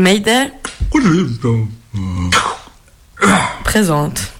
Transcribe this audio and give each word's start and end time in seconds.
Mayday 0.00 0.50
Présente. 3.64 4.32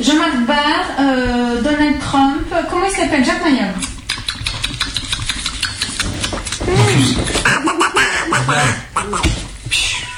Jean-Marc 0.00 0.46
Barr, 0.46 0.84
euh, 1.00 1.62
Donald 1.62 1.98
Trump, 1.98 2.46
comment 2.70 2.84
il 2.84 2.94
s'appelle? 2.94 3.24
Jacques 3.24 3.42
Mayol. 3.42 3.68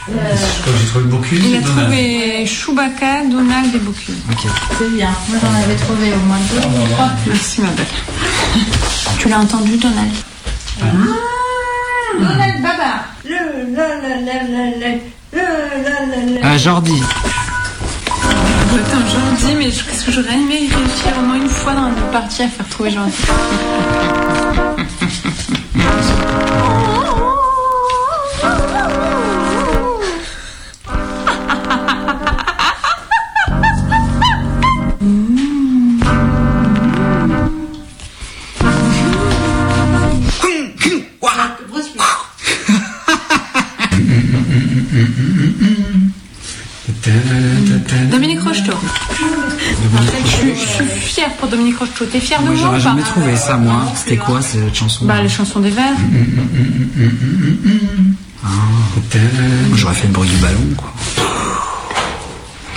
J'ai 0.08 0.86
trouvé 0.88 1.04
Bocuse. 1.06 1.44
Il 1.44 1.56
a 1.56 1.60
trouvé 1.62 2.46
Chewbacca, 2.46 3.24
Donald 3.30 3.74
et 3.74 3.78
Bocuse. 3.78 4.16
Ok. 4.30 4.46
C'est 4.78 4.90
bien. 4.90 5.10
Moi 5.28 5.38
j'en 5.40 5.62
avais 5.62 5.76
trouvé 5.76 6.12
au 6.12 6.26
moins 6.26 6.38
deux 6.50 6.58
ou 6.58 6.94
trois. 6.94 7.10
Merci 7.26 7.60
ma 7.60 7.68
belle. 7.68 7.86
tu 9.18 9.28
l'as 9.28 9.38
entendu 9.38 9.76
Donald? 9.76 10.10
Donald 12.20 12.62
Babar. 12.62 13.04
Le 13.24 13.64
le 13.66 13.72
la. 16.40 16.42
Ah, 16.42 16.56
Jordi. 16.58 17.02
Jordi, 19.12 19.54
mais 19.58 19.70
je- 19.70 19.84
qu'est-ce 19.84 20.04
que 20.06 20.12
j'aurais 20.12 20.34
aimé 20.34 20.68
réussir 20.74 21.12
au 21.18 21.22
moins 21.26 21.36
une 21.36 21.48
fois 21.48 21.72
dans 21.74 21.88
notre 21.88 22.10
partie 22.10 22.42
à 22.42 22.48
faire 22.48 22.66
trouver 22.68 22.90
Jordi. 22.90 23.12
T'es 52.10 52.20
fière 52.20 52.40
de 52.40 52.46
Moi, 52.46 52.54
j'aurais 52.56 52.80
jamais 52.80 53.02
trouvé 53.02 53.36
ça, 53.36 53.56
moi. 53.56 53.82
C'était 53.94 54.16
quoi 54.16 54.42
cette 54.42 54.74
chanson 54.74 55.04
Bah, 55.06 55.22
les 55.22 55.28
chansons 55.28 55.60
des 55.60 55.70
vers. 55.70 55.92
Moi, 58.42 59.76
J'aurais 59.76 59.94
fait 59.94 60.06
le 60.08 60.12
bruit 60.12 60.28
du 60.28 60.36
ballon, 60.36 60.58
quoi. 60.76 60.92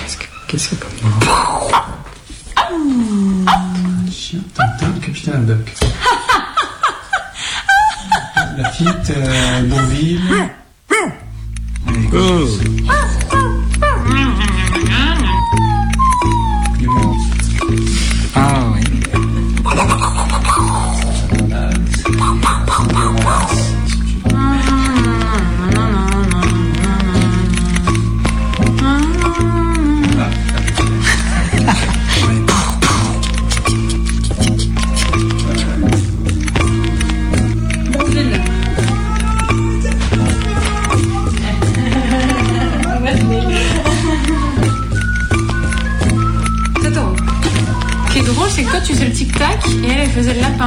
Qu'est-ce 0.03 0.17
que 0.17 0.25
qu'est-ce 0.47 0.69
que 0.69 0.75
comme 0.75 0.91
Chien, 4.11 4.39
Tintin, 4.53 4.91
Capitaine 5.01 5.33
Haddock. 5.35 5.73
La 8.57 8.69
petite 8.69 9.09
euh, 9.17 9.61
Bourville. 9.63 10.21
Ah 12.13 13.14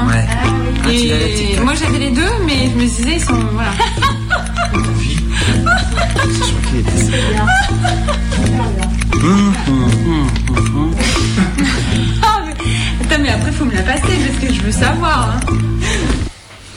Ouais. 0.06 0.26
Ah, 0.84 0.90
Et 0.90 1.58
moi, 1.62 1.74
j'avais 1.74 1.98
les 1.98 2.10
deux, 2.10 2.30
mais 2.46 2.70
je 2.70 2.76
me 2.76 2.82
disais, 2.82 3.14
ils 3.16 3.20
sont. 3.22 3.34
Voilà. 3.52 3.70
Mais- 12.44 12.54
Attends, 13.04 13.20
mais 13.22 13.30
après, 13.30 13.52
faut 13.52 13.64
me 13.64 13.74
la 13.74 13.82
passer 13.82 14.16
parce 14.26 14.38
que 14.40 14.52
je 14.54 14.60
veux 14.62 14.72
savoir. 14.72 15.30
hein. 15.36 15.40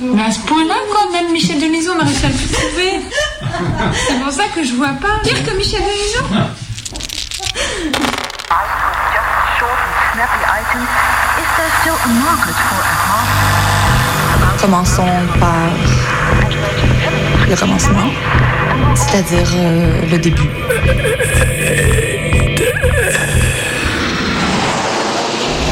Mais 0.02 0.24
à 0.24 0.32
ce 0.32 0.40
point-là, 0.40 0.74
quoi, 0.92 1.12
même 1.12 1.32
Michel 1.32 1.60
Denisot 1.60 1.94
réussi 2.00 2.26
à 2.26 2.30
le 2.30 2.54
trouver. 2.54 3.02
C'est 4.08 4.20
pour 4.20 4.32
ça 4.32 4.44
que 4.56 4.64
je 4.64 4.74
vois 4.74 4.94
pas. 5.00 5.20
Pire 5.24 5.44
que 5.46 5.56
Michel 5.58 5.82
Denisot. 5.82 6.26
Commençons 14.60 15.08
par 15.40 15.70
le 17.50 17.56
commencement, 17.56 18.12
c'est-à-dire 18.96 19.48
euh, 19.56 20.02
le 20.12 20.18
début. 20.18 20.50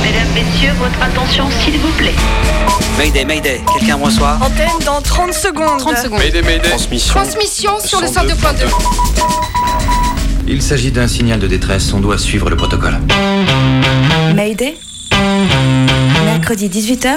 Mesdames, 0.01 0.27
Messieurs, 0.33 0.71
votre 0.79 1.01
attention 1.01 1.45
s'il 1.61 1.77
vous 1.79 1.91
plaît. 1.97 2.15
Mayday, 2.97 3.25
Mayday, 3.25 3.61
quelqu'un 3.77 3.97
me 3.97 4.05
reçoit? 4.05 4.37
Antenne 4.41 4.67
dans 4.85 5.01
30 5.01 5.33
secondes. 5.33 5.79
30 5.79 5.97
secondes. 5.97 6.21
Transmission. 6.63 7.13
Transmission 7.13 7.79
sur 7.79 8.01
le 8.01 8.07
102.2. 8.07 8.65
Il 10.47 10.61
s'agit 10.61 10.91
d'un 10.91 11.07
signal 11.07 11.39
de 11.39 11.47
détresse, 11.47 11.93
on 11.93 11.99
doit 11.99 12.17
suivre 12.17 12.49
le 12.49 12.55
protocole. 12.55 12.97
Mayday? 14.35 14.77
Mercredi 16.25 16.69
18h 16.69 17.09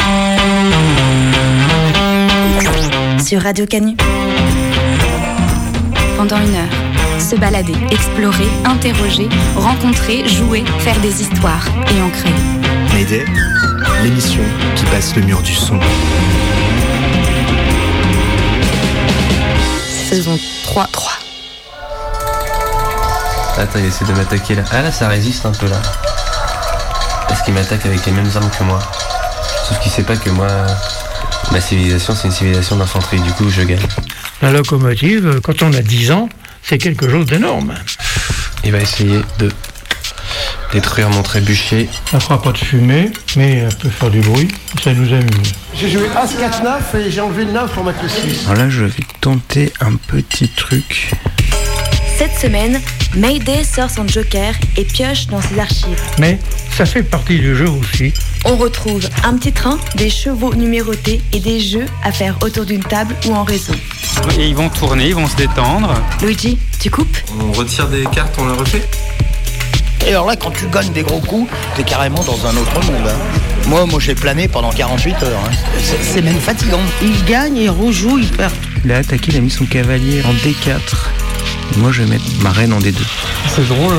sur 3.24 3.42
Radio 3.42 3.66
Canu. 3.66 3.96
Pendant 6.16 6.36
une 6.36 6.54
heure, 6.54 7.20
se 7.20 7.36
balader, 7.36 7.74
explorer, 7.90 8.48
interroger, 8.64 9.28
rencontrer, 9.56 10.28
jouer, 10.28 10.64
faire 10.80 10.98
des 11.00 11.22
histoires 11.22 11.66
et 11.94 12.02
en 12.02 12.10
créer. 12.10 12.32
Mayday, 12.92 13.24
l'émission 14.02 14.42
qui 14.76 14.84
passe 14.84 15.14
le 15.16 15.22
mur 15.22 15.40
du 15.42 15.54
son. 15.54 15.78
Saison 20.08 20.38
3. 20.64 20.86
3. 20.92 21.12
Attends, 23.58 23.78
il 23.78 23.86
essaie 23.86 24.04
de 24.04 24.12
m'attaquer 24.12 24.54
là. 24.54 24.62
Ah 24.70 24.82
là, 24.82 24.92
ça 24.92 25.08
résiste 25.08 25.46
un 25.46 25.52
peu 25.52 25.68
là. 25.68 25.80
Est-ce 27.42 27.46
qu'il 27.46 27.54
m'attaque 27.54 27.86
avec 27.86 28.06
les 28.06 28.12
mêmes 28.12 28.30
armes 28.36 28.50
que 28.56 28.62
moi 28.62 28.78
Sauf 29.68 29.80
qu'il 29.80 29.90
sait 29.90 30.04
pas 30.04 30.14
que 30.14 30.30
moi, 30.30 30.46
ma 31.50 31.60
civilisation, 31.60 32.14
c'est 32.14 32.28
une 32.28 32.32
civilisation 32.32 32.76
d'infanterie. 32.76 33.18
Du 33.18 33.32
coup, 33.32 33.50
je 33.50 33.62
gagne. 33.62 33.80
La 34.42 34.52
locomotive, 34.52 35.40
quand 35.42 35.60
on 35.62 35.72
a 35.72 35.80
10 35.82 36.12
ans, 36.12 36.28
c'est 36.62 36.78
quelque 36.78 37.10
chose 37.10 37.26
d'énorme. 37.26 37.74
Il 38.62 38.70
va 38.70 38.78
essayer 38.78 39.22
de 39.40 39.50
détruire 40.72 41.10
mon 41.10 41.22
trébuchet. 41.22 41.88
Ça 42.12 42.20
fera 42.20 42.40
pas 42.40 42.52
de 42.52 42.58
fumée, 42.58 43.10
mais 43.34 43.56
elle 43.56 43.74
peut 43.74 43.88
faire 43.88 44.10
du 44.10 44.20
bruit, 44.20 44.46
ça 44.80 44.92
nous 44.94 45.12
amuse. 45.12 45.52
J'ai 45.74 45.90
joué 45.90 46.08
As 46.14 46.32
4 46.38 46.62
9 46.62 46.94
et 46.94 47.10
j'ai 47.10 47.22
enlevé 47.22 47.44
le 47.44 47.50
9 47.50 47.72
pour 47.72 47.82
mettre 47.82 48.04
le 48.04 48.08
6. 48.08 48.46
Alors 48.46 48.62
là, 48.62 48.70
je 48.70 48.84
vais 48.84 49.02
tenter 49.20 49.72
un 49.80 49.96
petit 49.96 50.46
truc. 50.46 51.10
Cette 52.16 52.38
semaine, 52.38 52.80
Mayday 53.14 53.62
sort 53.64 53.90
son 53.90 54.06
joker 54.08 54.54
et 54.76 54.84
pioche 54.84 55.26
dans 55.26 55.40
ses 55.42 55.58
archives. 55.58 56.00
Mais 56.18 56.38
ça 56.74 56.86
fait 56.86 57.02
partie 57.02 57.38
du 57.38 57.54
jeu 57.54 57.68
aussi. 57.68 58.12
On 58.46 58.56
retrouve 58.56 59.06
un 59.24 59.34
petit 59.36 59.52
train, 59.52 59.78
des 59.96 60.08
chevaux 60.08 60.54
numérotés 60.54 61.20
et 61.32 61.40
des 61.40 61.60
jeux 61.60 61.84
à 62.02 62.10
faire 62.10 62.36
autour 62.42 62.64
d'une 62.64 62.82
table 62.82 63.14
ou 63.26 63.32
en 63.34 63.44
réseau. 63.44 63.74
Et 64.38 64.46
ils 64.48 64.54
vont 64.56 64.70
tourner, 64.70 65.08
ils 65.08 65.14
vont 65.14 65.26
se 65.28 65.36
détendre. 65.36 65.94
Luigi, 66.22 66.58
tu 66.80 66.90
coupes? 66.90 67.16
On 67.38 67.52
retire 67.52 67.86
des 67.88 68.04
cartes, 68.06 68.34
on 68.38 68.44
le 68.46 68.54
refait? 68.54 68.82
Et 70.06 70.08
alors 70.10 70.26
là, 70.26 70.34
quand 70.34 70.50
tu 70.50 70.66
gagnes 70.66 70.92
des 70.92 71.02
gros 71.02 71.20
coups, 71.20 71.50
t'es 71.76 71.84
carrément 71.84 72.24
dans 72.24 72.46
un 72.46 72.56
autre 72.56 72.74
monde. 72.90 73.06
hein. 73.06 73.38
Moi, 73.68 73.86
moi 73.86 74.00
j'ai 74.00 74.14
plané 74.16 74.48
pendant 74.48 74.70
48 74.70 75.22
heures. 75.22 75.38
hein. 75.46 75.50
C'est 75.78 76.02
c'est 76.02 76.22
même 76.22 76.40
fatigant. 76.40 76.80
Il 77.02 77.24
gagne, 77.24 77.56
il 77.58 77.70
rejoue, 77.70 78.18
il 78.18 78.28
perd. 78.28 78.52
Il 78.84 78.90
a 78.90 78.96
attaqué, 78.96 79.30
il 79.32 79.36
a 79.36 79.40
mis 79.40 79.50
son 79.50 79.66
cavalier 79.66 80.22
en 80.24 80.32
D4. 80.32 80.80
Moi, 81.78 81.90
je 81.92 82.02
vais 82.02 82.08
mettre 82.10 82.24
ma 82.42 82.50
reine 82.50 82.72
en 82.72 82.78
D2. 82.78 82.94
C'est 83.48 83.66
drôle. 83.68 83.94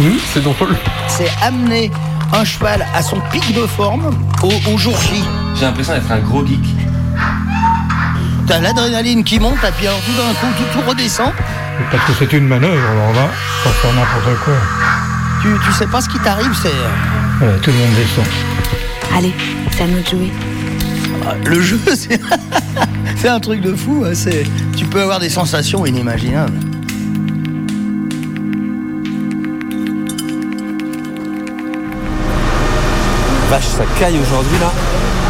Oui, 0.00 0.18
c'est 0.32 0.42
drôle. 0.42 0.76
C'est 1.08 1.30
amener 1.42 1.90
un 2.32 2.44
cheval 2.44 2.86
à 2.94 3.02
son 3.02 3.20
pic 3.32 3.54
de 3.54 3.66
forme 3.66 4.10
au, 4.42 4.72
au 4.72 4.78
jour 4.78 4.96
J. 5.02 5.22
J'ai 5.54 5.66
l'impression 5.66 5.94
d'être 5.94 6.10
un 6.10 6.18
gros 6.20 6.44
geek. 6.46 6.58
T'as 8.46 8.58
l'adrénaline 8.60 9.22
qui 9.22 9.38
monte, 9.38 9.62
et 9.66 9.72
puis 9.76 9.86
alors 9.86 10.00
tout 10.00 10.12
d'un 10.12 10.32
coup, 10.34 10.46
tout, 10.58 10.78
tout 10.80 10.88
redescend. 10.88 11.30
Parce 11.90 12.04
que 12.04 12.12
c'est 12.18 12.32
une 12.36 12.46
manœuvre, 12.48 12.82
alors 12.90 13.12
là, 13.14 13.28
pas 13.64 13.70
faire 13.70 13.92
n'importe 13.92 14.40
quoi. 14.44 14.54
Tu, 15.42 15.48
tu 15.64 15.72
sais 15.72 15.86
pas 15.86 16.00
ce 16.00 16.08
qui 16.08 16.18
t'arrive, 16.18 16.52
c'est. 16.60 16.72
Voilà, 17.38 17.54
tout 17.58 17.70
le 17.70 17.76
monde 17.76 17.94
descend. 17.96 18.24
Allez, 19.16 19.32
c'est 19.70 19.84
à 19.84 19.86
nous 19.86 20.00
de 20.00 20.06
jouer. 20.06 20.30
Le 21.44 21.60
jeu, 21.60 21.80
c'est. 21.94 22.20
C'est 23.16 23.28
un 23.28 23.40
truc 23.40 23.60
de 23.60 23.74
fou. 23.74 24.04
hein, 24.06 24.10
c'est- 24.14 24.44
Tu 24.76 24.84
peux 24.86 25.00
avoir 25.02 25.20
des 25.20 25.30
sensations 25.30 25.84
inimaginables. 25.86 26.58
Vache, 33.50 33.64
ça 33.64 33.82
caille 33.98 34.16
aujourd'hui 34.16 34.56
là. 34.60 34.70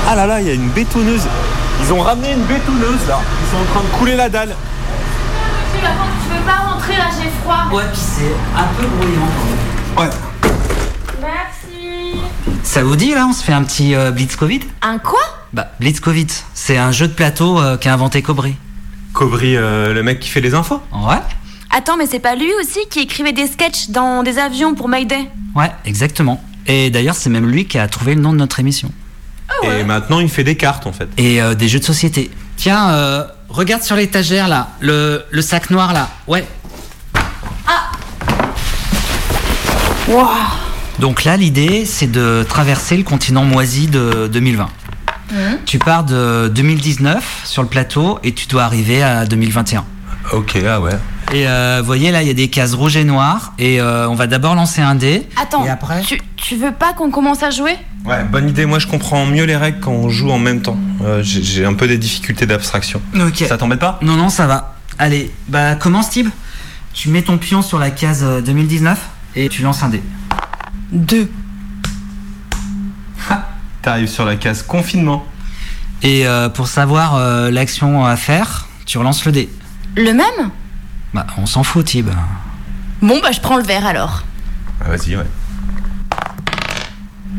Ah 0.07 0.15
là 0.15 0.27
là, 0.27 0.43
il 0.43 0.47
y 0.47 0.51
a 0.51 0.53
une 0.53 0.69
bétonneuse. 0.69 1.23
Ils 1.83 1.91
ont 1.91 2.01
ramené 2.01 2.33
une 2.33 2.43
bétonneuse 2.43 3.09
là. 3.09 3.19
Ils 3.19 3.51
sont 3.51 3.63
en 3.63 3.65
train 3.73 3.81
de 3.81 3.99
couler 3.99 4.15
la 4.15 4.29
dalle. 4.29 4.55
Tu 5.73 5.79
veux 5.79 6.45
pas 6.45 6.71
rentrer 6.71 6.99
là, 6.99 7.05
j'ai 7.19 7.31
froid. 7.43 7.65
Ouais, 7.73 7.85
puis 7.91 7.99
c'est 7.99 8.35
un 8.55 8.67
peu 8.77 8.87
bruyant 8.87 9.27
quand 9.97 10.03
même. 10.03 10.11
Ouais. 10.11 10.17
Merci. 11.23 12.21
Ça 12.63 12.85
vous 12.85 12.95
dit 12.95 13.15
là, 13.15 13.27
on 13.27 13.33
se 13.33 13.43
fait 13.43 13.55
un 13.55 13.63
petit 13.63 13.95
euh, 13.95 14.11
Blitz 14.11 14.37
Covid? 14.37 14.61
Un 14.83 14.99
quoi? 14.99 15.21
Bah, 15.55 15.69
Blitz 15.81 16.01
Covid, 16.01 16.27
c'est 16.53 16.77
un 16.77 16.93
jeu 16.93 17.09
de 17.09 17.15
plateau 17.15 17.59
euh, 17.59 17.79
qu'a 17.79 17.95
inventé 17.95 18.21
Cobry. 18.21 18.55
Cobry, 19.15 19.57
euh, 19.57 19.95
le 19.95 20.03
mec 20.03 20.21
qui 20.21 20.29
fait 20.29 20.43
les 20.43 20.53
infos 20.55 20.83
Ouais 20.93 21.17
Attends, 21.75 21.97
mais 21.97 22.07
c'est 22.07 22.19
pas 22.19 22.35
lui 22.35 22.53
aussi 22.61 22.81
qui 22.91 23.01
écrivait 23.01 23.33
des 23.33 23.47
sketchs 23.47 23.89
dans 23.89 24.23
des 24.23 24.39
avions 24.39 24.75
pour 24.75 24.91
Mayday? 24.91 25.31
Ouais, 25.57 25.71
exactement. 25.87 26.43
Et 26.67 26.91
d'ailleurs, 26.91 27.15
c'est 27.15 27.31
même 27.31 27.47
lui 27.49 27.67
qui 27.67 27.79
a 27.79 27.89
trouvé 27.89 28.15
le 28.15 28.21
nom 28.21 28.33
de 28.33 28.39
notre 28.39 28.61
émission. 28.61 28.93
Et 29.63 29.85
maintenant, 29.85 30.21
il 30.21 30.29
fait 30.29 30.45
des 30.45 30.57
cartes 30.57 30.87
en 30.87 30.93
fait. 30.93 31.09
Et 31.19 31.43
euh, 31.43 31.55
des 31.55 31.69
jeux 31.69 31.81
de 31.81 31.85
société. 31.85 32.31
Tiens, 32.57 32.91
euh, 32.91 33.25
regarde 33.49 33.83
sur 33.83 33.97
l'étagère 33.97 34.49
là, 34.49 34.71
le, 34.81 35.25
le 35.31 35.43
sac 35.43 35.71
noir 35.71 35.93
là. 35.93 36.09
Ouais. 36.27 36.45
Waouh 40.09 40.27
Donc 40.99 41.25
là, 41.25 41.37
l'idée, 41.37 41.85
c'est 41.85 42.11
de 42.11 42.45
traverser 42.49 42.97
le 42.97 43.03
continent 43.05 43.45
moisi 43.45 43.87
de 43.87 44.29
2020. 44.33 44.69
Tu 45.65 45.79
pars 45.79 46.03
de 46.05 46.51
2019 46.53 47.43
sur 47.45 47.63
le 47.63 47.69
plateau 47.69 48.19
et 48.25 48.33
tu 48.33 48.47
dois 48.49 48.65
arriver 48.65 49.03
à 49.03 49.27
2021. 49.27 49.85
Ok, 50.33 50.59
ah 50.67 50.81
ouais. 50.81 50.91
Et 51.33 51.47
euh, 51.47 51.79
vous 51.81 51.87
voyez 51.87 52.11
là, 52.11 52.23
il 52.23 52.29
y 52.29 52.31
a 52.31 52.35
des 52.35 52.49
cases 52.49 52.75
rouges 52.75 52.97
et 52.97 53.05
noires. 53.05 53.53
Et 53.59 53.81
euh, 53.81 54.09
on 54.09 54.15
va 54.15 54.27
d'abord 54.27 54.55
lancer 54.55 54.81
un 54.83 54.95
dé. 54.97 55.29
Attends, 55.41 55.65
Et 55.65 55.69
après 55.71 56.01
tu, 56.03 56.21
tu 56.37 56.57
veux 56.57 56.73
pas 56.73 56.93
qu'on 56.93 57.11
commence 57.11 57.43
à 57.43 57.51
jouer? 57.51 57.77
Ouais, 58.05 58.25
bonne 58.25 58.49
idée. 58.49 58.67
Moi, 58.67 58.79
je 58.79 58.87
comprends 58.89 59.27
mieux 59.27 59.45
les 59.45 59.57
règles 59.57 59.79
quand 59.81 59.93
on 59.93 60.09
joue 60.09 60.31
en 60.31 60.39
même 60.39 60.61
temps. 60.63 60.79
Euh, 61.03 61.23
J'ai 61.23 61.65
un 61.65 61.75
peu 61.75 61.87
des 61.87 61.99
difficultés 61.99 62.47
d'abstraction. 62.47 63.01
Ok. 63.15 63.45
Ça 63.49 63.57
t'embête 63.59 63.79
pas? 63.79 63.99
Non, 64.03 64.17
non, 64.17 64.29
ça 64.29 64.47
va. 64.47 64.75
Allez, 64.99 65.31
bah 65.49 65.77
commence, 65.77 66.11
Tib. 66.11 66.29
Tu 66.93 67.09
mets 67.11 67.23
ton 67.23 67.39
pion 67.39 67.63
sur 67.63 67.79
la 67.79 67.91
case 67.91 68.25
euh, 68.25 68.41
2019 68.41 68.99
et 69.37 69.49
tu 69.49 69.63
lances 69.63 69.83
un 69.85 69.89
dé. 69.91 70.03
Deux. 70.91 71.31
T'arrives 73.83 74.09
sur 74.09 74.25
la 74.25 74.37
case 74.37 74.63
confinement. 74.63 75.25
Et 76.03 76.27
euh, 76.27 76.49
pour 76.49 76.67
savoir 76.67 77.15
euh, 77.15 77.51
l'action 77.51 78.05
à 78.05 78.17
faire, 78.17 78.67
tu 78.85 78.99
relances 78.99 79.25
le 79.25 79.33
dé. 79.33 79.49
Le 79.97 80.13
même? 80.13 80.51
Bah, 81.15 81.27
on 81.39 81.47
s'en 81.47 81.63
fout, 81.63 81.85
Tib. 81.87 82.09
Bon, 83.03 83.19
bah 83.23 83.33
je 83.33 83.41
prends 83.41 83.57
le 83.57 83.63
verre 83.63 83.87
alors. 83.87 84.23
Ah, 84.81 84.91
Vas-y, 84.91 85.17
ouais. 85.17 85.27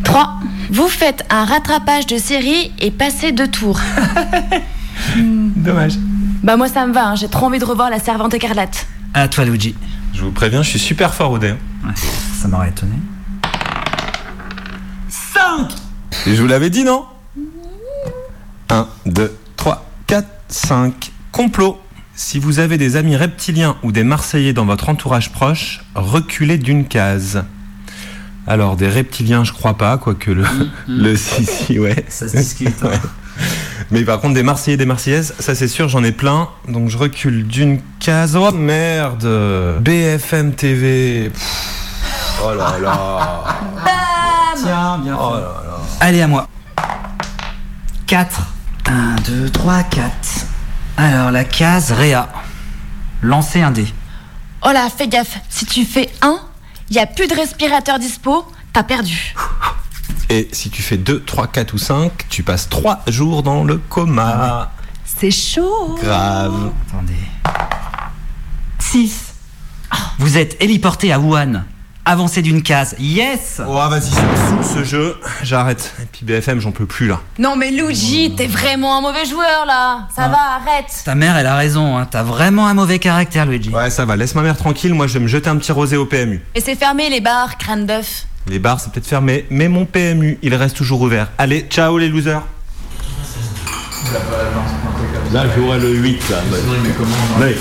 3. 0.03 0.39
Vous 0.71 0.87
faites 0.87 1.25
un 1.29 1.45
rattrapage 1.45 2.05
de 2.07 2.17
série 2.17 2.71
et 2.79 2.91
passez 2.91 3.31
deux 3.31 3.47
tours. 3.49 3.79
Dommage. 5.17 5.93
bah 6.43 6.55
moi 6.57 6.67
ça 6.69 6.85
me 6.85 6.93
va, 6.93 7.07
hein, 7.09 7.15
j'ai 7.15 7.27
trop 7.27 7.47
envie 7.47 7.59
de 7.59 7.65
revoir 7.65 7.89
la 7.89 7.99
servante 7.99 8.33
écarlate. 8.33 8.87
À 9.13 9.27
toi, 9.27 9.45
Luigi. 9.45 9.75
Je 10.13 10.21
vous 10.21 10.31
préviens, 10.31 10.61
je 10.63 10.69
suis 10.69 10.79
super 10.79 11.13
fort 11.13 11.31
au 11.31 11.37
dé. 11.39 11.49
hein. 11.49 11.57
Ouais, 11.87 11.93
ça 12.41 12.47
m'aurait 12.47 12.69
étonné. 12.69 12.93
5 15.09 15.67
Et 16.27 16.35
je 16.35 16.41
vous 16.41 16.47
l'avais 16.47 16.69
dit, 16.69 16.83
non? 16.83 17.05
1, 18.69 18.87
2, 19.05 19.37
3, 19.57 19.85
4, 20.07 20.27
5. 20.47 21.11
Complot. 21.31 21.79
Si 22.15 22.39
vous 22.39 22.59
avez 22.59 22.77
des 22.77 22.97
amis 22.97 23.15
reptiliens 23.15 23.77
ou 23.83 23.91
des 23.91 24.03
Marseillais 24.03 24.53
dans 24.53 24.65
votre 24.65 24.89
entourage 24.89 25.31
proche, 25.31 25.81
reculez 25.95 26.57
d'une 26.57 26.85
case. 26.87 27.43
Alors, 28.47 28.75
des 28.75 28.89
reptiliens, 28.89 29.43
je 29.43 29.53
crois 29.53 29.75
pas, 29.77 29.97
quoique 29.97 30.31
le. 30.31 30.43
le 30.87 31.15
si, 31.15 31.45
si, 31.45 31.79
ouais. 31.79 32.05
Ça 32.09 32.27
se 32.27 32.37
discute. 32.37 32.83
hein. 32.83 32.89
Ouais. 32.89 32.99
Mais 33.91 34.03
par 34.03 34.19
contre, 34.19 34.33
des 34.35 34.43
Marseillais, 34.43 34.77
des 34.77 34.85
Marseillaises, 34.85 35.33
ça 35.39 35.55
c'est 35.55 35.67
sûr, 35.67 35.89
j'en 35.89 36.03
ai 36.03 36.11
plein. 36.11 36.47
Donc 36.67 36.89
je 36.89 36.97
recule 36.97 37.47
d'une 37.47 37.79
case. 37.99 38.35
Oh 38.35 38.51
merde 38.51 39.27
BFM 39.81 40.53
TV. 40.53 41.29
Pff. 41.33 42.41
Oh 42.43 42.53
là 42.55 42.77
là 42.79 43.43
Tiens, 44.61 44.97
bien 44.99 45.17
Oh 45.19 45.31
fait. 45.33 45.41
là 45.41 45.63
là 45.65 45.77
Allez, 46.01 46.21
à 46.21 46.27
moi. 46.27 46.47
4. 48.07 48.41
1, 48.85 49.15
2, 49.27 49.49
3, 49.49 49.83
4. 49.83 50.11
Alors, 50.97 51.31
la 51.31 51.43
case 51.43 51.91
Réa. 51.91 52.29
Lancez 53.21 53.61
un 53.61 53.71
dé. 53.71 53.85
Oh 54.63 54.71
là, 54.71 54.89
fais 54.95 55.07
gaffe, 55.07 55.39
si 55.49 55.65
tu 55.65 55.85
fais 55.85 56.09
1, 56.21 56.37
y 56.91 56.99
a 56.99 57.07
plus 57.07 57.27
de 57.27 57.33
respirateur 57.33 57.97
dispo, 57.97 58.45
t'as 58.73 58.83
perdu. 58.83 59.33
Et 60.29 60.47
si 60.51 60.69
tu 60.69 60.81
fais 60.81 60.97
2, 60.97 61.23
3, 61.23 61.47
4 61.47 61.73
ou 61.73 61.77
5, 61.77 62.11
tu 62.29 62.43
passes 62.43 62.69
3 62.69 63.01
jours 63.07 63.43
dans 63.43 63.63
le 63.63 63.77
coma. 63.77 64.71
C'est 65.03 65.31
chaud. 65.31 65.97
Grave. 66.01 66.71
Attendez. 66.87 67.13
6. 68.79 69.33
Vous 70.19 70.37
êtes 70.37 70.61
héliporté 70.61 71.11
à 71.11 71.19
Wuhan. 71.19 71.63
Avancez 72.03 72.41
d'une 72.41 72.63
case. 72.63 72.95
Yes 72.99 73.61
Oh 73.67 73.73
vas-y, 73.73 74.09
ça 74.09 74.21
me 74.23 74.63
saoule 74.63 74.77
ce 74.79 74.83
jeu. 74.83 75.17
J'arrête. 75.43 75.93
Et 76.01 76.05
puis 76.11 76.25
BFM, 76.25 76.59
j'en 76.59 76.71
peux 76.71 76.87
plus 76.87 77.07
là. 77.07 77.19
Non 77.37 77.55
mais 77.55 77.69
Luigi, 77.69 78.33
t'es 78.35 78.47
vraiment 78.47 78.97
un 78.97 79.01
mauvais 79.01 79.25
joueur 79.25 79.65
là. 79.67 80.07
Ça 80.15 80.27
va, 80.27 80.37
arrête. 80.55 80.91
Ta 81.05 81.13
mère, 81.13 81.37
elle 81.37 81.45
a 81.45 81.55
raison. 81.55 81.97
Hein. 81.97 82.07
T'as 82.09 82.23
vraiment 82.23 82.67
un 82.67 82.73
mauvais 82.73 82.97
caractère, 82.97 83.45
Luigi. 83.45 83.69
Ouais, 83.69 83.89
ça 83.91 84.05
va. 84.05 84.15
Laisse 84.15 84.33
ma 84.33 84.41
mère 84.41 84.57
tranquille. 84.57 84.93
Moi, 84.93 85.05
je 85.07 85.13
vais 85.13 85.19
me 85.19 85.27
jeter 85.27 85.49
un 85.49 85.57
petit 85.57 85.71
rosé 85.71 85.95
au 85.95 86.05
PMU. 86.05 86.41
Et 86.55 86.61
c'est 86.61 86.75
fermé 86.75 87.09
les 87.09 87.21
bars, 87.21 87.57
crâne 87.57 87.85
d'œuf. 87.85 88.25
Les 88.47 88.57
bars, 88.57 88.79
c'est 88.79 88.91
peut-être 88.91 89.07
fermé, 89.07 89.45
mais 89.51 89.67
mon 89.67 89.85
PMU, 89.85 90.39
il 90.41 90.55
reste 90.55 90.75
toujours 90.75 91.01
ouvert. 91.01 91.27
Allez, 91.37 91.67
ciao 91.69 91.99
les 91.99 92.09
losers. 92.09 92.41
Là, 95.33 95.45
j'aurais 95.57 95.79
le 95.79 95.89
8, 95.93 96.29
là. 96.29 96.37
Ouais. 97.39 97.55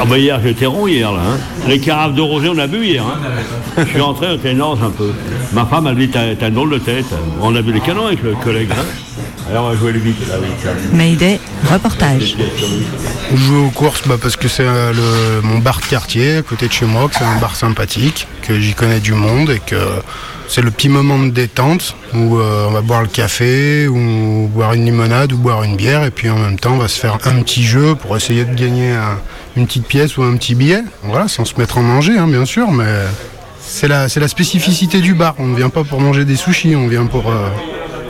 Ah 0.00 0.04
bah 0.04 0.18
hier, 0.18 0.40
j'étais 0.42 0.66
rond 0.66 0.86
hier, 0.88 1.12
là. 1.12 1.20
hein. 1.20 1.38
Les 1.68 1.78
carafes 1.78 2.14
de 2.14 2.20
rosé, 2.20 2.48
on 2.48 2.58
a 2.58 2.66
bu 2.66 2.84
hier. 2.84 3.04
hein. 3.04 3.18
Je 3.78 3.84
suis 3.84 4.00
rentré, 4.00 4.26
on 4.30 4.34
était 4.34 4.50
énorme 4.50 4.82
un 4.82 4.90
peu. 4.90 5.12
Ma 5.52 5.64
femme, 5.64 5.86
elle 5.86 5.96
dit, 5.96 6.08
t'as 6.10 6.48
une 6.48 6.54
drôle 6.54 6.70
de 6.70 6.78
tête. 6.78 7.06
On 7.40 7.54
a 7.54 7.60
vu 7.60 7.72
les 7.72 7.80
canons 7.80 8.06
avec 8.06 8.22
le 8.24 8.34
collègue. 8.34 8.70
hein. 8.72 8.84
Alors, 9.50 9.66
on 9.66 9.70
va 9.70 9.76
jouer 9.76 9.92
le 9.92 10.00
8, 10.00 10.16
là. 10.28 10.34
Mayday, 10.92 11.38
reportage. 11.70 12.36
Je 13.30 13.36
joue 13.36 13.66
aux 13.66 13.70
courses 13.70 14.02
bah, 14.06 14.16
parce 14.20 14.36
que 14.36 14.48
c'est 14.48 14.64
euh, 14.66 14.92
le- 14.92 15.40
mon 15.46 15.58
bar 15.58 15.78
de 15.80 15.86
quartier 15.86 16.38
à 16.38 16.42
côté 16.42 16.66
de 16.66 16.72
chez 16.72 16.84
moi, 16.86 17.08
que 17.08 17.14
c'est 17.16 17.24
un 17.24 17.38
bar 17.38 17.54
sympathique, 17.54 18.26
que 18.42 18.58
j'y 18.58 18.74
connais 18.74 19.00
du 19.00 19.12
monde 19.14 19.50
et 19.50 19.60
que 19.60 19.76
c'est 20.48 20.62
le 20.62 20.70
petit 20.70 20.88
moment 20.88 21.18
de 21.18 21.28
détente 21.30 21.94
où 22.14 22.38
euh, 22.38 22.66
on 22.68 22.72
va 22.72 22.80
boire 22.80 23.02
le 23.02 23.08
café 23.08 23.86
ou 23.86 24.48
boire 24.52 24.72
une 24.72 24.84
limonade 24.86 25.32
ou 25.32 25.36
boire 25.36 25.62
une 25.62 25.76
bière 25.76 26.04
et 26.04 26.10
puis 26.10 26.30
en 26.30 26.38
même 26.38 26.58
temps 26.58 26.72
on 26.72 26.78
va 26.78 26.88
se 26.88 26.98
faire 26.98 27.18
un 27.26 27.42
petit 27.42 27.62
jeu 27.64 27.94
pour 27.94 28.16
essayer 28.16 28.44
de 28.44 28.54
gagner 28.54 28.92
un- 28.92 29.18
une 29.56 29.66
petite 29.66 29.86
pièce 29.86 30.16
ou 30.16 30.22
un 30.22 30.36
petit 30.36 30.54
billet. 30.54 30.82
Voilà, 31.02 31.28
sans 31.28 31.44
se 31.44 31.54
mettre 31.58 31.78
en 31.78 31.82
danger 31.82 32.16
hein, 32.18 32.26
bien 32.28 32.44
sûr, 32.44 32.70
mais 32.70 32.86
c'est 33.60 33.88
la, 33.88 34.08
spécificité 34.28 35.00
du 35.00 35.14
bar. 35.14 35.34
On 35.38 35.46
ne 35.46 35.56
vient 35.56 35.68
pas 35.68 35.84
pour 35.84 36.00
manger 36.00 36.24
des 36.24 36.36
sushis, 36.36 36.74
on 36.74 36.88
vient 36.88 37.06
pour, 37.06 37.30
euh, 37.30 37.48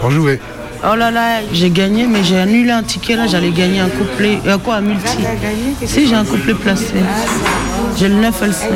pour 0.01 0.11
jouer. 0.13 0.39
Oh 0.85 0.95
là 0.95 1.11
là, 1.11 1.41
j'ai 1.53 1.71
gagné, 1.71 2.07
mais 2.07 2.23
j'ai 2.23 2.39
annulé 2.39 2.71
un 2.71 2.83
ticket 2.83 3.17
là, 3.17 3.27
j'allais 3.27 3.51
gagner 3.51 3.81
un 3.81 3.89
couplet. 3.89 4.39
Euh, 4.47 4.59
quoi, 4.59 4.77
un 4.77 4.81
multi 4.81 5.17
Si, 5.85 6.07
j'ai 6.07 6.15
un 6.15 6.25
couplet 6.25 6.55
placé. 6.55 6.95
J'ai 7.99 8.09
le 8.09 8.15
9 8.15 8.43
et 8.43 8.47
le 8.47 8.53
5. 8.53 8.69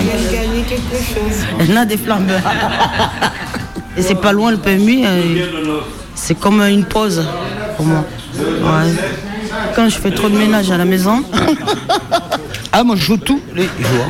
Il 1.60 1.70
y 1.70 1.72
en 1.72 1.76
a 1.76 1.84
des 1.84 1.96
flambeurs. 1.96 2.40
Et 3.96 4.00
c'est 4.02 4.14
pas 4.14 4.32
loin 4.32 4.50
le 4.50 4.56
PMU, 4.56 5.02
euh, 5.04 5.80
c'est 6.14 6.34
comme 6.34 6.62
une 6.62 6.84
pause 6.84 7.22
pour 7.76 7.84
moi. 7.84 8.04
Ouais. 8.38 8.90
Quand 9.76 9.86
je 9.86 9.98
fais 9.98 10.10
trop 10.10 10.30
de 10.30 10.36
ménage 10.38 10.70
à 10.70 10.78
la 10.78 10.86
maison, 10.86 11.22
Ah, 12.72 12.82
moi 12.84 12.96
je 12.96 13.04
joue 13.04 13.18
tous 13.18 13.40
les 13.54 13.64
jours. 13.64 14.06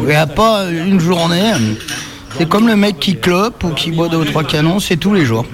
Il 0.00 0.04
n'y 0.04 0.14
a 0.14 0.26
pas 0.26 0.66
une 0.70 1.00
journée. 1.00 1.52
C'est 2.36 2.48
comme 2.48 2.66
le 2.66 2.74
mec 2.76 2.98
qui 2.98 3.16
clope 3.16 3.62
ou 3.64 3.68
qui 3.70 3.90
boit 3.92 4.08
deux 4.08 4.16
ou 4.16 4.24
trois 4.24 4.42
canons, 4.44 4.80
c'est 4.80 4.96
tous 4.96 5.14
les 5.14 5.24
jours. 5.24 5.44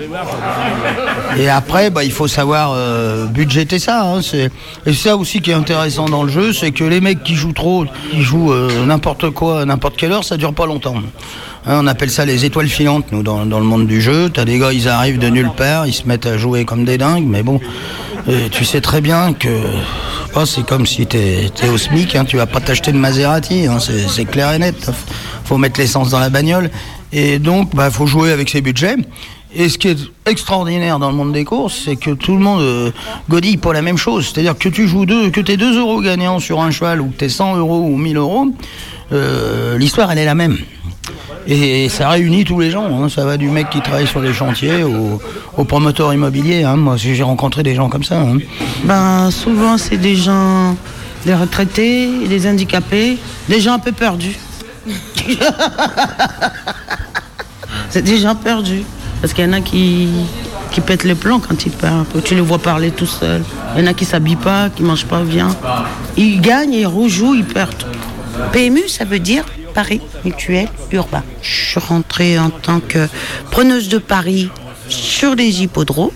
Et 1.39 1.49
après, 1.49 1.91
bah, 1.91 2.05
il 2.05 2.11
faut 2.13 2.27
savoir 2.27 2.73
euh, 2.75 3.27
budgéter 3.27 3.79
ça. 3.79 4.03
hein, 4.03 4.23
c'est- 4.23 4.51
Et 4.87 4.95
ça 4.95 5.17
aussi 5.17 5.41
qui 5.41 5.51
est 5.51 5.55
intéressant 5.55 6.07
dans 6.07 6.23
le 6.23 6.31
jeu, 6.31 6.53
c'est 6.53 6.73
que 6.73 6.85
les 6.85 7.01
mecs 7.01 7.23
qui 7.23 7.35
jouent 7.35 7.53
trop, 7.53 7.85
qui 8.11 8.23
jouent 8.23 8.53
euh, 8.53 8.85
n'importe 8.87 9.31
quoi, 9.31 9.65
n'importe 9.65 9.97
quelle 9.97 10.13
heure, 10.13 10.25
ça 10.25 10.37
dure 10.37 10.55
pas 10.55 10.67
longtemps. 10.67 10.97
Hein, 11.67 11.81
on 11.83 11.87
appelle 11.87 12.11
ça 12.11 12.25
les 12.25 12.45
étoiles 12.47 12.69
filantes, 12.69 13.13
nous, 13.13 13.23
dans, 13.23 13.45
dans 13.45 13.59
le 13.59 13.67
monde 13.67 13.87
du 13.87 14.01
jeu. 14.01 14.31
T'as 14.33 14.47
des 14.47 14.59
gars, 14.59 14.73
ils 14.73 14.89
arrivent 14.89 15.19
de 15.19 15.29
nulle 15.29 15.51
part, 15.55 15.87
ils 15.87 15.93
se 15.93 16.07
mettent 16.09 16.27
à 16.27 16.39
jouer 16.39 16.65
comme 16.65 16.85
des 16.87 16.97
dingues, 16.99 17.27
mais 17.27 17.43
bon, 17.43 17.61
tu 18.51 18.65
sais 18.65 18.81
très 18.81 19.01
bien 19.03 19.35
que 19.35 19.49
c'est 20.47 20.65
comme 20.65 20.87
si 20.87 21.07
t'es 21.07 21.51
es 21.63 21.69
au 21.69 21.77
SMIC, 21.77 22.15
hein, 22.15 22.25
tu 22.25 22.37
vas 22.37 22.47
pas 22.47 22.61
t'acheter 22.61 22.93
de 22.93 22.97
Maserati, 22.97 23.67
hein, 23.67 23.79
c'est 23.79 24.25
clair 24.25 24.53
et 24.53 24.59
net. 24.59 24.91
Faut 25.45 25.59
mettre 25.59 25.81
l'essence 25.81 26.11
dans 26.11 26.21
la 26.21 26.31
bagnole. 26.31 26.71
Et 27.13 27.39
donc, 27.39 27.75
bah, 27.75 27.91
faut 27.91 28.07
jouer 28.07 28.31
avec 28.33 28.49
ses 28.49 28.61
budgets. 28.61 28.97
Et 29.53 29.69
ce 29.69 29.79
qui 29.79 29.89
est 29.89 29.99
extraordinaire 30.27 31.01
dans 31.01 31.11
le 31.11 31.17
monde 31.17 31.33
des 31.33 31.45
courses, 31.45 31.83
c'est 31.85 31.97
que 31.97 32.13
tout 32.13 32.37
le 32.37 32.39
monde 32.41 32.61
euh, 32.61 32.91
godille 33.29 33.59
pour 33.59 33.73
la 33.73 33.83
même 33.83 33.97
chose. 33.97 34.31
C'est-à-dire 34.33 34.57
que 34.57 34.69
tu 34.69 34.87
joues 34.87 35.07
deux, 35.07 35.31
que 35.31 35.41
tu 35.41 35.57
2 35.57 35.79
euros 35.79 36.01
gagnants 36.01 36.39
sur 36.39 36.61
un 36.61 36.71
cheval 36.71 37.01
ou 37.01 37.09
que 37.09 37.25
tu 37.25 37.29
100 37.29 37.57
euros 37.57 37.81
ou 37.81 37.97
1000 37.97 38.17
euros, 38.17 38.47
euh, 39.13 39.77
l'histoire 39.77 40.13
elle 40.13 40.19
est 40.19 40.25
la 40.25 40.37
même. 40.37 40.57
Et 41.53 41.89
ça 41.89 42.09
réunit 42.11 42.45
tous 42.45 42.61
les 42.61 42.71
gens. 42.71 42.85
hein. 43.03 43.09
Ça 43.09 43.25
va 43.25 43.37
du 43.37 43.49
mec 43.49 43.69
qui 43.71 43.81
travaille 43.81 44.07
sur 44.07 44.21
les 44.21 44.33
chantiers 44.33 44.85
au, 44.85 45.65
promoteur 45.65 46.15
immobilier. 46.15 46.63
hein. 46.63 46.77
Moi, 46.77 46.97
j'ai 46.97 47.21
rencontré 47.25 47.65
des 47.65 47.75
gens 47.75 47.89
comme 47.89 48.05
ça. 48.05 48.21
hein. 48.21 48.39
Ben, 48.85 49.31
souvent, 49.33 49.77
c'est 49.77 49.97
des 49.97 50.15
gens, 50.15 50.77
des 51.27 51.35
retraités, 51.35 52.09
des 52.29 52.47
handicapés, 52.49 53.19
des 53.49 53.61
gens 53.61 53.73
un 53.75 53.79
peu 53.81 53.91
perdus. 53.91 54.39
c'est 57.91 58.03
des 58.03 58.19
gens 58.19 58.37
perdus. 58.37 58.85
Parce 59.21 59.33
qu'il 59.33 59.45
y 59.45 59.49
en 59.49 59.53
a 59.53 59.61
qui, 59.61 60.09
qui 60.71 60.81
pètent 60.81 61.05
les 61.05 61.17
plombs 61.17 61.41
quand 61.41 61.67
ils 61.67 61.73
perdent. 61.73 62.07
Tu 62.25 62.35
les 62.37 62.41
vois 62.41 62.59
parler 62.59 62.93
tout 62.93 63.07
seuls. 63.07 63.43
Il 63.77 63.81
y 63.83 63.85
en 63.85 63.89
a 63.91 63.93
qui 63.95 64.05
s'habillent 64.05 64.37
pas, 64.37 64.69
qui 64.71 64.83
mangent 64.85 65.05
pas 65.05 65.23
bien. 65.23 65.49
Ils 66.17 66.41
gagnent, 66.41 66.73
ils 66.75 66.87
rejouent, 66.87 67.35
ils 67.35 67.45
perdent. 67.45 67.85
PMU, 68.53 68.89
ça 68.89 69.05
veut 69.05 69.19
dire 69.19 69.45
Paris 69.73 70.01
Mutuel 70.25 70.69
Urbain. 70.93 71.23
Je 71.43 71.71
suis 71.71 71.81
rentrée 71.81 72.39
en 72.39 72.51
tant 72.51 72.81
que 72.81 73.09
preneuse 73.51 73.89
de 73.89 73.99
paris 73.99 74.51
sur 74.89 75.35
les 75.35 75.63
hippodromes. 75.63 76.11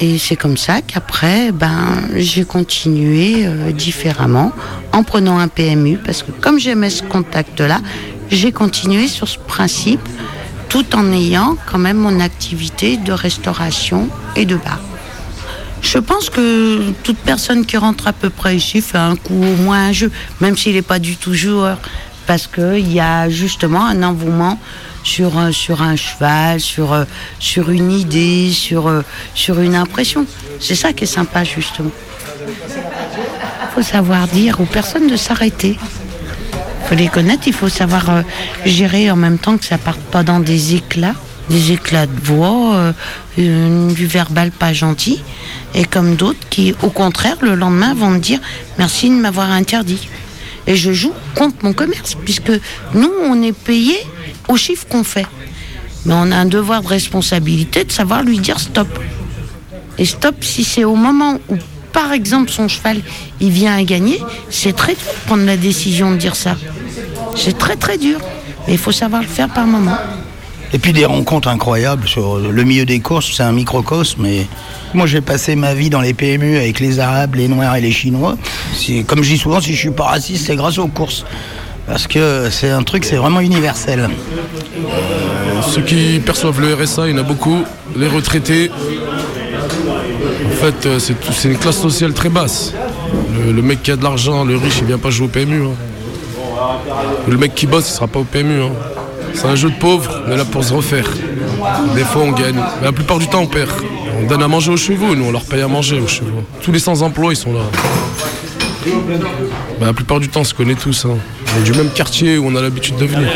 Et 0.00 0.18
c'est 0.18 0.36
comme 0.36 0.56
ça 0.56 0.82
qu'après, 0.82 1.52
ben, 1.52 2.08
j'ai 2.16 2.44
continué 2.44 3.46
euh, 3.46 3.70
différemment 3.70 4.52
en 4.92 5.04
prenant 5.04 5.38
un 5.38 5.48
PMU 5.48 5.98
parce 5.98 6.22
que 6.22 6.32
comme 6.32 6.58
j'aimais 6.58 6.90
ce 6.90 7.04
contact-là, 7.04 7.80
j'ai 8.30 8.50
continué 8.50 9.06
sur 9.06 9.28
ce 9.28 9.38
principe 9.38 10.06
tout 10.68 10.96
en 10.96 11.12
ayant 11.12 11.56
quand 11.70 11.78
même 11.78 11.98
mon 11.98 12.18
activité 12.18 12.96
de 12.96 13.12
restauration 13.12 14.08
et 14.34 14.44
de 14.44 14.56
bar. 14.56 14.80
Je 15.80 15.98
pense 15.98 16.30
que 16.30 16.90
toute 17.04 17.18
personne 17.18 17.64
qui 17.66 17.76
rentre 17.76 18.08
à 18.08 18.12
peu 18.12 18.30
près 18.30 18.56
ici 18.56 18.80
fait 18.80 18.98
un 18.98 19.16
coup 19.16 19.34
au 19.34 19.62
moins 19.62 19.88
un 19.88 19.92
jeu, 19.92 20.10
même 20.40 20.56
s'il 20.56 20.74
n'est 20.74 20.82
pas 20.82 20.98
du 20.98 21.16
tout 21.16 21.34
joueur, 21.34 21.78
parce 22.26 22.46
qu'il 22.46 22.92
y 22.92 23.00
a 23.00 23.28
justement 23.28 23.84
un 23.86 24.02
engouement 24.02 24.58
sur, 25.02 25.36
un- 25.38 25.52
sur 25.52 25.82
un 25.82 25.96
cheval, 25.96 26.60
sur, 26.60 26.92
euh, 26.92 27.04
sur 27.38 27.70
une 27.70 27.90
idée, 27.92 28.50
sur, 28.52 28.88
euh, 28.88 29.02
sur 29.34 29.60
une 29.60 29.74
impression. 29.74 30.26
C'est 30.60 30.74
ça 30.74 30.92
qui 30.92 31.04
est 31.04 31.06
sympa 31.06 31.44
justement. 31.44 31.90
Il 32.66 33.74
faut 33.74 33.82
savoir 33.82 34.26
dire 34.28 34.60
aux 34.60 34.66
personnes 34.66 35.08
de 35.08 35.16
s'arrêter. 35.16 35.76
Il 36.82 36.88
faut 36.88 36.94
les 36.94 37.08
connaître, 37.08 37.44
il 37.46 37.52
faut 37.52 37.68
savoir 37.68 38.10
euh, 38.10 38.22
gérer 38.66 39.10
en 39.10 39.16
même 39.16 39.38
temps 39.38 39.56
que 39.56 39.64
ça 39.64 39.78
parte 39.78 40.00
pas 40.00 40.22
dans 40.22 40.38
des 40.40 40.74
éclats, 40.76 41.14
des 41.50 41.72
éclats 41.72 42.06
de 42.06 42.20
voix, 42.22 42.74
euh, 42.76 42.92
euh, 43.38 43.90
du 43.92 44.06
verbal 44.06 44.50
pas 44.50 44.72
gentil, 44.72 45.22
et 45.74 45.84
comme 45.84 46.14
d'autres 46.14 46.46
qui, 46.50 46.74
au 46.82 46.90
contraire, 46.90 47.36
le 47.40 47.54
lendemain 47.54 47.94
vont 47.94 48.10
me 48.10 48.18
dire 48.18 48.38
merci 48.78 49.08
de 49.08 49.14
m'avoir 49.14 49.50
interdit. 49.50 50.08
Et 50.66 50.76
je 50.76 50.92
joue 50.92 51.12
contre 51.34 51.56
mon 51.62 51.72
commerce, 51.72 52.16
puisque 52.24 52.52
nous, 52.94 53.10
on 53.22 53.42
est 53.42 53.52
payé 53.52 53.96
au 54.48 54.56
chiffre 54.56 54.86
qu'on 54.88 55.04
fait. 55.04 55.26
Mais 56.06 56.14
on 56.14 56.30
a 56.30 56.36
un 56.36 56.46
devoir 56.46 56.82
de 56.82 56.88
responsabilité 56.88 57.84
de 57.84 57.92
savoir 57.92 58.22
lui 58.22 58.38
dire 58.38 58.60
stop. 58.60 58.88
Et 59.98 60.04
stop, 60.04 60.42
si 60.42 60.64
c'est 60.64 60.84
au 60.84 60.96
moment 60.96 61.38
où, 61.48 61.56
par 61.92 62.12
exemple, 62.12 62.50
son 62.50 62.68
cheval, 62.68 63.00
il 63.40 63.50
vient 63.50 63.76
à 63.76 63.82
gagner, 63.84 64.20
c'est 64.50 64.74
très 64.74 64.94
dur 64.94 65.04
de 65.04 65.26
prendre 65.26 65.44
la 65.44 65.56
décision 65.56 66.12
de 66.12 66.16
dire 66.16 66.36
ça. 66.36 66.56
C'est 67.36 67.56
très 67.56 67.76
très 67.76 67.98
dur. 67.98 68.18
Mais 68.66 68.74
il 68.74 68.78
faut 68.78 68.92
savoir 68.92 69.22
le 69.22 69.28
faire 69.28 69.48
par 69.48 69.66
moment. 69.66 69.96
Et 70.74 70.78
puis 70.80 70.92
des 70.92 71.04
rencontres 71.04 71.46
incroyables 71.46 72.08
sur 72.08 72.38
le 72.38 72.64
milieu 72.64 72.84
des 72.84 72.98
courses, 72.98 73.32
c'est 73.32 73.44
un 73.44 73.52
microcosme. 73.52 74.22
Mais 74.22 74.46
moi, 74.92 75.06
j'ai 75.06 75.20
passé 75.20 75.54
ma 75.54 75.72
vie 75.72 75.88
dans 75.88 76.00
les 76.00 76.14
PMU 76.14 76.56
avec 76.56 76.80
les 76.80 76.98
Arabes, 76.98 77.36
les 77.36 77.46
Noirs 77.46 77.76
et 77.76 77.80
les 77.80 77.92
Chinois. 77.92 78.36
Comme 79.06 79.22
je 79.22 79.30
dis 79.30 79.38
souvent, 79.38 79.60
si 79.60 79.72
je 79.72 79.78
suis 79.78 79.90
pas 79.92 80.04
raciste, 80.06 80.46
c'est 80.46 80.56
grâce 80.56 80.78
aux 80.78 80.88
courses. 80.88 81.24
Parce 81.86 82.08
que 82.08 82.48
c'est 82.50 82.70
un 82.70 82.82
truc, 82.82 83.04
c'est 83.04 83.14
vraiment 83.16 83.38
universel. 83.40 84.10
Ceux 85.62 85.82
qui 85.82 86.18
perçoivent 86.18 86.60
le 86.60 86.74
RSA, 86.74 87.06
il 87.06 87.12
y 87.12 87.14
en 87.14 87.18
a 87.18 87.22
beaucoup. 87.22 87.62
Les 87.96 88.08
retraités, 88.08 88.68
en 90.46 90.50
fait, 90.56 90.86
euh, 90.86 90.98
c'est 90.98 91.48
une 91.48 91.56
classe 91.58 91.78
sociale 91.80 92.12
très 92.14 92.30
basse. 92.30 92.72
Le, 93.46 93.52
le 93.52 93.62
mec 93.62 93.82
qui 93.82 93.92
a 93.92 93.96
de 93.96 94.02
l'argent, 94.02 94.44
le 94.44 94.56
riche, 94.56 94.78
il 94.80 94.86
vient 94.86 94.98
pas 94.98 95.10
jouer 95.10 95.26
au 95.26 95.30
PMU. 95.30 95.66
hein. 95.66 95.70
Le 97.28 97.36
mec 97.36 97.54
qui 97.54 97.66
bosse, 97.68 97.88
il 97.90 97.92
sera 97.92 98.08
pas 98.08 98.18
au 98.20 98.24
PMU. 98.24 98.60
hein. 98.62 98.70
C'est 99.34 99.46
un 99.46 99.54
jeu 99.56 99.70
de 99.70 99.74
pauvres, 99.76 100.22
on 100.26 100.30
est 100.32 100.36
là 100.36 100.44
pour 100.44 100.64
se 100.64 100.72
refaire. 100.72 101.06
Des 101.94 102.04
fois, 102.04 102.22
on 102.22 102.32
gagne. 102.32 102.56
Mais 102.80 102.86
la 102.86 102.92
plupart 102.92 103.18
du 103.18 103.26
temps, 103.28 103.40
on 103.42 103.46
perd. 103.46 103.70
On 104.22 104.26
donne 104.26 104.42
à 104.42 104.48
manger 104.48 104.70
aux 104.70 104.76
chevaux, 104.76 105.14
nous, 105.14 105.24
on 105.24 105.32
leur 105.32 105.44
paye 105.44 105.60
à 105.62 105.68
manger 105.68 105.98
aux 106.00 106.06
chevaux. 106.06 106.42
Tous 106.62 106.72
les 106.72 106.78
sans-emploi, 106.78 107.32
ils 107.32 107.36
sont 107.36 107.52
là. 107.52 107.60
Bah, 109.80 109.86
la 109.86 109.92
plupart 109.92 110.20
du 110.20 110.28
temps, 110.28 110.40
on 110.40 110.44
se 110.44 110.54
connaît 110.54 110.74
tous. 110.74 111.04
hein. 111.06 111.16
On 111.56 111.60
est 111.60 111.64
du 111.64 111.72
même 111.72 111.90
quartier 111.90 112.38
où 112.38 112.46
on 112.46 112.54
a 112.56 112.60
l'habitude 112.62 112.96
de 112.96 113.06
venir. 113.06 113.28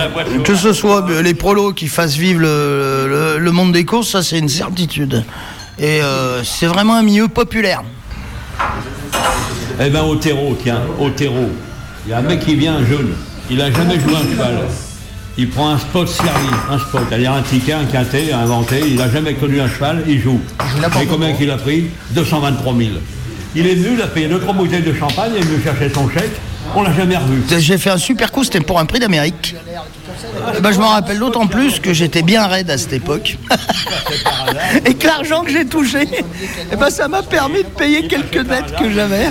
Que 0.45 0.55
ce 0.55 0.73
soit 0.73 1.07
les 1.23 1.35
prolos 1.35 1.73
qui 1.73 1.89
fassent 1.89 2.17
vivre 2.17 2.41
le, 2.41 3.07
le- 3.09 3.39
le 3.39 3.51
monde 3.53 3.73
des 3.73 3.85
courses, 3.85 4.09
ça 4.11 4.23
c'est 4.23 4.39
une 4.39 4.49
certitude. 4.49 5.25
Et 5.79 6.01
euh, 6.03 6.43
c'est 6.45 6.67
vraiment 6.67 6.95
un 6.97 7.03
milieu 7.03 7.29
populaire. 7.29 7.83
Eh 9.81 9.91
ben 9.91 10.03
au 10.03 10.17
terreau, 10.17 10.57
tiens, 10.61 10.81
au 10.99 11.11
terreau. 11.11 11.49
Il 12.07 12.11
y 12.11 12.13
a 12.13 12.19
un 12.19 12.23
mec 12.23 12.41
qui 12.41 12.57
vient 12.57 12.79
jeune, 12.85 13.13
il 13.51 13.61
a 13.63 13.71
jamais 13.71 13.99
joué 14.01 14.15
un 14.17 14.31
cheval. 14.31 14.59
Il 15.41 15.49
prend 15.49 15.71
un 15.71 15.79
spot 15.79 16.09
servi, 16.09 16.49
un 16.69 16.81
spot, 16.81 17.03
c'est-à-dire 17.09 17.33
un 17.33 17.43
ticket, 17.43 17.73
un 17.73 17.85
quintet, 17.85 18.33
inventé, 18.33 18.81
il 18.85 18.97
n'a 18.97 19.09
jamais 19.09 19.35
connu 19.35 19.61
un 19.61 19.69
cheval, 19.69 20.03
il 20.09 20.21
joue. 20.21 20.41
Et 21.01 21.07
combien 21.07 21.33
qu'il 21.33 21.49
a 21.53 21.57
pris? 21.57 21.87
223 22.11 22.75
000. 22.77 22.91
Il 23.55 23.65
est 23.69 23.77
venu, 23.77 23.95
il 23.95 24.03
a 24.03 24.09
payé 24.09 24.27
deux 24.27 24.41
trois 24.41 24.53
bouteilles 24.53 24.83
de 24.83 24.93
champagne, 24.93 25.31
il 25.37 25.43
est 25.43 25.47
venu 25.47 25.63
chercher 25.63 25.91
son 25.95 26.11
chèque, 26.11 26.33
on 26.75 26.83
l'a 26.83 26.93
jamais 26.93 27.17
revu. 27.17 27.43
J'ai 27.59 27.79
fait 27.79 27.91
un 27.91 27.99
super 27.99 28.33
coup, 28.33 28.45
c'était 28.45 28.61
pour 28.61 28.79
un 28.79 28.87
prix 28.87 28.99
d'Amérique. 28.99 29.55
Ben, 30.63 30.73
je 30.73 30.79
m'en 30.79 30.89
rappelle 30.89 31.19
d'autant 31.19 31.47
plus 31.47 31.79
que 31.79 31.93
j'étais 31.93 32.23
bien 32.23 32.47
raide 32.47 32.71
à 32.71 32.79
cette 32.79 32.93
époque. 32.93 33.37
Et 34.85 34.95
que 34.95 35.07
l'argent 35.07 35.43
que 35.43 35.51
j'ai 35.51 35.65
touché, 35.65 36.09
eh 36.73 36.77
ben, 36.77 36.91
ça 36.91 37.09
m'a 37.09 37.23
permis 37.23 37.63
de 37.63 37.69
payer 37.69 38.07
quelques 38.07 38.47
dettes 38.47 38.75
que 38.79 38.91
j'avais. 38.91 39.31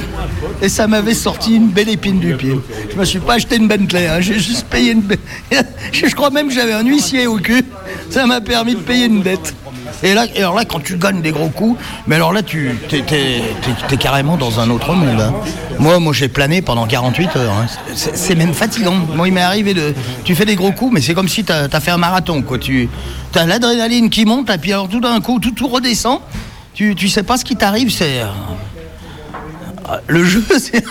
Et 0.62 0.70
ça 0.70 0.88
m'avait 0.88 1.13
sorti 1.13 1.56
une 1.56 1.70
belle 1.70 1.89
épine 1.89 2.20
du 2.20 2.36
pied. 2.36 2.60
Je 2.91 2.96
me 2.96 3.06
suis 3.06 3.20
pas 3.20 3.34
acheté 3.36 3.58
une 3.58 3.67
Bentley, 3.67 4.08
hein, 4.08 4.22
j'ai 4.22 4.39
juste 4.39 4.67
payé 4.67 4.91
une. 4.91 5.03
Je 5.91 6.15
crois 6.15 6.29
même 6.29 6.48
que 6.48 6.53
j'avais 6.53 6.74
un 6.74 6.86
huissier 6.86 7.27
au 7.27 7.38
cul. 7.38 7.65
Ça 8.10 8.26
m'a 8.26 8.42
permis 8.42 8.74
de 8.76 8.80
payer 8.80 9.06
une 9.06 9.22
dette. 9.22 9.54
Et 10.04 10.14
là, 10.14 10.26
alors 10.38 10.56
là, 10.56 10.66
quand 10.66 10.80
tu 10.80 10.98
gagnes 10.98 11.22
des 11.22 11.32
gros 11.32 11.50
coups, 11.50 11.80
mais 12.08 12.16
alors 12.16 12.32
là, 12.34 12.42
tu 12.44 12.78
t'es, 12.90 13.02
carrément 13.98 14.38
dans 14.38 14.60
un 14.60 14.70
autre 14.70 14.94
monde. 14.94 15.20
hein. 15.20 15.34
Moi, 15.80 16.00
moi, 16.00 16.14
j'ai 16.14 16.28
plané 16.28 16.62
pendant 16.62 16.86
48 16.88 17.36
heures. 17.38 17.54
hein. 17.54 17.66
C'est, 17.94 18.36
même 18.36 18.54
fatigant. 18.54 18.94
Moi, 19.16 19.28
il 19.28 19.34
m'est 19.34 19.42
arrivé 19.42 19.74
de. 19.74 19.94
Tu 20.24 20.36
fais 20.36 20.46
des 20.46 20.56
gros 20.56 20.72
coups, 20.72 20.94
mais 20.94 21.02
c'est 21.02 21.14
comme 21.14 21.28
si 21.30 21.44
t'as 21.44 21.68
as 21.72 21.80
fait 21.80 21.92
un 21.92 21.98
marathon, 21.98 22.42
quoi. 22.42 22.58
Tu 22.58 22.90
as 23.36 23.46
l'adrénaline 23.46 24.10
qui 24.10 24.26
monte, 24.26 24.50
et 24.50 24.58
puis 24.58 24.72
alors 24.74 24.88
tout 24.90 25.00
d'un 25.00 25.20
coup, 25.22 25.40
tout, 25.40 25.52
tout 25.52 25.68
redescend. 25.68 26.20
Tu, 26.74 26.96
tu 26.96 27.10
sais 27.10 27.24
pas 27.24 27.38
ce 27.38 27.46
qui 27.46 27.56
t'arrive. 27.56 27.92
C'est 27.92 28.22
euh, 28.22 29.98
le 30.08 30.24
jeu, 30.24 30.44
c'est. 30.60 30.84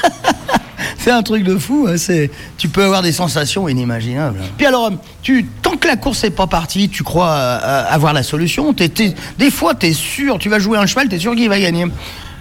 C'est 1.07 1.13
un 1.13 1.23
truc 1.23 1.45
de 1.45 1.57
fou, 1.57 1.87
hein, 1.89 1.95
c'est, 1.99 2.33
tu 2.59 2.69
peux 2.69 2.83
avoir 2.83 3.01
des 3.01 3.13
sensations 3.13 3.69
inimaginables. 3.69 4.41
Puis 4.59 4.67
alors, 4.67 4.91
tu, 5.23 5.45
tant 5.63 5.77
que 5.77 5.87
la 5.87 5.95
course 5.95 6.25
n'est 6.25 6.31
pas 6.31 6.49
partie, 6.49 6.89
tu 6.89 7.05
crois 7.05 7.29
euh, 7.31 7.59
euh, 7.63 7.85
avoir 7.91 8.13
la 8.13 8.25
solution. 8.25 8.73
T'es- 8.75 8.89
t'es- 8.89 9.15
des 9.39 9.53
fois, 9.53 9.77
tu 9.77 9.87
es 9.87 9.93
sûr, 9.93 10.37
tu 10.41 10.49
vas 10.49 10.59
jouer 10.59 10.79
un 10.79 10.87
cheval, 10.87 11.09
tu 11.09 11.15
es 11.15 11.19
sûr 11.21 11.37
qu'il 11.37 11.49
va 11.49 11.61
gagner. 11.61 11.87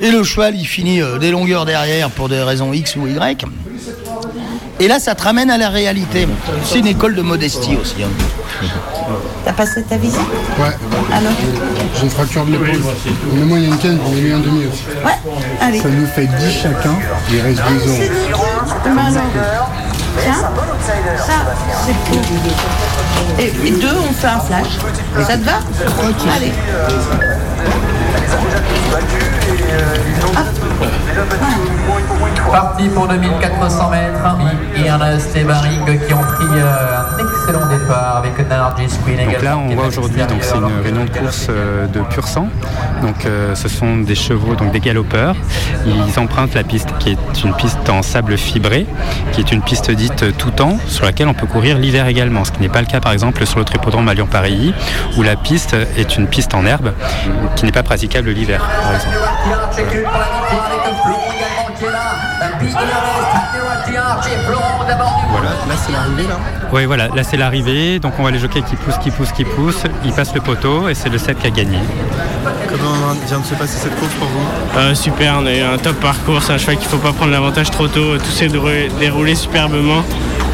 Et 0.02 0.10
le 0.10 0.24
cheval, 0.24 0.56
il 0.56 0.66
finit 0.66 1.00
euh, 1.00 1.20
des 1.20 1.30
longueurs 1.30 1.66
derrière 1.66 2.10
pour 2.10 2.28
des 2.28 2.42
raisons 2.42 2.74
X 2.74 2.96
ou 2.96 3.06
Y. 3.06 3.46
Et 4.80 4.88
là, 4.88 4.98
ça 5.00 5.14
te 5.14 5.22
ramène 5.24 5.52
à 5.52 5.58
la 5.60 5.70
réalité. 5.70 6.28
C'est 6.64 6.80
une 6.80 6.88
école 6.88 7.14
de 7.14 7.22
modestie 7.22 7.78
aussi. 7.80 8.02
hein. 8.04 8.08
T'as 9.46 9.54
passé 9.54 9.84
ta 9.84 9.96
visite 9.98 10.20
Ouais. 10.60 10.66
Alors 11.14 11.32
J'ai 11.96 12.04
une 12.04 12.10
fracture 12.10 12.46
de 12.46 12.52
l'épaule. 12.54 12.82
Mais 13.36 13.46
moi, 13.46 13.60
il 13.60 13.64
y 13.64 13.68
a 13.68 13.70
une 13.70 13.78
canne, 13.78 14.00
mis 14.22 14.32
un 14.32 14.40
demi 14.40 14.66
aussi. 14.66 14.84
Ouais, 15.06 15.12
allez. 15.62 15.80
Ça 15.80 15.88
nous 15.88 16.08
fait 16.08 16.26
10 16.26 16.52
chacun, 16.64 16.96
il 17.32 17.42
reste 17.42 17.62
2 17.86 18.32
euros. 18.32 18.45
Tiens, 20.22 20.34
ça, 21.18 21.34
c'est. 21.86 23.68
Et 23.68 23.72
deux, 23.72 23.98
on 24.10 24.14
fait 24.14 24.28
un 24.28 24.40
flash. 24.40 24.80
Ça 25.28 25.38
te 25.38 25.44
va? 25.44 25.60
Allez. 26.36 26.54
Parti 32.52 32.88
pour 32.90 33.08
2400 33.08 33.90
mètres. 33.90 34.16
Et 34.78 34.88
Ernest 34.88 35.36
et 35.36 35.44
Baring 35.44 35.84
qui 36.08 36.14
ont 36.14 36.22
pris 36.22 36.46
euh, 36.54 37.00
un 37.00 37.18
excellent 37.20 37.68
départ 37.68 38.18
avec 38.18 38.50
Nargis 38.50 38.98
Queen 39.06 39.18
Donc 39.18 39.30
également. 39.30 39.62
là, 39.62 39.68
qui 39.68 39.74
on 39.74 39.76
voit 39.76 39.88
aujourd'hui, 39.88 40.22
donc 40.22 40.38
c'est 40.42 40.56
une 40.56 40.82
réunion 40.84 41.06
de 41.06 41.10
course 41.10 41.48
euh, 41.50 41.88
de 41.88 42.00
pur 42.02 42.28
sang. 42.28 42.48
Donc 43.02 43.26
euh, 43.26 43.56
ce 43.56 43.68
sont 43.68 43.98
des 43.98 44.16
chevaux, 44.16 44.56
donc 44.56 44.72
des 44.72 44.80
galopeurs. 44.80 45.36
Ils 45.86 46.20
empruntent 46.20 46.56
la 46.56 46.64
piste 46.64 46.90
qui 47.00 47.12
est 47.12 47.44
une 47.44 47.54
piste 47.54 47.90
en 47.90 48.02
sable 48.02 48.38
fibré, 48.38 48.86
qui 49.32 49.42
est 49.42 49.52
une 49.52 49.62
piste 49.62 49.92
dite 49.92 50.38
tout 50.38 50.52
temps, 50.52 50.78
sur 50.88 51.06
laquelle 51.06 51.28
on 51.28 51.34
peut 51.34 51.48
courir 51.48 51.78
l'hiver 51.78 52.08
également. 52.08 52.46
Ce 52.46 52.52
qui 52.52 52.62
n'est 52.62 52.70
pas 52.70 52.82
le 52.82 52.88
cas, 52.88 53.00
par 53.00 53.12
exemple, 53.12 53.46
sur 53.46 53.60
l'autre 53.60 53.76
hippodrome 53.76 54.08
à 54.08 54.14
Lyon-Paris, 54.14 54.74
où 55.18 55.24
la 55.24 55.36
piste 55.36 55.76
est 55.98 56.18
une 56.18 56.28
piste 56.28 56.54
en 56.54 56.66
herbe, 56.66 56.94
qui 57.56 57.66
n'est 57.66 57.72
pas 57.72 57.84
praticable 57.84 58.30
l'hiver, 58.30 58.68
par 58.82 58.96
exemple. 58.96 59.18
Archer 59.62 59.84
pour 59.84 60.20
la 60.20 60.26
victoire 60.26 60.66
avec 60.66 60.96
Florent 61.04 61.32
également 61.36 61.76
qui 61.78 61.86
est 61.86 61.92
là. 61.92 62.16
La 62.40 62.48
piste 62.58 62.78
de 62.78 62.84
l'Est, 62.84 63.86
Théo 63.86 64.02
Archer, 64.02 64.38
Florent 64.46 64.84
d'abord 64.88 65.16
du 65.20 65.32
Voilà, 65.32 65.50
là 65.50 65.76
c'est 65.86 65.92
l'arrivée 65.92 66.28
là. 66.28 66.38
Oui, 66.72 66.86
voilà, 66.86 67.08
là 67.10 67.24
c'est 67.24 67.38
l'arrivée. 67.38 68.00
Donc 68.00 68.14
on 68.18 68.22
voit 68.22 68.32
les 68.32 68.40
jockeys 68.40 68.64
qui 68.64 68.76
poussent, 68.76 68.98
qui 68.98 69.12
poussent, 69.12 69.32
qui 69.32 69.46
poussent. 69.46 69.84
Ils 70.04 70.14
passent 70.14 70.34
le 70.34 70.42
poteau 70.42 70.90
et 70.90 70.94
c'est 70.94 71.10
le 71.10 71.18
7 71.18 71.40
qui 71.40 71.48
a 71.48 71.50
gagné. 71.50 71.80
Comment 72.70 73.14
vient 73.26 73.40
de 73.40 73.46
se 73.46 73.56
passer 73.56 73.78
cette 73.78 73.98
course 74.00 74.14
pour 74.14 74.28
vous? 74.28 74.80
Euh, 74.80 74.94
super, 74.96 75.38
on 75.40 75.46
a 75.46 75.54
eu 75.54 75.62
un 75.62 75.78
top 75.78 76.00
parcours, 76.00 76.42
c'est 76.44 76.54
un 76.54 76.58
cheval 76.58 76.78
qu'il 76.78 76.86
ne 76.86 76.92
faut 76.92 76.98
pas 76.98 77.14
prendre 77.14 77.32
l'avantage 77.32 77.72
trop 77.72 77.88
tôt, 77.88 78.18
tout 78.18 78.26
s'est 78.26 78.50
déroulé 79.00 79.36
superbement. 79.36 80.04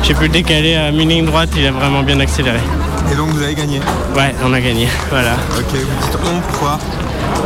J'ai 0.04 0.14
pu 0.14 0.24
le 0.24 0.30
décaler 0.30 0.76
à 0.76 0.92
mi-ligne 0.92 1.26
droite, 1.26 1.50
il 1.56 1.66
a 1.66 1.72
vraiment 1.72 2.04
bien 2.04 2.20
accéléré. 2.20 2.60
Et 3.12 3.16
donc 3.16 3.30
vous 3.30 3.42
avez 3.42 3.56
gagné 3.56 3.80
Ouais, 4.16 4.34
on 4.44 4.52
a 4.54 4.60
gagné, 4.60 4.88
voilà. 5.10 5.34
Ok, 5.58 5.66
vous 5.72 5.78
dites 5.78 6.18
on, 6.24 6.40
pourquoi? 6.50 6.80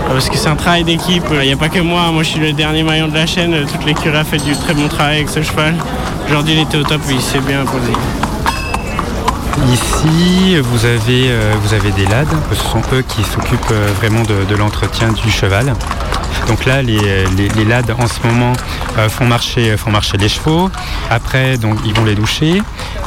Parce 0.07 0.29
que 0.29 0.37
c'est 0.37 0.49
un 0.49 0.55
travail 0.55 0.83
d'équipe, 0.83 1.23
il 1.31 1.39
n'y 1.47 1.51
a 1.53 1.57
pas 1.57 1.69
que 1.69 1.79
moi, 1.79 2.11
moi 2.11 2.23
je 2.23 2.29
suis 2.29 2.39
le 2.39 2.53
dernier 2.53 2.83
maillon 2.83 3.07
de 3.07 3.15
la 3.15 3.25
chaîne, 3.25 3.65
toute 3.71 3.85
l'écurie 3.85 4.15
a 4.17 4.23
fait 4.23 4.37
du 4.37 4.55
très 4.55 4.73
bon 4.73 4.87
travail 4.87 5.17
avec 5.17 5.29
ce 5.29 5.41
cheval. 5.41 5.75
Aujourd'hui 6.27 6.53
il 6.53 6.59
était 6.61 6.77
au 6.77 6.83
top, 6.83 7.01
il 7.09 7.21
s'est 7.21 7.39
bien 7.39 7.61
imposé. 7.61 7.91
Ici, 10.05 10.57
vous 10.59 10.85
avez, 10.85 11.31
euh, 11.31 11.53
vous 11.61 11.73
avez 11.73 11.91
des 11.91 12.05
lades. 12.05 12.27
Ce 12.51 12.63
sont 12.69 12.81
eux 12.93 13.03
qui 13.07 13.23
s'occupent 13.23 13.71
euh, 13.71 13.89
vraiment 13.97 14.21
de, 14.23 14.55
l'entretien 14.55 15.11
du 15.11 15.31
cheval. 15.31 15.73
Donc 16.47 16.65
là, 16.65 16.81
les, 16.81 17.25
les, 17.35 17.49
les 17.49 17.65
lades 17.65 17.91
en 17.97 18.07
ce 18.07 18.25
moment 18.27 18.53
euh, 18.97 19.09
font, 19.09 19.25
marcher, 19.25 19.75
les 20.19 20.29
chevaux. 20.29 20.69
Après, 21.09 21.55
ils 21.85 21.93
vont 21.93 22.03
les 22.03 22.13
doucher, 22.13 22.61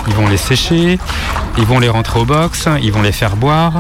ils 0.09 0.15
vont 0.15 0.27
les 0.27 0.37
sécher, 0.37 0.99
ils 1.57 1.65
vont 1.65 1.79
les 1.79 1.89
rentrer 1.89 2.19
au 2.19 2.25
box, 2.25 2.69
ils 2.83 2.93
vont 2.93 3.03
les 3.03 3.13
faire 3.13 3.37
boire, 3.37 3.75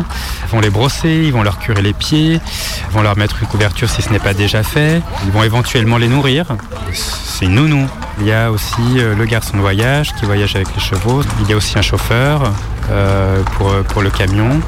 ils 0.44 0.50
vont 0.50 0.60
les 0.60 0.70
brosser, 0.70 1.22
ils 1.25 1.32
vont 1.32 1.42
leur 1.42 1.58
curer 1.58 1.82
les 1.82 1.94
pieds, 1.94 2.40
ils 2.88 2.94
vont 2.94 3.02
leur 3.02 3.16
mettre 3.16 3.42
une 3.42 3.48
couverture 3.48 3.90
si 3.90 4.00
ce 4.02 4.10
n'est 4.10 4.20
pas 4.20 4.34
déjà 4.34 4.62
fait. 4.62 5.02
Ils 5.25 5.32
vont 5.32 5.42
éventuellement 5.42 5.96
les 5.96 6.08
nourrir. 6.08 6.46
C'est 6.92 7.48
nounou. 7.48 7.88
Il 8.20 8.26
y 8.26 8.32
a 8.32 8.50
aussi 8.52 8.94
le 8.94 9.25
garçon 9.25 9.56
de 9.56 9.62
voyage 9.62 10.14
qui 10.14 10.25
voyage 10.25 10.54
avec 10.54 10.68
les 10.75 10.80
chevaux. 10.80 11.22
Il 11.42 11.50
y 11.50 11.52
a 11.52 11.56
aussi 11.56 11.78
un 11.78 11.82
chauffeur 11.82 12.52
euh, 12.90 13.42
pour, 13.57 13.73
pour 13.88 14.02
le 14.02 14.11
camion. 14.11 14.61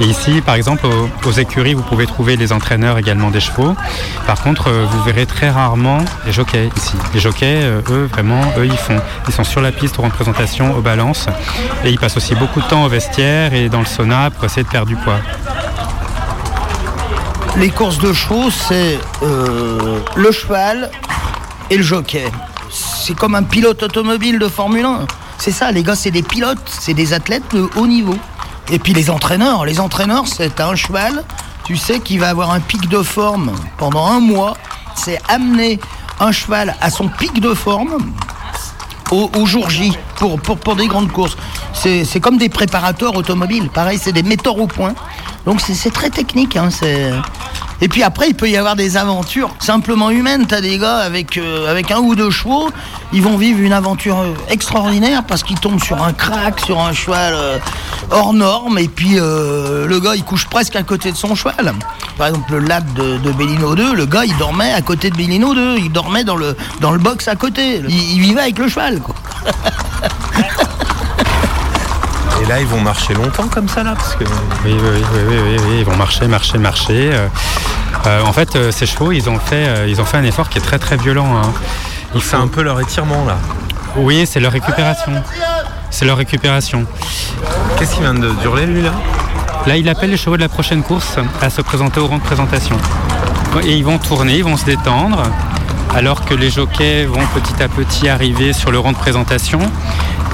Et 0.00 0.04
ici, 0.04 0.40
par 0.40 0.54
exemple, 0.54 0.86
aux, 1.26 1.32
écuries, 1.32 1.74
vous 1.74 1.82
pouvez 1.82 2.06
trouver 2.06 2.36
les 2.36 2.52
entraîneurs 2.52 2.98
également 2.98 3.30
des 3.30 3.40
chevaux. 3.40 3.74
Par 4.26 4.40
contre, 4.42 4.68
euh, 4.68 4.86
vous 4.90 5.02
verrez 5.02 5.26
très 5.26 5.50
rarement 5.50 5.98
les 6.24 6.32
jockeys 6.32 6.70
ici. 6.76 6.94
Les 7.14 7.20
jockeys, 7.20 7.60
euh, 7.62 7.80
eux, 7.90 8.08
vraiment, 8.10 8.40
eux, 8.56 8.66
ils 8.66 8.76
font, 8.76 9.00
ils 9.26 9.34
sont 9.34 9.44
sur 9.44 9.60
la 9.60 9.72
piste 9.72 9.98
aux 9.98 10.02
représentations, 10.02 10.76
aux 10.76 10.80
balances, 10.80 11.26
et 11.84 11.90
ils 11.90 11.98
passent 11.98 12.16
aussi 12.16 12.34
beaucoup 12.34 12.60
de 12.60 12.66
temps 12.66 12.84
au 12.84 12.88
vestiaire 12.88 13.52
et 13.54 13.68
dans 13.68 13.80
le 13.80 13.86
sauna 13.86 14.30
pour 14.30 14.44
essayer 14.44 14.62
de 14.62 14.68
perdre 14.68 14.88
du 14.88 14.96
poids. 14.96 15.18
Les 17.56 17.70
courses 17.70 17.98
de 17.98 18.12
chevaux, 18.12 18.50
c'est 18.50 18.98
le 19.20 20.32
cheval 20.32 20.90
et 21.70 21.76
le 21.76 21.82
jockey. 21.82 22.30
C'est 22.70 23.14
comme 23.14 23.34
un 23.34 23.42
pilote 23.42 23.82
automobile 23.82 24.38
de 24.38 24.48
Formule 24.48 24.84
1. 24.84 25.06
C'est 25.38 25.52
ça, 25.52 25.70
les 25.70 25.82
gars, 25.82 25.94
c'est 25.94 26.10
des 26.10 26.22
pilotes, 26.22 26.58
c'est 26.68 26.94
des 26.94 27.12
athlètes 27.12 27.54
de 27.54 27.68
haut 27.76 27.86
niveau. 27.86 28.16
Et 28.70 28.78
puis 28.78 28.92
les 28.92 29.08
entraîneurs, 29.08 29.64
les 29.64 29.80
entraîneurs, 29.80 30.26
c'est 30.26 30.60
un 30.60 30.74
cheval, 30.74 31.24
tu 31.64 31.76
sais, 31.76 32.00
qui 32.00 32.18
va 32.18 32.28
avoir 32.28 32.50
un 32.50 32.60
pic 32.60 32.88
de 32.88 33.02
forme 33.02 33.52
pendant 33.78 34.06
un 34.06 34.20
mois. 34.20 34.56
C'est 34.96 35.20
amener 35.28 35.78
un 36.20 36.32
cheval 36.32 36.76
à 36.80 36.90
son 36.90 37.08
pic 37.08 37.40
de 37.40 37.54
forme 37.54 38.12
au, 39.10 39.46
jour 39.46 39.70
J 39.70 39.96
pour, 40.16 40.38
pour, 40.40 40.76
des 40.76 40.86
grandes 40.86 41.10
courses. 41.12 41.36
C'est 41.72 42.20
comme 42.20 42.36
des 42.36 42.48
préparateurs 42.48 43.16
automobiles. 43.16 43.70
Pareil, 43.70 43.98
c'est 44.02 44.12
des 44.12 44.22
metteurs 44.22 44.58
au 44.58 44.66
point. 44.66 44.94
Donc 45.46 45.60
c'est 45.60 45.74
c'est 45.74 45.92
très 45.92 46.10
technique. 46.10 46.56
hein, 46.56 46.68
Et 47.80 47.88
puis 47.88 48.02
après, 48.02 48.28
il 48.28 48.34
peut 48.34 48.48
y 48.50 48.56
avoir 48.56 48.74
des 48.74 48.96
aventures 48.96 49.50
simplement 49.60 50.10
humaines. 50.10 50.46
T'as 50.46 50.60
des 50.60 50.78
gars 50.78 50.98
avec, 50.98 51.36
euh, 51.36 51.70
avec 51.70 51.90
un 51.90 51.98
ou 51.98 52.16
deux 52.16 52.30
chevaux, 52.30 52.70
ils 53.12 53.22
vont 53.22 53.36
vivre 53.36 53.60
une 53.60 53.72
aventure 53.72 54.18
euh, 54.18 54.34
extraordinaire 54.48 55.22
parce 55.24 55.44
qu'ils 55.44 55.60
tombent 55.60 55.82
sur 55.82 56.02
un 56.02 56.12
crack, 56.12 56.58
sur 56.60 56.80
un 56.80 56.92
cheval 56.92 57.34
euh, 57.36 57.58
hors 58.10 58.34
norme. 58.34 58.78
Et 58.78 58.88
puis 58.88 59.16
le 59.16 59.98
gars, 60.00 60.16
il 60.16 60.24
couche 60.24 60.46
presque 60.46 60.76
à 60.76 60.82
côté 60.82 61.12
de 61.12 61.16
son 61.16 61.34
cheval. 61.34 61.72
Par 62.16 62.28
exemple, 62.28 62.52
le 62.52 62.58
lac 62.60 62.92
de, 62.94 63.18
de 63.18 63.32
Bellino 63.32 63.74
2, 63.74 63.94
le 63.94 64.06
gars, 64.06 64.24
il 64.24 64.36
dormait 64.38 64.72
à 64.72 64.82
côté 64.82 65.10
de 65.10 65.16
Bellino 65.16 65.54
2. 65.54 65.78
Il 65.78 65.92
dormait 65.92 66.24
dans 66.24 66.36
le, 66.36 66.56
dans 66.80 66.90
le 66.90 66.98
box 66.98 67.28
à 67.28 67.36
côté. 67.36 67.82
Il, 67.88 68.12
il 68.14 68.20
vivait 68.20 68.40
avec 68.40 68.58
le 68.58 68.68
cheval. 68.68 69.00
Et 72.48 72.50
là, 72.50 72.60
ils 72.60 72.66
vont 72.66 72.80
marcher 72.80 73.12
longtemps 73.12 73.46
comme 73.48 73.68
ça 73.68 73.82
là 73.82 73.94
parce 73.94 74.14
que... 74.14 74.24
Oui, 74.24 74.72
oui, 74.72 74.78
oui, 74.82 75.02
oui, 75.12 75.20
oui, 75.28 75.36
oui, 75.44 75.56
oui, 75.68 75.76
ils 75.80 75.84
vont 75.84 75.96
marcher, 75.96 76.26
marcher, 76.28 76.56
marcher. 76.56 77.10
Euh, 77.12 77.28
euh, 78.06 78.22
en 78.24 78.32
fait, 78.32 78.56
euh, 78.56 78.72
ces 78.72 78.86
chevaux, 78.86 79.12
ils 79.12 79.28
ont 79.28 79.38
fait, 79.38 79.68
euh, 79.68 79.86
ils 79.86 80.00
ont 80.00 80.06
fait 80.06 80.16
un 80.16 80.24
effort 80.24 80.48
qui 80.48 80.56
est 80.56 80.62
très 80.62 80.78
très 80.78 80.96
violent. 80.96 81.36
hein. 81.36 81.52
Il 82.14 82.22
C'est 82.22 82.36
un 82.36 82.46
peu 82.46 82.62
leur 82.62 82.80
étirement 82.80 83.26
là. 83.26 83.36
Oui, 83.96 84.24
c'est 84.26 84.40
leur 84.40 84.52
récupération. 84.52 85.12
C'est 85.90 86.06
leur 86.06 86.16
récupération. 86.16 86.86
Qu'est-ce 87.78 87.92
qu'il 87.92 88.02
vient 88.02 88.14
de 88.14 88.32
hurler 88.42 88.64
lui 88.64 88.80
là? 88.80 88.92
Là, 89.66 89.76
il 89.76 89.86
appelle 89.90 90.08
les 90.10 90.16
chevaux 90.16 90.38
de 90.38 90.42
la 90.42 90.48
prochaine 90.48 90.82
course 90.82 91.18
à 91.42 91.50
se 91.50 91.60
présenter 91.60 92.00
au 92.00 92.06
rang 92.06 92.16
de 92.16 92.22
présentation. 92.22 92.78
Et 93.62 93.76
ils 93.76 93.84
vont 93.84 93.98
tourner, 93.98 94.38
ils 94.38 94.44
vont 94.44 94.56
se 94.56 94.64
détendre, 94.64 95.22
alors 95.94 96.24
que 96.24 96.32
les 96.32 96.48
jockeys 96.48 97.04
vont 97.04 97.26
petit 97.34 97.62
à 97.62 97.68
petit 97.68 98.08
arriver 98.08 98.54
sur 98.54 98.70
le 98.70 98.78
rang 98.78 98.92
de 98.92 98.96
présentation. 98.96 99.60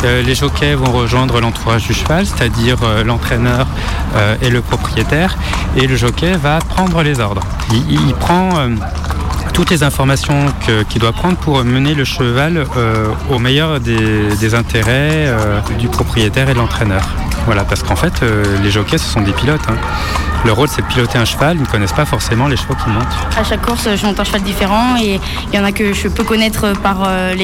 Euh, 0.05 0.23
les 0.23 0.35
jockeys 0.35 0.75
vont 0.75 0.93
rejoindre 0.93 1.40
l'entourage 1.40 1.87
du 1.87 1.95
cheval, 1.95 2.27
c'est-à-dire 2.27 2.77
euh, 2.83 3.05
l'entraîneur 3.05 3.67
euh, 4.17 4.37
et 4.43 4.51
le 4.51 4.61
propriétaire, 4.61 5.37
et 5.77 5.87
le 5.87 5.97
jockey 5.97 6.33
va 6.37 6.59
prendre 6.59 7.03
les 7.03 7.21
ordres. 7.21 7.43
Il, 7.73 8.14
prend 8.14 8.51
toutes 9.53 9.71
les 9.71 9.83
informations 9.83 10.47
qu'il 10.88 11.01
doit 11.01 11.12
prendre 11.12 11.37
pour 11.37 11.64
mener 11.64 11.95
le 11.95 12.05
cheval 12.05 12.64
au 13.31 13.38
meilleur 13.38 13.81
des, 13.81 14.55
intérêts 14.55 15.29
du 15.79 15.88
propriétaire 15.88 16.49
et 16.49 16.55
de 16.55 16.59
l'entraîneur. 16.59 17.03
Voilà, 17.47 17.64
parce 17.64 17.83
qu'en 17.83 17.97
fait, 17.97 18.23
les 18.62 18.71
jockeys, 18.71 18.99
ce 18.99 19.11
sont 19.11 19.23
des 19.23 19.33
pilotes. 19.33 19.61
hein. 19.69 19.77
Leur 20.44 20.57
rôle, 20.57 20.68
c'est 20.68 20.83
de 20.83 20.87
piloter 20.87 21.16
un 21.16 21.24
cheval. 21.24 21.57
Ils 21.57 21.62
ne 21.62 21.66
connaissent 21.66 21.94
pas 21.94 22.04
forcément 22.04 22.48
les 22.48 22.57
chevaux 22.57 22.74
qu'ils 22.74 22.92
montent. 22.92 23.38
À 23.38 23.44
chaque 23.44 23.64
course, 23.64 23.88
je 23.96 24.04
monte 24.04 24.20
un 24.20 24.24
cheval 24.24 24.42
différent 24.42 24.96
et 25.00 25.18
il 25.50 25.57
y 25.57 25.59
en 25.59 25.64
a 25.64 25.72
que 25.72 25.94
je 25.94 26.09
peux 26.09 26.22
connaître 26.22 26.74
par 26.83 26.98
euh, 27.07 27.35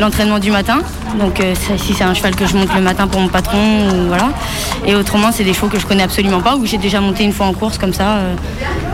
l'entraînement 0.00 0.38
du 0.38 0.50
matin. 0.50 0.78
Donc 1.20 1.40
euh, 1.40 1.54
si 1.76 1.92
c'est 1.92 2.02
un 2.02 2.14
cheval 2.14 2.34
que 2.34 2.46
je 2.46 2.56
monte 2.56 2.74
le 2.74 2.80
matin 2.80 3.06
pour 3.08 3.20
mon 3.20 3.28
patron, 3.28 3.88
ou 3.90 4.08
voilà. 4.08 4.30
Et 4.86 4.94
autrement, 4.94 5.32
c'est 5.32 5.44
des 5.44 5.52
chevaux 5.52 5.68
que 5.68 5.78
je 5.78 5.86
connais 5.86 6.02
absolument 6.02 6.40
pas 6.40 6.56
ou 6.56 6.62
que 6.62 6.66
j'ai 6.66 6.78
déjà 6.78 7.00
monté 7.00 7.24
une 7.24 7.32
fois 7.32 7.46
en 7.46 7.52
course 7.52 7.76
comme 7.76 7.92
ça 7.92 8.16
euh, 8.16 8.34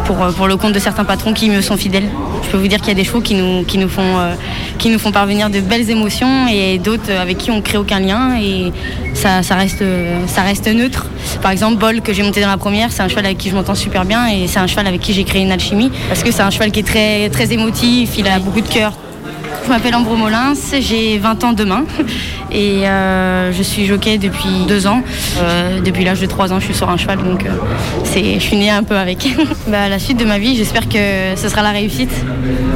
pour, 0.07 0.17
pour 0.35 0.49
le 0.49 0.57
compte 0.57 0.73
de 0.73 0.81
certains 0.81 1.05
patrons 1.05 1.33
qui 1.33 1.51
me 1.51 1.61
sont 1.61 1.77
fidèles. 1.77 2.09
Je 2.43 2.49
peux 2.51 2.57
vous 2.57 2.67
dire 2.67 2.79
qu'il 2.79 2.89
y 2.89 2.93
a 2.93 2.95
des 2.95 3.05
chevaux 3.05 3.21
qui 3.21 3.37
nous, 3.37 3.63
qui 3.63 3.79
nous, 3.79 3.89
font, 3.89 4.17
qui 4.79 4.89
nous 4.89 4.99
font 4.99 5.13
parvenir 5.13 5.51
de 5.51 5.61
belles 5.61 5.89
émotions 5.89 6.49
et 6.49 6.79
d'autres 6.79 7.13
avec 7.13 7.39
qui 7.39 7.53
on 7.53 7.57
ne 7.57 7.61
crée 7.61 7.79
aucun 7.79 8.01
lien 8.01 8.37
et 8.37 8.73
ça, 9.15 9.45
ça, 9.45 9.55
reste, 9.55 9.85
ça 10.27 10.43
reste 10.43 10.67
neutre. 10.67 11.07
Par 11.43 11.53
exemple, 11.53 11.77
Bol 11.77 12.01
que 12.01 12.13
j'ai 12.13 12.25
monté 12.25 12.41
dans 12.41 12.49
la 12.49 12.57
première, 12.57 12.91
c'est 12.91 13.03
un 13.03 13.09
cheval 13.09 13.20
avec 13.25 13.39
qui 13.39 13.51
je 13.51 13.55
m'entends 13.55 13.75
super 13.75 14.05
bien 14.05 14.27
et 14.29 14.47
c'est 14.47 14.59
un 14.59 14.67
cheval 14.67 14.87
avec 14.87 15.01
qui 15.01 15.13
j'ai 15.13 15.25
créé 15.25 15.43
une 15.43 15.53
alchimie 15.53 15.91
parce 16.09 16.23
que 16.23 16.31
c'est 16.31 16.43
un 16.43 16.51
cheval 16.51 16.71
qui 16.71 16.81
est 16.81 16.87
très, 16.87 17.29
très 17.31 17.53
émotif, 17.53 18.19
il 18.19 18.27
a 18.27 18.39
beaucoup 18.39 18.61
de 18.61 18.69
cœur. 18.69 18.93
Je 19.65 19.69
m'appelle 19.69 19.95
Ambro 19.95 20.17
Molins, 20.17 20.55
j'ai 20.81 21.19
20 21.19 21.45
ans 21.45 21.53
demain 21.53 21.85
et 22.53 22.87
euh, 22.87 23.53
je 23.53 23.63
suis 23.63 23.87
jockey 23.87 24.19
depuis 24.19 24.67
deux 24.67 24.87
ans. 24.87 25.03
Euh, 25.39 25.81
depuis 25.81 26.05
l'âge 26.05 26.21
de 26.21 26.27
3 26.27 26.53
ans, 26.53 26.61
je 26.61 26.65
suis 26.65 26.75
sur 26.75 26.89
un 26.89 26.97
cheval 26.97 27.19
donc 27.19 27.47
euh, 27.47 27.51
je 28.05 28.39
suis 28.39 28.57
née 28.57 28.71
un 28.71 28.83
peu 28.83 28.97
avec. 28.97 29.29
bah, 29.69 29.89
la 29.89 29.99
suite 29.99 30.19
de 30.19 30.25
ma 30.25 30.39
vie, 30.39 30.57
j'espère 30.57 30.89
que 30.89 31.37
ce 31.37 31.49
sera 31.49 31.63
la 31.63 31.71
réussite 31.71 32.13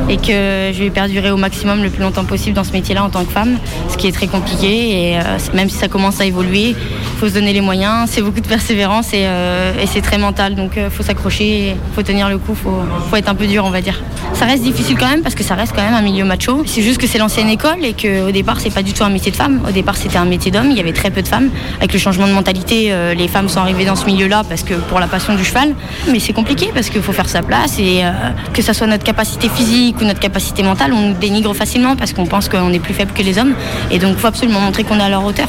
et 0.08 0.16
que 0.16 0.72
je 0.72 0.78
vais 0.78 0.90
perdurer 0.90 1.30
au 1.30 1.36
maximum 1.36 1.82
le 1.82 1.90
plus 1.90 2.02
longtemps 2.02 2.24
possible 2.24 2.54
dans 2.54 2.64
ce 2.64 2.72
métier-là 2.72 3.04
en 3.04 3.10
tant 3.10 3.24
que 3.24 3.32
femme, 3.32 3.58
ce 3.88 3.96
qui 3.96 4.06
est 4.06 4.12
très 4.12 4.26
compliqué 4.26 5.12
et 5.12 5.18
même 5.54 5.68
si 5.68 5.76
ça 5.76 5.88
commence 5.88 6.20
à 6.20 6.26
évoluer, 6.26 6.70
il 6.70 7.18
faut 7.18 7.28
se 7.28 7.34
donner 7.34 7.52
les 7.52 7.60
moyens, 7.60 8.10
c'est 8.10 8.20
beaucoup 8.22 8.40
de 8.40 8.46
persévérance 8.46 9.12
et, 9.14 9.22
et 9.22 9.86
c'est 9.86 10.02
très 10.02 10.18
mental 10.18 10.54
donc 10.54 10.72
il 10.76 10.90
faut 10.90 11.02
s'accrocher, 11.02 11.70
il 11.70 11.94
faut 11.94 12.02
tenir 12.02 12.28
le 12.28 12.38
coup, 12.38 12.52
il 12.52 12.56
faut, 12.56 12.82
faut 13.10 13.16
être 13.16 13.28
un 13.28 13.34
peu 13.34 13.46
dur 13.46 13.64
on 13.64 13.70
va 13.70 13.80
dire. 13.80 14.02
Ça 14.34 14.46
reste 14.46 14.62
difficile 14.62 14.96
quand 14.98 15.08
même 15.08 15.22
parce 15.22 15.34
que 15.34 15.44
ça 15.44 15.54
reste 15.54 15.72
quand 15.74 15.82
même 15.82 15.94
un 15.94 16.02
milieu 16.02 16.24
macho. 16.24 16.64
C'est 16.66 16.82
juste 16.82 16.98
que 16.98 17.06
c'est 17.06 17.18
l'ancienne 17.18 17.48
école 17.48 17.84
et 17.84 17.92
qu'au 17.92 18.30
départ 18.30 18.60
c'est 18.60 18.72
pas 18.72 18.82
du 18.82 18.92
tout 18.92 19.04
un 19.04 19.10
métier 19.10 19.30
de 19.30 19.36
femme. 19.36 19.60
Au 19.66 19.70
départ 19.72 19.96
c'était 19.96 20.18
un 20.18 20.24
métier 20.24 20.50
d'homme, 20.50 20.70
il 20.70 20.76
y 20.76 20.80
avait 20.80 20.92
très 20.92 21.10
peu 21.10 21.22
de 21.22 21.28
femmes. 21.28 21.50
Avec 21.78 21.92
le 21.92 21.98
changement 21.98 22.26
de 22.26 22.32
mentalité, 22.32 22.88
euh, 22.92 23.14
les 23.14 23.28
femmes 23.28 23.48
sont 23.48 23.60
arrivées 23.60 23.84
dans 23.84 23.96
ce 23.96 24.06
milieu-là 24.06 24.42
parce 24.48 24.62
que 24.62 24.74
pour 24.74 25.00
la 25.00 25.06
passion 25.06 25.34
du 25.34 25.44
cheval. 25.44 25.74
Mais 26.10 26.20
c'est 26.20 26.32
compliqué 26.32 26.70
parce 26.74 26.90
qu'il 26.90 27.02
faut 27.02 27.12
faire 27.12 27.28
sa 27.28 27.42
place 27.42 27.78
et 27.78 28.04
euh, 28.04 28.10
que 28.52 28.62
ça 28.62 28.74
soit 28.74 28.86
notre 28.86 29.04
capacité 29.04 29.48
physique 29.48 29.96
ou 30.00 30.04
notre 30.04 30.20
capacité 30.20 30.62
mentale, 30.62 30.92
on 30.92 31.00
nous 31.10 31.14
dénigre 31.14 31.54
facilement 31.54 31.96
parce 31.96 32.12
qu'on 32.12 32.26
pense 32.26 32.48
qu'on 32.48 32.72
est 32.72 32.78
plus 32.80 32.94
faible 32.94 33.12
que 33.12 33.22
les 33.22 33.38
hommes. 33.38 33.54
Et 33.90 33.98
donc 33.98 34.12
il 34.16 34.18
faut 34.20 34.26
absolument 34.28 34.60
montrer 34.60 34.84
qu'on 34.84 34.98
est 34.98 35.02
à 35.02 35.08
leur 35.08 35.24
hauteur. 35.24 35.48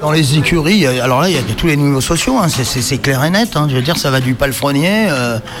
Dans 0.00 0.12
les 0.12 0.38
écuries, 0.38 0.86
euh, 0.86 1.02
alors 1.02 1.20
là, 1.22 1.28
il 1.28 1.34
y 1.34 1.38
a 1.38 1.42
tous 1.56 1.66
les 1.66 1.76
niveaux 1.76 2.00
sociaux, 2.00 2.36
hein, 2.40 2.46
c'est- 2.48 2.98
clair 3.02 3.24
et 3.24 3.30
net. 3.30 3.56
hein. 3.56 3.66
Je 3.68 3.74
veux 3.74 3.82
dire, 3.82 3.96
ça 3.96 4.12
va 4.12 4.20
du 4.20 4.34
palefrenier 4.34 5.08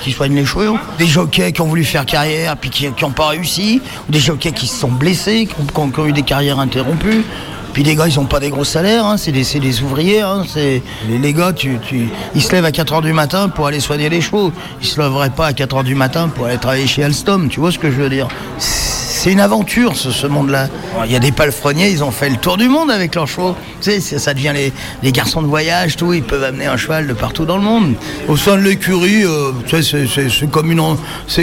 qui 0.04 0.12
soigne 0.12 0.34
les 0.36 0.44
chevaux, 0.44 0.78
des 0.96 1.08
jockeys 1.08 1.52
qui 1.52 1.60
ont 1.60 1.66
voulu 1.66 1.82
faire 1.82 2.06
carrière 2.06 2.56
puis 2.56 2.70
qui 2.70 2.88
n'ont 3.02 3.10
pas 3.10 3.28
réussi, 3.28 3.80
des 4.08 4.20
jockeys 4.20 4.52
qui 4.52 4.68
se 4.68 4.76
sont 4.76 4.88
blessés, 4.92 5.46
qui 5.46 5.54
ont- 5.80 5.88
qui 5.90 5.98
ont 6.00 6.06
eu 6.06 6.12
des 6.12 6.22
carrières 6.22 6.60
interrompues. 6.60 7.24
Puis 7.72 7.82
les 7.82 7.94
gars, 7.94 8.08
ils 8.08 8.18
ont 8.18 8.24
pas 8.24 8.40
des 8.40 8.50
gros 8.50 8.64
salaires, 8.64 9.04
hein, 9.04 9.16
c'est 9.16 9.30
des, 9.32 9.44
des 9.60 9.82
ouvriers. 9.82 10.20
hein, 10.22 10.42
les, 10.56 10.82
les 11.08 11.32
gars, 11.32 11.52
tu, 11.52 11.78
tu- 11.86 12.08
ils 12.34 12.42
se 12.42 12.50
lèvent 12.52 12.64
à 12.64 12.70
4h 12.70 13.02
du 13.02 13.12
matin 13.12 13.48
pour 13.48 13.66
aller 13.66 13.80
soigner 13.80 14.08
les 14.08 14.20
chevaux. 14.20 14.52
Ils 14.80 14.86
se 14.86 15.00
lèveraient 15.00 15.30
pas 15.30 15.46
à 15.46 15.52
4h 15.52 15.84
du 15.84 15.94
matin 15.94 16.28
pour 16.28 16.46
aller 16.46 16.58
travailler 16.58 16.86
chez 16.86 17.04
Alstom, 17.04 17.48
tu 17.48 17.60
vois 17.60 17.70
ce 17.70 17.78
que 17.78 17.90
je 17.90 17.96
veux 17.96 18.08
dire 18.08 18.28
C'est 18.58 19.30
une 19.32 19.40
aventure, 19.40 19.96
ce, 19.96 20.10
ce 20.10 20.26
monde-là. 20.26 20.68
Il 21.06 21.12
y 21.12 21.16
a 21.16 21.20
des 21.20 21.30
palefreniers, 21.32 21.90
ils 21.90 22.02
ont 22.02 22.10
fait 22.10 22.30
le 22.30 22.36
tour 22.36 22.56
du 22.56 22.68
monde 22.68 22.90
avec 22.90 23.14
leurs 23.14 23.26
chevaux. 23.28 23.54
Tu 23.80 24.00
sais, 24.00 24.18
ça, 24.18 24.34
devient 24.34 24.52
les, 24.54 24.72
les 25.02 25.12
garçons 25.12 25.42
de 25.42 25.46
voyage, 25.46 25.96
tout. 25.96 26.12
Ils 26.14 26.22
peuvent 26.22 26.44
amener 26.44 26.66
un 26.66 26.76
cheval 26.76 27.06
de 27.06 27.12
partout 27.12 27.44
dans 27.44 27.56
le 27.56 27.62
monde. 27.62 27.94
Au 28.28 28.36
sein 28.36 28.56
de 28.56 28.62
l'écurie, 28.62 29.24
euh, 29.24 29.52
tu 29.66 29.82
sais, 29.82 30.06
c'est- 30.06 30.50
comme, 30.50 30.72
une 30.72 30.96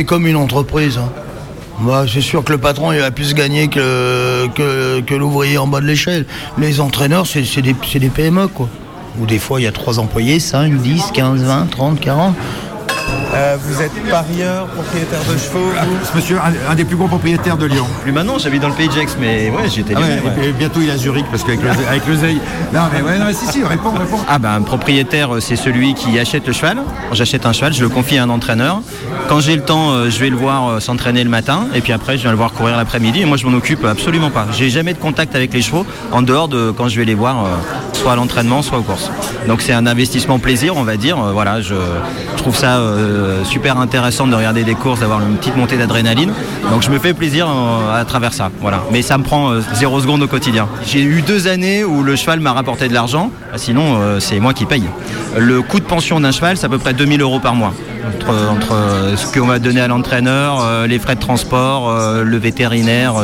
comme 0.06 0.28
une 0.28 0.36
entreprise. 0.36 0.98
hein. 0.98 1.10
C'est 2.08 2.22
sûr 2.22 2.44
que 2.44 2.52
le 2.52 2.58
patron 2.58 2.92
il 2.92 3.00
va 3.00 3.12
plus 3.12 3.34
gagner 3.34 3.68
que, 3.68 5.16
l'ouvrier 5.16 5.58
en 5.58 5.68
bas 5.68 5.82
de 5.82 5.86
l'échelle. 5.86 6.26
Les 6.58 6.80
entraîneurs, 6.80 7.28
c'est 7.28 7.62
des, 7.62 7.74
des 7.74 8.10
PME, 8.10 8.48
quoi. 8.48 8.70
Ou 9.20 9.26
des 9.26 9.40
fois, 9.40 9.62
il 9.62 9.64
y 9.64 9.68
a 9.68 9.72
trois 9.72 10.00
employés, 10.00 10.40
5, 10.40 10.74
10, 10.74 11.12
15, 11.14 11.44
20, 11.44 11.68
30, 11.72 12.00
40. 12.00 12.36
Euh, 13.36 13.58
vous 13.60 13.82
êtes 13.82 13.92
parieur, 14.10 14.66
propriétaire 14.68 15.20
de 15.20 15.38
chevaux 15.38 15.60
vous 15.70 16.16
Monsieur, 16.16 16.38
un, 16.38 16.72
un 16.72 16.76
des 16.76 16.86
plus 16.86 16.96
gros 16.96 17.08
propriétaires 17.08 17.58
de 17.58 17.66
Lyon. 17.66 17.86
Plus 18.02 18.14
maintenant, 18.14 18.38
j'habite 18.40 18.62
dans 18.62 18.70
le 18.70 18.74
pays 18.76 18.88
de 18.88 18.94
Gex, 18.94 19.18
mais 19.20 19.50
ouais, 19.50 19.68
j'étais 19.70 19.94
Ah 19.96 20.00
ouais, 20.00 20.08
lyonnais, 20.08 20.22
ouais. 20.22 20.32
et 20.38 20.42
puis 20.42 20.52
bientôt 20.54 20.80
il 20.82 20.88
est 20.88 20.94
à 20.94 20.98
Zurich 20.98 21.26
parce 21.30 21.44
qu'avec 21.44 21.62
le, 21.62 21.70
avec 21.70 22.08
le 22.08 22.16
Zeil. 22.16 22.40
Non 22.74 22.82
mais 22.94 23.02
ouais, 23.02 23.18
non 23.20 23.26
mais 23.26 23.34
si 23.34 23.46
si, 23.48 23.64
réponds, 23.64 23.92
réponds. 23.92 24.20
Ah 24.30 24.40
ben, 24.40 24.54
un 24.54 24.62
propriétaire, 24.62 25.36
euh, 25.36 25.40
c'est 25.42 25.58
celui 25.58 25.96
qui 25.96 26.18
achète 26.18 26.48
le 26.48 26.54
cheval. 26.54 26.78
Quand 27.10 27.16
j'achète 27.16 27.46
un 27.46 27.52
cheval, 27.52 27.74
je 27.74 27.82
le 27.82 27.90
confie 27.90 28.18
à 28.18 28.24
un 28.24 28.30
entraîneur. 28.30 28.82
Quand 29.28 29.42
j'ai 29.42 29.56
le 29.56 29.64
temps, 29.64 29.92
euh, 29.92 30.10
je 30.10 30.20
vais 30.20 30.30
le 30.30 30.38
voir 30.38 30.82
s'entraîner 30.82 31.24
le 31.24 31.30
matin, 31.30 31.68
et 31.74 31.82
puis 31.82 31.92
après, 31.92 32.16
je 32.18 32.22
viens 32.22 32.32
le 32.32 32.38
voir 32.38 32.54
courir 32.54 32.78
l'après-midi. 32.78 33.22
Et 33.22 33.26
moi, 33.26 33.36
je 33.38 33.46
m'en 33.46 33.58
occupe 33.58 33.84
absolument 33.84 34.30
pas. 34.30 34.46
J'ai 34.54 34.70
jamais 34.70 34.94
de 34.94 35.00
contact 35.00 35.36
avec 35.36 35.54
les 35.54 35.62
chevaux 35.62 35.86
en 36.12 36.22
dehors 36.22 36.48
de 36.48 36.72
quand 36.72 36.88
je 36.88 36.98
vais 37.00 37.06
les 37.06 37.16
voir, 37.16 37.36
soit 37.94 38.14
à 38.14 38.16
l'entraînement, 38.16 38.62
soit 38.62 38.78
aux 38.78 38.84
courses. 38.84 39.12
Donc 39.48 39.62
c'est 39.62 39.74
un 39.74 39.88
investissement 39.88 40.40
plaisir, 40.40 40.78
on 40.78 40.84
va 40.84 40.96
dire. 40.96 41.18
Voilà, 41.18 41.60
je, 41.62 41.74
je 42.38 42.42
trouve 42.42 42.56
ça 42.56 42.78
euh, 42.78 43.25
super 43.44 43.80
intéressant 43.80 44.28
de 44.28 44.36
regarder 44.36 44.64
des 44.64 44.76
courses, 44.76 45.00
d'avoir 45.00 45.22
une 45.22 45.36
petite 45.38 45.56
montée 45.56 45.78
d'adrénaline. 45.78 46.32
Donc 46.72 46.82
je 46.82 46.90
me 46.90 47.00
fais 47.00 47.14
plaisir 47.14 47.48
euh, 47.48 48.00
à 48.02 48.06
travers 48.06 48.34
ça. 48.34 48.50
Voilà. 48.62 48.84
Mais 48.92 49.02
ça 49.02 49.18
me 49.18 49.24
prend 49.24 49.52
euh, 49.52 49.62
zéro 49.74 50.00
seconde 50.00 50.24
au 50.24 50.28
quotidien. 50.28 50.68
J'ai 50.86 51.02
eu 51.02 51.22
deux 51.22 51.48
années 51.48 51.84
où 51.84 52.04
le 52.04 52.16
cheval 52.16 52.40
m'a 52.40 52.54
rapporté 52.54 52.88
de 52.88 52.94
l'argent. 52.94 53.32
Ah, 53.54 53.58
Sinon, 53.58 54.00
euh, 54.00 54.20
c'est 54.20 54.40
moi 54.40 54.54
qui 54.54 54.66
paye. 54.66 54.84
Le 55.38 55.62
coût 55.62 55.80
de 55.80 55.86
pension 55.86 56.20
d'un 56.20 56.32
cheval, 56.32 56.58
c'est 56.58 56.66
à 56.66 56.70
peu 56.70 56.78
près 56.78 56.94
2000 56.94 57.22
euros 57.22 57.40
par 57.40 57.56
mois. 57.56 57.74
Entre, 58.08 58.50
entre, 58.50 58.74
euh, 58.74 59.16
ce 59.16 59.32
qu'on 59.38 59.48
va 59.48 59.60
donner 59.60 59.82
à 59.82 59.88
l'entraîneur, 59.88 60.60
euh, 60.62 60.88
les 60.88 61.00
frais 61.00 61.16
de 61.16 61.20
transport, 61.20 61.90
euh, 61.90 62.24
le 62.24 62.38
vétérinaire, 62.38 63.16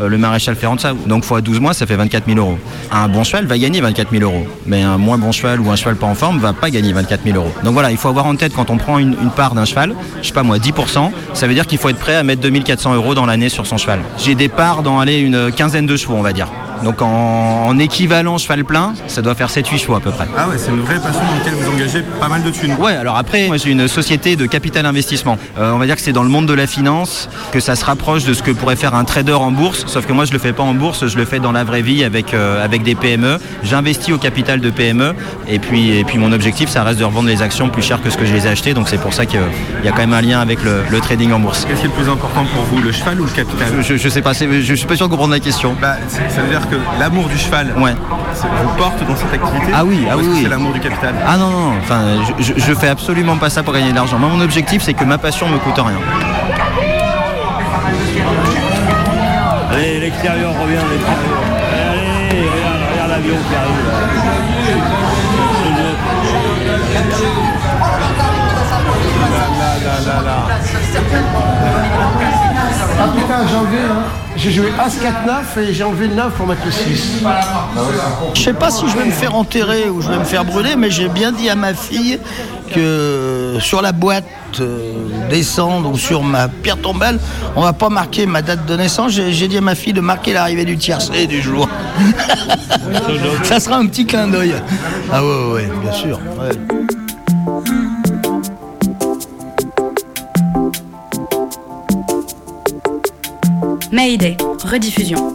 le 0.00 0.18
maréchal 0.18 0.54
ferrant, 0.56 0.76
tout 0.76 0.82
ça. 0.82 0.94
Donc 1.06 1.24
fois 1.24 1.40
12 1.40 1.60
mois, 1.60 1.74
ça 1.74 1.86
fait 1.86 1.96
24 1.96 2.26
000 2.26 2.38
euros. 2.38 2.58
Un 2.90 3.08
bon 3.08 3.24
cheval 3.24 3.46
va 3.46 3.58
gagner 3.58 3.80
24 3.80 4.10
000 4.10 4.22
euros. 4.22 4.46
Mais 4.66 4.82
un 4.82 4.98
moins 4.98 5.18
bon 5.18 5.32
cheval 5.32 5.60
ou 5.60 5.70
un 5.70 5.76
cheval 5.76 5.96
pas 5.96 6.06
en 6.06 6.14
forme 6.14 6.38
va 6.38 6.52
pas 6.52 6.70
gagner 6.70 6.92
24 6.92 7.24
000 7.24 7.36
euros. 7.36 7.52
Donc 7.64 7.74
voilà, 7.74 7.90
il 7.90 7.96
faut 7.96 8.08
avoir 8.08 8.26
en 8.26 8.36
tête 8.36 8.52
quand 8.54 8.70
on 8.70 8.76
prend 8.76 8.98
une, 8.98 9.16
une 9.20 9.30
part 9.30 9.54
d'un 9.54 9.64
cheval, 9.64 9.94
je 10.22 10.28
sais 10.28 10.32
pas 10.32 10.42
moi, 10.42 10.58
10%, 10.58 11.10
ça 11.34 11.46
veut 11.46 11.54
dire 11.54 11.66
qu'il 11.66 11.78
faut 11.78 11.88
être 11.88 11.98
prêt 11.98 12.16
à 12.16 12.22
mettre 12.22 12.42
2400 12.42 12.94
euros 12.94 13.14
dans 13.14 13.26
l'année 13.26 13.48
sur 13.48 13.66
son 13.66 13.76
cheval. 13.76 14.00
J'ai 14.18 14.34
des 14.34 14.48
parts 14.48 14.82
dans 14.82 15.00
aller 15.00 15.18
une 15.18 15.52
quinzaine 15.52 15.86
de 15.86 15.96
chevaux, 15.96 16.14
on 16.14 16.22
va 16.22 16.32
dire. 16.32 16.48
Donc 16.84 17.02
en, 17.02 17.64
en 17.66 17.78
équivalent 17.78 18.38
cheval 18.38 18.64
plein, 18.64 18.94
ça 19.06 19.22
doit 19.22 19.34
faire 19.34 19.48
7-8 19.48 19.78
chevaux 19.78 19.94
à 19.94 20.00
peu 20.00 20.10
près. 20.10 20.26
Ah 20.36 20.48
ouais, 20.48 20.56
c'est 20.58 20.70
une 20.70 20.80
vraie 20.82 20.96
passion 21.00 21.20
dans 21.22 21.38
laquelle 21.38 21.54
vous 21.54 21.70
engagez 21.70 22.02
pas 22.20 22.28
mal 22.28 22.42
de 22.42 22.50
thunes. 22.50 22.74
Ouais, 22.78 22.94
alors 22.94 23.16
après, 23.16 23.46
moi 23.46 23.56
j'ai 23.56 23.70
une 23.70 23.88
société 23.88 24.36
de 24.36 24.46
capital 24.46 24.86
investissement. 24.86 25.38
Euh, 25.58 25.72
on 25.72 25.78
va 25.78 25.86
dire 25.86 25.96
que 25.96 26.02
c'est 26.02 26.12
dans 26.12 26.22
le 26.22 26.28
monde 26.28 26.46
de 26.46 26.52
la 26.54 26.66
finance 26.66 27.28
que 27.52 27.60
ça 27.60 27.76
se 27.76 27.84
rapproche 27.84 28.24
de 28.24 28.34
ce 28.34 28.42
que 28.42 28.50
pourrait 28.50 28.76
faire 28.76 28.94
un 28.94 29.04
trader 29.04 29.32
en 29.32 29.50
bourse, 29.50 29.84
sauf 29.86 30.06
que 30.06 30.12
moi 30.12 30.24
je 30.24 30.32
le 30.32 30.38
fais 30.38 30.52
pas 30.52 30.62
en 30.62 30.74
bourse, 30.74 31.06
je 31.06 31.16
le 31.16 31.24
fais 31.24 31.38
dans 31.40 31.52
la 31.52 31.64
vraie 31.64 31.82
vie 31.82 32.04
avec, 32.04 32.34
euh, 32.34 32.64
avec 32.64 32.82
des 32.82 32.94
PME. 32.94 33.38
J'investis 33.62 34.12
au 34.14 34.18
capital 34.18 34.60
de 34.60 34.70
PME 34.70 35.14
et 35.48 35.58
puis, 35.58 35.90
et 35.98 36.04
puis 36.04 36.18
mon 36.18 36.32
objectif 36.32 36.68
ça 36.68 36.82
reste 36.84 36.98
de 36.98 37.04
revendre 37.04 37.28
les 37.28 37.42
actions 37.42 37.68
plus 37.68 37.82
cher 37.82 38.02
que 38.02 38.10
ce 38.10 38.16
que 38.16 38.24
je 38.26 38.32
les 38.34 38.46
ai 38.46 38.50
achetées, 38.50 38.74
donc 38.74 38.88
c'est 38.88 39.00
pour 39.00 39.14
ça 39.14 39.26
qu'il 39.26 39.40
y 39.84 39.88
a 39.88 39.92
quand 39.92 39.98
même 39.98 40.12
un 40.12 40.20
lien 40.22 40.40
avec 40.40 40.62
le, 40.62 40.82
le 40.90 41.00
trading 41.00 41.32
en 41.32 41.40
bourse. 41.40 41.64
Qu'est-ce 41.64 41.80
qui 41.80 41.86
est 41.86 41.88
le 41.88 41.94
plus 41.94 42.08
important 42.10 42.44
pour 42.54 42.62
vous, 42.64 42.82
le 42.82 42.92
cheval 42.92 43.20
ou 43.20 43.24
le 43.24 43.30
capital? 43.30 43.68
Je, 43.82 43.96
je 43.96 44.08
sais 44.08 44.22
pas, 44.22 44.34
c'est- 44.34 44.62
je 44.62 44.74
suis 44.74 44.86
pas 44.86 44.96
sûr 44.96 45.06
de 45.06 45.10
comprendre 45.12 45.32
la 45.32 45.40
question. 45.40 45.74
Bah, 45.80 45.96
ça 46.08 46.42
veut 46.42 46.48
dire 46.48 46.65
que 46.66 46.76
l'amour 46.98 47.28
du 47.28 47.38
cheval 47.38 47.72
ouais. 47.78 47.94
vous 47.94 48.76
porte 48.76 49.06
dans 49.06 49.16
cette 49.16 49.32
activité 49.32 49.72
Ah 49.74 49.84
oui, 49.84 50.04
Ou 50.04 50.08
ah 50.10 50.16
oui. 50.16 50.40
C'est 50.42 50.48
l'amour 50.48 50.72
du 50.72 50.80
capital. 50.80 51.14
Ah 51.26 51.36
non, 51.36 51.50
non, 51.50 51.72
enfin, 51.80 52.02
je, 52.38 52.52
je, 52.56 52.74
fais 52.74 52.88
absolument 52.88 53.36
pas 53.36 53.50
ça 53.50 53.62
pour 53.62 53.72
gagner 53.72 53.90
de 53.90 53.96
l'argent. 53.96 54.18
Moi, 54.18 54.28
mon 54.28 54.40
objectif, 54.40 54.82
c'est 54.82 54.94
que 54.94 55.04
ma 55.04 55.18
passion 55.18 55.48
me 55.48 55.58
coûte 55.58 55.78
rien. 55.78 55.98
Allez, 59.72 60.00
l'extérieur 60.00 60.52
revient, 60.52 60.76
l'extérieur. 60.90 61.42
Allez, 62.30 62.48
regarde, 62.48 62.82
regarde 62.92 63.10
l'avion 63.10 63.36
qui 63.48 63.54
arrive. 63.54 64.26
Ah 72.98 73.08
putain, 73.14 73.46
j'ai 73.48 73.56
enlevé, 73.56 73.78
hein. 73.90 74.02
J'ai 74.36 74.50
joué 74.50 74.66
As-4-9 74.78 75.60
et 75.62 75.72
j'ai 75.72 75.84
enlevé 75.84 76.08
le 76.08 76.14
9 76.14 76.32
pour 76.34 76.46
mettre 76.46 76.64
le 76.64 76.70
6. 76.70 77.22
Je 78.34 78.40
sais 78.42 78.52
pas 78.52 78.70
si 78.70 78.86
je 78.88 78.96
vais 78.96 79.04
me 79.06 79.10
faire 79.10 79.34
enterrer 79.34 79.88
ou 79.88 80.02
je 80.02 80.08
vais 80.08 80.18
me 80.18 80.24
faire 80.24 80.44
brûler, 80.44 80.76
mais 80.76 80.90
j'ai 80.90 81.08
bien 81.08 81.32
dit 81.32 81.48
à 81.48 81.54
ma 81.54 81.72
fille 81.74 82.18
que 82.74 83.56
sur 83.60 83.80
la 83.80 83.92
boîte 83.92 84.24
euh, 84.60 84.92
descendre 85.30 85.90
ou 85.90 85.96
sur 85.96 86.22
ma 86.22 86.48
pierre 86.48 86.76
tombale, 86.78 87.18
on 87.54 87.62
va 87.62 87.72
pas 87.72 87.88
marquer 87.88 88.26
ma 88.26 88.42
date 88.42 88.66
de 88.66 88.76
naissance. 88.76 89.12
J'ai 89.12 89.32
j'ai 89.32 89.48
dit 89.48 89.56
à 89.58 89.62
ma 89.62 89.74
fille 89.74 89.92
de 89.94 90.00
marquer 90.00 90.32
l'arrivée 90.34 90.64
du 90.64 90.76
tiercé 90.76 91.26
du 91.26 91.40
jour. 91.40 91.68
Ça 93.42 93.58
sera 93.60 93.76
un 93.76 93.86
petit 93.86 94.04
clin 94.06 94.28
d'œil. 94.28 94.54
Ah 95.12 95.22
ouais, 95.24 95.28
ouais, 95.28 95.52
ouais, 95.52 95.70
bien 95.82 95.92
sûr. 95.92 96.18
ouais. 96.38 96.52
Mayday, 103.96 104.36
rediffusion. 104.62 105.34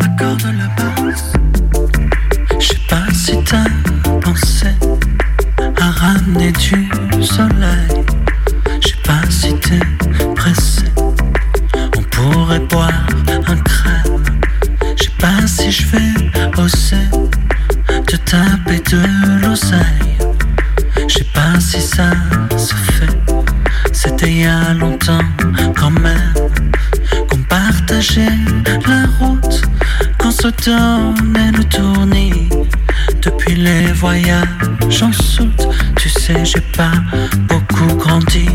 Accord 0.00 0.36
de 0.38 0.50
la 0.58 0.66
basse. 0.76 1.32
Je 2.58 2.66
sais 2.66 2.80
pas 2.88 3.06
si 3.14 3.38
t'as 3.44 3.70
pensé 4.20 4.66
à 5.80 5.90
ramener 5.92 6.50
du 6.50 7.22
soleil. 7.22 8.04
Je 8.80 8.88
sais 8.88 8.96
pas 9.04 9.22
si 9.30 9.54
t'es 9.60 9.78
pressé. 10.34 10.86
On 11.96 12.02
pourrait 12.10 12.66
boire 12.68 13.06
un 13.28 13.56
crème. 13.58 14.24
Je 14.96 15.04
sais 15.04 15.10
pas 15.20 15.46
si 15.46 15.70
je 15.70 15.86
vais 15.86 16.60
oser 16.60 17.06
te 18.08 18.16
taper 18.16 18.80
de 18.90 19.40
l'oseille. 19.40 20.18
Je 21.06 21.18
sais 21.18 21.26
pas 21.32 21.60
si 21.60 21.80
ça 21.80 22.10
se 22.58 22.74
fait. 22.74 23.16
C'était 23.92 24.30
il 24.30 24.40
y 24.40 24.46
a 24.46 24.74
longtemps 24.74 25.22
quand 25.76 25.90
même 25.90 26.45
la 27.96 29.06
route, 29.18 29.62
qu'on 30.18 30.30
se 30.30 30.48
donnait 30.66 31.50
le 31.52 31.64
tournis. 31.64 32.50
Depuis 33.22 33.54
les 33.54 33.90
voyages 33.92 35.02
en 35.02 35.12
soute, 35.12 35.66
tu 35.96 36.10
sais, 36.10 36.44
j'ai 36.44 36.60
pas 36.76 36.92
beaucoup 37.48 37.94
grandi. 37.96 38.48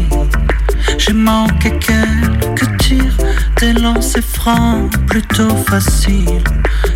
J'ai 0.99 1.13
manqué 1.13 1.71
quelques 1.79 2.77
tirs, 2.77 3.17
des 3.59 3.73
lancers 3.73 4.23
francs 4.23 4.91
plutôt 5.07 5.55
faciles. 5.67 6.43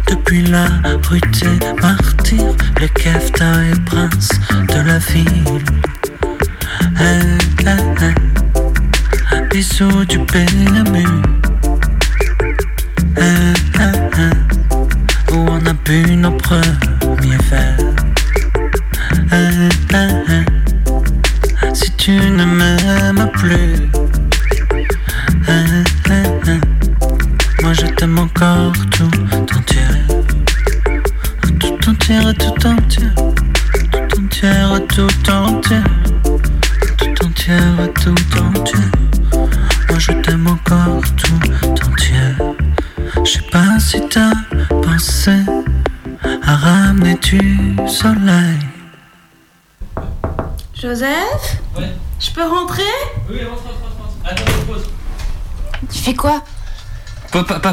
Depuis 0.08 0.44
la 0.44 0.68
rue 1.10 1.22
des 1.42 1.82
martyrs, 1.82 2.56
les 2.80 2.90
keftas 2.90 3.64
et 3.64 3.80
princes 3.86 4.40
de 4.70 4.82
la 4.82 5.00
ville. 5.00 5.64
Eh, 7.02 7.66
eh, 7.66 8.04
eh. 8.04 9.42
Bisous 9.50 10.06
du 10.06 10.20
PMU. 10.20 11.45
Eh, 13.18 13.54
eh, 13.80 13.92
eh. 14.18 15.34
Où 15.34 15.38
on 15.50 15.66
a 15.66 15.74
bu 15.74 16.16
nos 16.18 16.32
premiers 16.32 17.38
verres. 17.50 17.85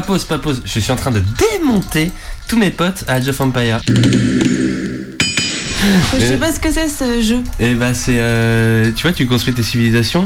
Pause, 0.03 0.25
pas 0.25 0.37
pause. 0.37 0.61
Je 0.65 0.79
suis 0.79 0.91
en 0.91 0.95
train 0.95 1.11
de 1.11 1.21
démonter 1.51 2.11
tous 2.47 2.57
mes 2.57 2.69
potes 2.69 3.03
à 3.07 3.13
Age 3.13 3.27
of 3.27 3.41
Empire. 3.41 3.81
Je 6.13 6.19
sais 6.19 6.37
pas 6.37 6.51
ce 6.51 6.59
que 6.59 6.71
c'est 6.71 6.87
ce 6.87 7.21
jeu. 7.21 7.41
Et 7.59 7.73
bah 7.73 7.93
c'est, 7.93 8.19
euh, 8.19 8.91
tu 8.95 9.03
vois, 9.03 9.11
tu 9.11 9.25
construis 9.27 9.53
tes 9.53 9.63
civilisations 9.63 10.25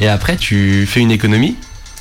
et 0.00 0.08
après 0.08 0.36
tu 0.36 0.86
fais 0.86 1.00
une 1.00 1.10
économie, 1.10 1.56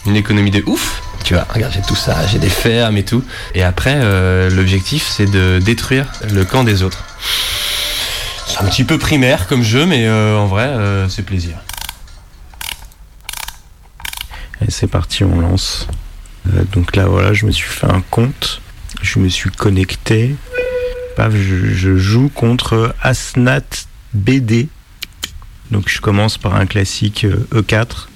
une 0.06 0.16
économie 0.16 0.52
de 0.52 0.64
ouf. 0.66 1.02
Tu 1.24 1.36
vois, 1.36 1.46
regarde, 1.54 1.72
j'ai 1.74 1.82
tout 1.82 1.96
ça, 1.96 2.26
j'ai 2.28 2.40
des 2.40 2.50
fermes 2.50 2.98
et 2.98 3.06
tout. 3.06 3.24
Et 3.54 3.64
après, 3.64 4.00
euh, 4.02 4.50
l'objectif 4.50 5.08
c'est 5.08 5.30
de 5.30 5.60
détruire 5.64 6.08
le 6.34 6.44
camp 6.44 6.64
des 6.64 6.84
autres. 6.84 7.04
C'est 8.48 8.60
un 8.60 8.66
petit 8.66 8.84
peu 8.84 8.98
primaire 8.98 9.48
comme 9.48 9.64
jeu, 9.64 9.86
mais 9.86 10.08
euh, 10.08 10.38
en 10.38 10.46
vrai, 10.46 10.66
euh, 10.66 11.08
c'est 11.08 11.22
plaisir. 11.22 11.58
Et 14.68 14.70
c'est 14.70 14.88
parti, 14.88 15.24
on 15.24 15.40
lance. 15.40 15.88
Euh, 16.48 16.64
donc 16.74 16.96
là, 16.96 17.06
voilà, 17.06 17.34
je 17.34 17.46
me 17.46 17.52
suis 17.52 17.70
fait 17.70 17.88
un 17.88 18.02
compte. 18.10 18.62
Je 19.02 19.20
me 19.20 19.30
suis 19.30 19.50
connecté. 19.50 20.36
Paf, 21.16 21.34
je, 21.36 21.98
joue 21.98 22.30
contre 22.30 22.96
Asnat 23.02 23.62
BD. 24.14 24.68
Donc 25.72 25.88
je 25.88 26.02
commence 26.02 26.38
par 26.38 26.56
un 26.56 26.66
classique 26.66 27.26
euh, 27.26 27.48
E4. 27.54 28.08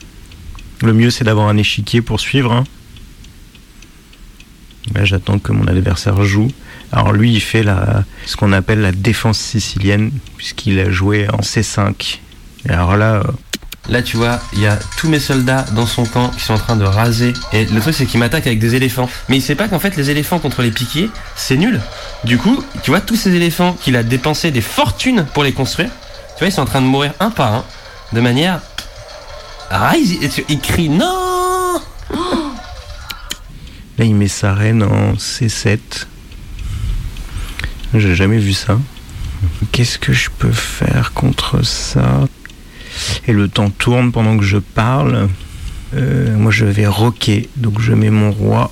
Le 0.82 0.94
mieux, 0.94 1.10
c'est 1.10 1.24
d'avoir 1.24 1.48
un 1.48 1.58
échiquier 1.58 2.02
pour 2.02 2.20
suivre. 2.20 2.52
hein. 2.52 2.64
Là, 4.94 5.04
j'attends 5.06 5.40
que 5.40 5.52
mon 5.52 5.66
adversaire 5.68 6.24
joue. 6.24 6.50
Alors 6.92 7.12
lui, 7.14 7.34
il 7.34 7.42
fait 7.42 7.64
la, 7.64 8.04
ce 8.26 8.36
qu'on 8.36 8.52
appelle 8.54 8.82
la 8.82 8.92
défense 8.92 9.40
sicilienne, 9.40 10.12
puisqu'il 10.38 10.80
a 10.80 10.92
joué 10.92 11.28
en 11.30 11.40
C5. 11.40 12.20
Et 12.68 12.70
alors 12.70 12.96
là, 12.96 13.16
euh, 13.16 13.24
Là, 13.88 14.02
tu 14.02 14.18
vois, 14.18 14.40
il 14.54 14.62
y 14.62 14.68
a 14.68 14.80
tous 14.98 15.08
mes 15.10 15.20
soldats 15.20 15.64
dans 15.74 15.86
son 15.86 16.06
camp 16.06 16.30
qui 16.30 16.42
sont 16.42 16.54
en 16.54 16.58
train 16.58 16.76
de 16.76 16.84
raser. 16.86 17.34
Et 17.54 17.66
le 17.66 17.80
truc, 17.82 17.94
c'est 17.94 18.06
qu'il 18.08 18.20
m'attaque 18.20 18.48
avec 18.48 18.58
des 18.60 18.74
éléphants. 18.76 19.08
Mais 19.30 19.38
il 19.38 19.42
sait 19.42 19.56
pas 19.56 19.68
qu'en 19.68 19.80
fait, 19.80 19.96
les 19.96 20.10
éléphants 20.10 20.40
contre 20.40 20.62
les 20.64 20.72
piquiers, 20.72 21.10
c'est 21.36 21.56
nul. 21.58 21.80
Du 22.24 22.38
coup, 22.38 22.64
tu 22.82 22.90
vois, 22.92 23.00
tous 23.02 23.16
ces 23.16 23.36
éléphants 23.36 23.74
qu'il 23.80 23.96
a 23.96 24.02
dépensé 24.04 24.50
des 24.52 24.62
fortunes 24.62 25.26
pour 25.34 25.44
les 25.44 25.52
construire, 25.54 25.90
tu 26.36 26.40
vois, 26.40 26.48
ils 26.48 26.52
sont 26.52 26.62
en 26.64 26.66
train 26.66 26.82
de 26.82 26.88
mourir 26.88 27.14
un 27.20 27.30
par 27.30 27.54
un, 27.54 27.66
de 28.14 28.22
manière. 28.22 28.60
Ah, 29.70 29.94
ils- 29.98 30.30
ils 30.50 30.60
crient 30.60 30.90
non 30.90 31.80
Là, 33.98 34.04
il 34.04 34.16
met 34.16 34.28
sa 34.28 34.54
reine 34.54 34.84
en 34.84 35.14
C7. 35.14 35.80
J'ai 37.94 38.16
jamais 38.16 38.40
vu 38.40 38.54
ça. 38.54 38.78
Qu'est-ce 39.72 39.98
que 40.00 40.12
je 40.12 40.30
peux 40.38 40.52
faire 40.52 41.14
contre 41.14 41.64
ça? 41.64 42.28
Et 43.28 43.34
le 43.34 43.48
temps 43.48 43.70
tourne 43.70 44.12
pendant 44.12 44.38
que 44.38 44.44
je 44.44 44.58
parle. 44.58 45.30
Euh, 45.96 46.36
moi, 46.38 46.52
je 46.52 46.66
vais 46.66 46.88
rocker. 46.88 47.50
Donc, 47.56 47.80
je 47.80 47.94
mets 47.94 48.10
mon 48.10 48.32
roi 48.32 48.72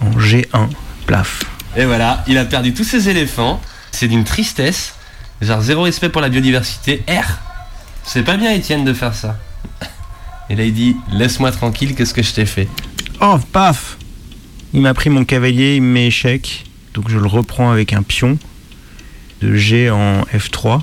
en 0.00 0.10
G1. 0.18 0.68
Plaf. 1.06 1.44
Et 1.76 1.84
voilà, 1.84 2.24
il 2.26 2.36
a 2.38 2.44
perdu 2.44 2.74
tous 2.74 2.84
ses 2.84 3.08
éléphants. 3.08 3.60
C'est 3.92 4.08
d'une 4.08 4.24
tristesse. 4.24 4.94
Genre 5.40 5.60
zéro 5.60 5.82
respect 5.82 6.08
pour 6.08 6.20
la 6.20 6.28
biodiversité. 6.28 7.02
R 7.08 7.38
C'est 8.04 8.24
pas 8.24 8.36
bien, 8.36 8.52
Étienne, 8.52 8.84
de 8.84 8.92
faire 8.92 9.14
ça. 9.14 9.38
Et 10.50 10.56
là, 10.56 10.64
il 10.64 10.74
dit 10.74 10.96
Laisse-moi 11.12 11.52
tranquille, 11.52 11.94
qu'est-ce 11.94 12.14
que 12.14 12.22
je 12.22 12.32
t'ai 12.32 12.46
fait 12.46 12.68
Oh, 13.20 13.38
paf 13.52 13.98
Il 14.72 14.80
m'a 14.80 14.94
pris 14.94 15.10
mon 15.10 15.24
cavalier, 15.24 15.76
il 15.76 15.82
me 15.82 15.92
met 15.92 16.06
échec. 16.06 16.64
Donc, 16.94 17.08
je 17.08 17.18
le 17.18 17.26
reprends 17.26 17.70
avec 17.70 17.92
un 17.92 18.02
pion 18.02 18.38
de 19.40 19.54
G 19.54 19.90
en 19.90 20.22
F3. 20.34 20.82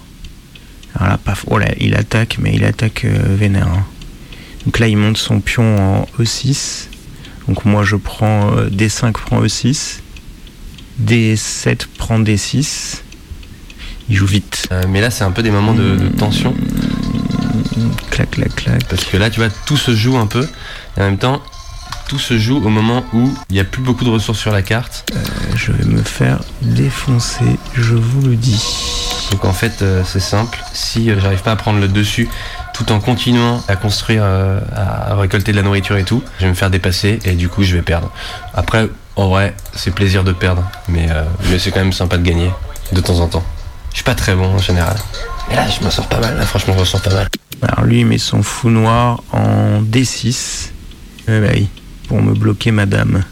Alors 0.95 1.10
là, 1.10 1.17
paf. 1.17 1.45
Oh 1.47 1.58
là, 1.58 1.67
il 1.79 1.95
attaque, 1.95 2.38
mais 2.39 2.53
il 2.53 2.63
attaque 2.63 3.05
euh, 3.05 3.36
vénère. 3.36 3.67
hein. 3.67 3.86
Donc 4.65 4.79
là, 4.79 4.88
il 4.88 4.97
monte 4.97 5.17
son 5.17 5.39
pion 5.41 5.77
en 6.01 6.08
E6. 6.23 6.88
Donc 7.47 7.65
moi, 7.65 7.84
je 7.84 7.95
prends 7.95 8.55
euh, 8.58 8.69
D5 8.69 9.12
prend 9.12 9.41
E6. 9.43 9.99
D7 11.03 11.86
prend 11.97 12.19
D6. 12.19 13.01
Il 14.10 14.15
joue 14.15 14.25
vite. 14.25 14.67
Euh, 14.71 14.84
mais 14.89 15.01
là, 15.01 15.12
c'est 15.12 15.23
un 15.23 15.31
peu 15.31 15.43
des 15.43 15.51
moments 15.51 15.73
de, 15.73 15.95
de 15.95 16.08
tension. 16.08 16.55
Clac, 18.12 18.31
clac, 18.31 18.55
clac. 18.55 18.84
Parce 18.88 19.03
que 19.03 19.17
là, 19.17 19.29
tu 19.29 19.39
vois, 19.39 19.49
tout 19.65 19.77
se 19.77 19.95
joue 19.95 20.17
un 20.17 20.27
peu. 20.27 20.47
Et 20.97 21.01
en 21.01 21.05
même 21.05 21.17
temps, 21.17 21.41
tout 22.07 22.19
se 22.19 22.37
joue 22.37 22.57
au 22.57 22.69
moment 22.69 23.03
où 23.13 23.33
il 23.49 23.53
n'y 23.53 23.59
a 23.59 23.63
plus 23.63 23.81
beaucoup 23.81 24.03
de 24.03 24.09
ressources 24.09 24.39
sur 24.39 24.51
la 24.51 24.61
carte. 24.61 25.05
Euh, 25.15 25.19
je 25.55 25.71
vais 25.71 25.85
me 25.85 26.01
faire 26.01 26.39
défoncer, 26.61 27.57
je 27.73 27.95
vous 27.95 28.21
le 28.21 28.35
dis. 28.35 28.63
Donc 29.31 29.45
en 29.45 29.53
fait, 29.53 29.81
euh, 29.81 30.03
c'est 30.05 30.19
simple. 30.19 30.59
Si 30.73 31.09
euh, 31.09 31.19
j'arrive 31.19 31.41
pas 31.41 31.51
à 31.51 31.55
prendre 31.55 31.79
le 31.79 31.87
dessus 31.87 32.29
tout 32.73 32.91
en 32.91 32.99
continuant 32.99 33.63
à 33.69 33.77
construire, 33.77 34.25
à 34.25 35.15
récolter 35.15 35.53
de 35.53 35.57
la 35.57 35.63
nourriture 35.63 35.95
et 35.95 36.03
tout, 36.03 36.21
je 36.39 36.43
vais 36.43 36.49
me 36.49 36.55
faire 36.55 36.69
dépasser 36.69 37.19
et 37.23 37.31
du 37.31 37.47
coup, 37.47 37.63
je 37.63 37.73
vais 37.73 37.81
perdre. 37.81 38.11
Après, 38.53 38.89
en 39.15 39.29
vrai, 39.29 39.55
c'est 39.73 39.91
plaisir 39.91 40.25
de 40.25 40.33
perdre. 40.33 40.69
Mais, 40.89 41.07
mais 41.49 41.57
c'est 41.57 41.71
quand 41.71 41.79
même 41.79 41.93
sympa 41.93 42.17
de 42.17 42.23
gagner 42.23 42.51
de 42.91 42.99
temps 42.99 43.19
en 43.21 43.29
temps. 43.29 43.45
Je 43.91 43.99
suis 43.99 44.03
pas 44.03 44.13
très 44.13 44.35
bon 44.35 44.55
en 44.55 44.57
général. 44.57 44.97
Mais 45.47 45.55
là, 45.55 45.67
je 45.69 45.81
m'en 45.85 45.89
sors 45.89 46.07
pas 46.07 46.19
mal. 46.19 46.35
Là, 46.37 46.45
franchement, 46.45 46.73
je 46.73 46.79
m'en 46.79 46.85
sors 46.85 47.01
pas 47.01 47.13
mal. 47.13 47.29
Alors 47.61 47.85
lui, 47.85 48.01
il 48.01 48.05
met 48.05 48.17
son 48.17 48.43
fou 48.43 48.69
noir 48.69 49.23
en 49.31 49.81
D6. 49.81 50.71
Eh 51.29 51.39
ben 51.39 51.51
oui, 51.53 51.69
pour 52.07 52.21
me 52.21 52.33
bloquer 52.33 52.71
madame. 52.71 53.23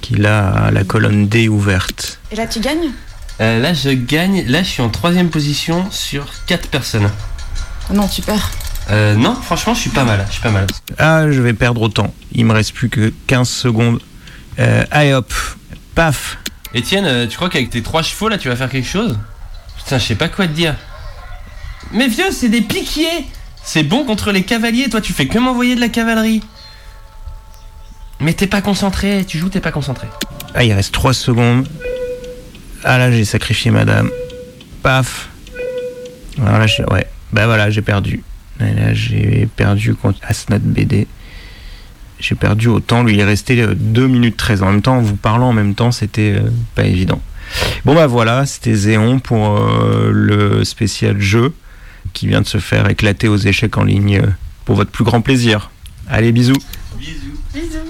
Qu'il 0.00 0.26
a 0.26 0.70
la 0.70 0.84
colonne 0.84 1.28
D 1.28 1.48
ouverte. 1.48 2.20
Et 2.32 2.36
là, 2.36 2.46
tu 2.46 2.60
gagnes? 2.60 2.90
Euh, 3.40 3.60
là, 3.60 3.74
je 3.74 3.90
gagne. 3.90 4.44
Là, 4.46 4.62
je 4.62 4.68
suis 4.68 4.82
en 4.82 4.88
troisième 4.88 5.28
position 5.28 5.90
sur 5.90 6.26
4 6.46 6.68
personnes. 6.68 7.10
Non, 7.92 8.08
tu 8.08 8.22
perds. 8.22 8.50
Euh, 8.90 9.14
non, 9.14 9.34
franchement, 9.34 9.74
je 9.74 9.80
suis 9.80 9.90
pas 9.90 10.04
mal. 10.04 10.24
Je 10.28 10.34
suis 10.34 10.42
pas 10.42 10.50
mal. 10.50 10.66
Ah, 10.98 11.30
je 11.30 11.40
vais 11.40 11.52
perdre 11.52 11.82
autant. 11.82 12.14
Il 12.32 12.44
me 12.46 12.52
reste 12.52 12.72
plus 12.72 12.88
que 12.88 13.12
15 13.26 13.48
secondes. 13.48 14.00
Euh, 14.58 14.84
allez 14.90 15.12
hop, 15.12 15.32
paf. 15.94 16.38
Étienne, 16.74 17.04
euh, 17.06 17.26
tu 17.26 17.36
crois 17.36 17.48
qu'avec 17.48 17.70
tes 17.70 17.82
trois 17.82 18.02
chevaux 18.02 18.28
là, 18.28 18.38
tu 18.38 18.48
vas 18.48 18.56
faire 18.56 18.70
quelque 18.70 18.88
chose? 18.88 19.18
Putain, 19.76 19.98
je 19.98 20.06
sais 20.06 20.14
pas 20.14 20.28
quoi 20.28 20.46
te 20.46 20.52
dire. 20.52 20.76
Mais 21.92 22.08
vieux, 22.08 22.30
c'est 22.30 22.48
des 22.48 22.60
piquiers 22.60 23.26
C'est 23.64 23.82
bon 23.82 24.04
contre 24.04 24.32
les 24.32 24.42
cavaliers, 24.42 24.88
toi 24.88 25.00
tu 25.00 25.12
fais 25.12 25.26
que 25.26 25.38
m'envoyer 25.38 25.74
de 25.74 25.80
la 25.80 25.88
cavalerie. 25.88 26.42
Mais 28.20 28.32
t'es 28.34 28.46
pas 28.46 28.60
concentré, 28.60 29.24
tu 29.26 29.38
joues, 29.38 29.48
t'es 29.48 29.60
pas 29.60 29.72
concentré. 29.72 30.06
Ah, 30.54 30.64
il 30.64 30.72
reste 30.72 30.92
3 30.92 31.14
secondes. 31.14 31.66
Ah 32.84 32.98
là, 32.98 33.10
j'ai 33.10 33.24
sacrifié 33.24 33.70
madame. 33.70 34.10
Paf. 34.82 35.28
Alors 36.40 36.58
là, 36.58 36.66
j'ai- 36.66 36.84
ouais. 36.84 37.06
Bah 37.32 37.46
voilà, 37.46 37.70
j'ai 37.70 37.82
perdu. 37.82 38.22
Et 38.60 38.74
là, 38.74 38.92
j'ai 38.92 39.48
perdu 39.56 39.94
contre 39.94 40.18
Asnat 40.22 40.58
BD. 40.58 41.06
J'ai 42.18 42.34
perdu 42.34 42.68
autant. 42.68 43.02
Lui, 43.02 43.14
il 43.14 43.20
est 43.20 43.24
resté 43.24 43.66
2 43.66 44.06
minutes 44.06 44.36
13. 44.36 44.62
En 44.62 44.70
même 44.72 44.82
temps, 44.82 44.98
en 44.98 45.02
vous 45.02 45.16
parlant 45.16 45.48
en 45.48 45.52
même 45.54 45.74
temps, 45.74 45.92
c'était 45.92 46.34
euh, 46.36 46.50
pas 46.74 46.84
évident. 46.84 47.20
Bon 47.84 47.94
bah 47.94 48.06
voilà, 48.06 48.46
c'était 48.46 48.74
Zéon 48.74 49.18
pour 49.18 49.56
euh, 49.56 50.10
le 50.12 50.62
spécial 50.64 51.18
jeu 51.20 51.52
qui 52.12 52.28
vient 52.28 52.42
de 52.42 52.46
se 52.46 52.58
faire 52.58 52.88
éclater 52.88 53.26
aux 53.28 53.36
échecs 53.38 53.76
en 53.76 53.82
ligne 53.84 54.18
euh, 54.22 54.26
pour 54.64 54.76
votre 54.76 54.90
plus 54.90 55.02
grand 55.04 55.20
plaisir. 55.20 55.70
Allez, 56.08 56.30
bisous. 56.32 56.52
Bisous. 56.98 57.89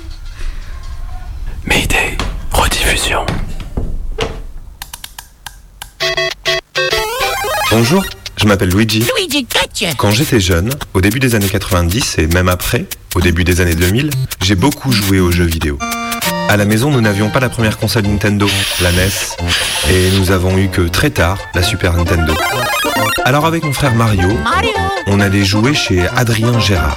Bonjour, 7.70 8.04
je 8.36 8.46
m'appelle 8.46 8.70
Luigi. 8.70 9.06
Luigi. 9.16 9.46
Quand 9.96 10.10
j'étais 10.10 10.40
jeune, 10.40 10.70
au 10.92 11.00
début 11.00 11.20
des 11.20 11.36
années 11.36 11.48
90 11.48 12.18
et 12.18 12.26
même 12.26 12.48
après, 12.48 12.86
au 13.14 13.20
début 13.20 13.44
des 13.44 13.60
années 13.60 13.76
2000, 13.76 14.10
j'ai 14.42 14.56
beaucoup 14.56 14.90
joué 14.90 15.20
aux 15.20 15.30
jeux 15.30 15.44
vidéo. 15.44 15.78
À 16.48 16.56
la 16.56 16.64
maison, 16.64 16.90
nous 16.90 17.00
n'avions 17.00 17.30
pas 17.30 17.38
la 17.38 17.48
première 17.48 17.78
console 17.78 18.06
Nintendo, 18.06 18.48
la 18.82 18.90
NES, 18.90 19.08
et 19.88 20.10
nous 20.18 20.32
avons 20.32 20.58
eu 20.58 20.68
que 20.68 20.82
très 20.82 21.10
tard 21.10 21.38
la 21.54 21.62
Super 21.62 21.92
Nintendo. 21.92 22.34
Alors 23.24 23.46
avec 23.46 23.62
mon 23.62 23.72
frère 23.72 23.94
Mario, 23.94 24.36
Mario. 24.42 24.70
on 25.06 25.20
allait 25.20 25.44
jouer 25.44 25.74
chez 25.74 26.08
Adrien 26.08 26.58
Gérard. 26.58 26.96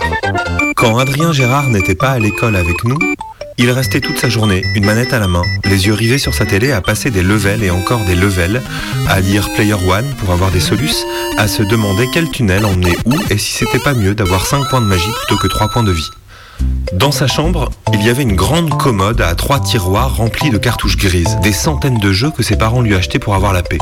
Quand 0.75 0.97
Adrien 0.97 1.31
Gérard 1.33 1.69
n'était 1.69 1.93
pas 1.93 2.09
à 2.09 2.19
l'école 2.19 2.55
avec 2.55 2.83
nous, 2.83 2.97
il 3.57 3.69
restait 3.71 4.01
toute 4.01 4.17
sa 4.17 4.29
journée, 4.29 4.63
une 4.75 4.85
manette 4.85 5.13
à 5.13 5.19
la 5.19 5.27
main, 5.27 5.43
les 5.65 5.87
yeux 5.87 5.93
rivés 5.93 6.17
sur 6.17 6.33
sa 6.33 6.45
télé, 6.45 6.71
à 6.71 6.81
passer 6.81 7.11
des 7.11 7.23
levels 7.23 7.63
et 7.63 7.69
encore 7.69 8.03
des 8.05 8.15
levels, 8.15 8.61
à 9.07 9.19
lire 9.19 9.49
Player 9.53 9.73
One 9.73 10.05
pour 10.17 10.31
avoir 10.31 10.51
des 10.51 10.59
solus, 10.59 11.05
à 11.37 11.47
se 11.47 11.63
demander 11.63 12.07
quel 12.13 12.29
tunnel 12.29 12.65
emmenait 12.65 12.97
où 13.05 13.13
et 13.29 13.37
si 13.37 13.53
c'était 13.53 13.79
pas 13.79 13.93
mieux 13.93 14.15
d'avoir 14.15 14.45
5 14.45 14.69
points 14.69 14.81
de 14.81 14.87
magie 14.87 15.11
plutôt 15.25 15.41
que 15.41 15.47
3 15.47 15.69
points 15.69 15.83
de 15.83 15.91
vie. 15.91 16.09
Dans 16.93 17.11
sa 17.11 17.27
chambre, 17.27 17.71
il 17.93 18.03
y 18.03 18.09
avait 18.09 18.23
une 18.23 18.35
grande 18.35 18.77
commode 18.77 19.21
à 19.21 19.33
trois 19.35 19.59
tiroirs 19.59 20.15
remplis 20.15 20.49
de 20.49 20.57
cartouches 20.57 20.97
grises, 20.97 21.37
des 21.41 21.51
centaines 21.51 21.97
de 21.97 22.11
jeux 22.11 22.31
que 22.31 22.43
ses 22.43 22.55
parents 22.55 22.81
lui 22.81 22.95
achetaient 22.95 23.19
pour 23.19 23.35
avoir 23.35 23.53
la 23.53 23.63
paix. 23.63 23.79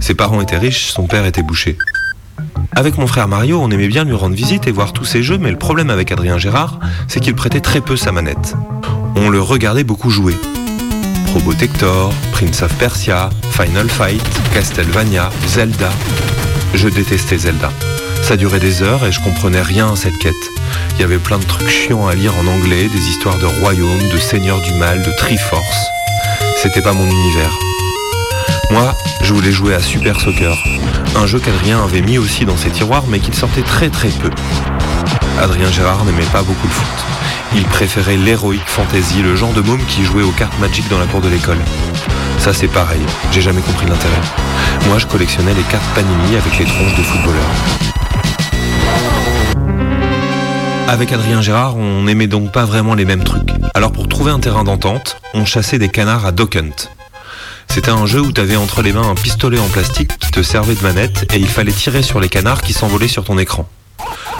Ses 0.00 0.14
parents 0.14 0.40
étaient 0.40 0.58
riches, 0.58 0.86
son 0.86 1.06
père 1.06 1.24
était 1.24 1.42
boucher. 1.42 1.76
Avec 2.76 2.98
mon 2.98 3.06
frère 3.06 3.28
Mario, 3.28 3.60
on 3.60 3.70
aimait 3.70 3.88
bien 3.88 4.04
lui 4.04 4.14
rendre 4.14 4.34
visite 4.34 4.66
et 4.66 4.72
voir 4.72 4.92
tous 4.92 5.04
ces 5.04 5.22
jeux, 5.22 5.38
mais 5.38 5.50
le 5.50 5.58
problème 5.58 5.90
avec 5.90 6.10
Adrien 6.12 6.38
Gérard, 6.38 6.78
c'est 7.08 7.20
qu'il 7.20 7.34
prêtait 7.34 7.60
très 7.60 7.80
peu 7.80 7.96
sa 7.96 8.12
manette. 8.12 8.54
On 9.16 9.28
le 9.28 9.40
regardait 9.40 9.84
beaucoup 9.84 10.10
jouer. 10.10 10.34
Probotector, 11.26 12.12
Prince 12.32 12.62
of 12.62 12.74
Persia, 12.74 13.30
Final 13.50 13.88
Fight, 13.88 14.22
Castlevania, 14.52 15.30
Zelda. 15.46 15.90
Je 16.74 16.88
détestais 16.88 17.38
Zelda. 17.38 17.70
Ça 18.22 18.36
durait 18.36 18.58
des 18.58 18.82
heures 18.82 19.04
et 19.06 19.12
je 19.12 19.20
comprenais 19.22 19.62
rien 19.62 19.92
à 19.92 19.96
cette 19.96 20.18
quête. 20.18 20.34
Il 20.94 21.00
y 21.00 21.04
avait 21.04 21.18
plein 21.18 21.38
de 21.38 21.44
trucs 21.44 21.68
chiants 21.68 22.08
à 22.08 22.14
lire 22.14 22.32
en 22.36 22.46
anglais, 22.46 22.88
des 22.88 23.08
histoires 23.08 23.38
de 23.38 23.46
royaumes, 23.46 24.08
de 24.12 24.18
seigneurs 24.18 24.60
du 24.60 24.74
mal, 24.74 25.02
de 25.02 25.10
Triforce. 25.16 25.86
C'était 26.56 26.82
pas 26.82 26.92
mon 26.92 27.06
univers. 27.06 27.58
Moi, 28.70 28.94
je 29.22 29.32
voulais 29.32 29.52
jouer 29.52 29.74
à 29.74 29.80
Super 29.80 30.20
Soccer, 30.20 30.56
un 31.16 31.26
jeu 31.26 31.38
qu'Adrien 31.38 31.84
avait 31.84 32.02
mis 32.02 32.18
aussi 32.18 32.44
dans 32.44 32.56
ses 32.56 32.70
tiroirs 32.70 33.04
mais 33.08 33.20
qu'il 33.20 33.34
sortait 33.34 33.62
très 33.62 33.90
très 33.90 34.08
peu. 34.08 34.30
Adrien 35.40 35.70
Gérard 35.70 36.04
n'aimait 36.04 36.22
pas 36.32 36.42
beaucoup 36.42 36.66
le 36.66 36.72
foot. 36.72 37.03
Il 37.56 37.62
préférait 37.64 38.16
l'héroïque 38.16 38.66
fantasy, 38.66 39.22
le 39.22 39.36
genre 39.36 39.52
de 39.52 39.60
môme 39.60 39.84
qui 39.86 40.02
jouait 40.04 40.24
aux 40.24 40.32
cartes 40.32 40.58
Magic 40.58 40.88
dans 40.88 40.98
la 40.98 41.06
cour 41.06 41.20
de 41.20 41.28
l'école. 41.28 41.58
Ça 42.38 42.52
c'est 42.52 42.68
pareil, 42.68 43.00
j'ai 43.30 43.40
jamais 43.40 43.60
compris 43.60 43.86
l'intérêt. 43.86 44.20
Moi 44.88 44.98
je 44.98 45.06
collectionnais 45.06 45.54
les 45.54 45.62
cartes 45.62 45.84
Panini 45.94 46.36
avec 46.36 46.58
les 46.58 46.64
tronches 46.64 46.96
de 46.96 47.02
footballeurs. 47.02 47.50
Avec 50.88 51.12
Adrien 51.12 51.40
Gérard, 51.40 51.76
on 51.76 52.02
n'aimait 52.02 52.26
donc 52.26 52.50
pas 52.50 52.64
vraiment 52.64 52.94
les 52.94 53.04
mêmes 53.04 53.22
trucs. 53.24 53.50
Alors 53.74 53.92
pour 53.92 54.08
trouver 54.08 54.32
un 54.32 54.40
terrain 54.40 54.64
d'entente, 54.64 55.16
on 55.32 55.44
chassait 55.44 55.78
des 55.78 55.88
canards 55.88 56.26
à 56.26 56.32
Dock 56.32 56.56
Hunt. 56.56 56.90
C'était 57.68 57.90
un 57.90 58.06
jeu 58.06 58.20
où 58.20 58.32
tu 58.32 58.40
avais 58.40 58.56
entre 58.56 58.82
les 58.82 58.92
mains 58.92 59.08
un 59.08 59.14
pistolet 59.14 59.58
en 59.58 59.68
plastique 59.68 60.18
qui 60.18 60.30
te 60.32 60.42
servait 60.42 60.74
de 60.74 60.82
manette 60.82 61.32
et 61.32 61.38
il 61.38 61.48
fallait 61.48 61.72
tirer 61.72 62.02
sur 62.02 62.20
les 62.20 62.28
canards 62.28 62.62
qui 62.62 62.72
s'envolaient 62.72 63.08
sur 63.08 63.24
ton 63.24 63.38
écran. 63.38 63.68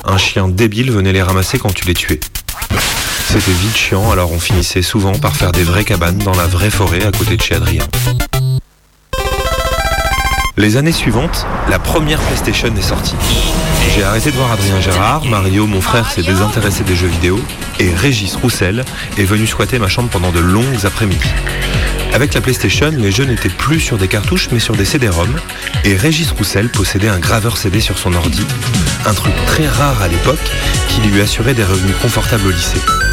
Un 0.04 0.18
chien 0.18 0.48
débile 0.48 0.90
venait 0.90 1.12
les 1.12 1.22
ramasser 1.22 1.58
quand 1.58 1.72
tu 1.72 1.86
les 1.86 1.94
tuais. 1.94 2.20
C'était 3.26 3.52
vite 3.52 3.76
chiant, 3.76 4.10
alors 4.10 4.32
on 4.32 4.38
finissait 4.38 4.82
souvent 4.82 5.12
par 5.12 5.36
faire 5.36 5.52
des 5.52 5.64
vraies 5.64 5.84
cabanes 5.84 6.18
dans 6.18 6.34
la 6.34 6.46
vraie 6.46 6.70
forêt 6.70 7.04
à 7.04 7.10
côté 7.10 7.36
de 7.36 7.42
chez 7.42 7.54
Adrien. 7.54 7.82
Les 10.56 10.76
années 10.76 10.92
suivantes, 10.92 11.46
la 11.68 11.80
première 11.80 12.20
PlayStation 12.20 12.72
est 12.76 12.82
sortie. 12.82 13.16
J'ai 13.94 14.04
arrêté 14.04 14.30
de 14.30 14.36
voir 14.36 14.52
Adrien 14.52 14.80
Gérard, 14.80 15.24
Mario, 15.24 15.66
mon 15.66 15.80
frère, 15.80 16.10
s'est 16.10 16.22
désintéressé 16.22 16.84
des 16.84 16.94
jeux 16.94 17.08
vidéo, 17.08 17.40
et 17.80 17.92
Régis 17.92 18.36
Roussel 18.36 18.84
est 19.18 19.24
venu 19.24 19.46
squatter 19.46 19.78
ma 19.78 19.88
chambre 19.88 20.10
pendant 20.10 20.30
de 20.30 20.40
longues 20.40 20.84
après-midi. 20.84 21.28
Avec 22.14 22.32
la 22.32 22.40
PlayStation, 22.40 22.92
les 22.96 23.10
jeux 23.10 23.24
n'étaient 23.24 23.48
plus 23.48 23.80
sur 23.80 23.98
des 23.98 24.06
cartouches 24.06 24.48
mais 24.52 24.60
sur 24.60 24.76
des 24.76 24.84
CD-ROM, 24.84 25.34
et 25.84 25.96
Régis 25.96 26.30
Roussel 26.30 26.68
possédait 26.68 27.08
un 27.08 27.18
graveur 27.18 27.56
CD 27.56 27.80
sur 27.80 27.98
son 27.98 28.14
ordi, 28.14 28.46
un 29.04 29.14
truc 29.14 29.34
très 29.46 29.66
rare 29.66 30.00
à 30.00 30.06
l'époque 30.06 30.38
qui 30.88 31.00
lui 31.00 31.20
assurait 31.20 31.54
des 31.54 31.64
revenus 31.64 31.96
confortables 32.00 32.46
au 32.46 32.50
lycée. 32.50 33.03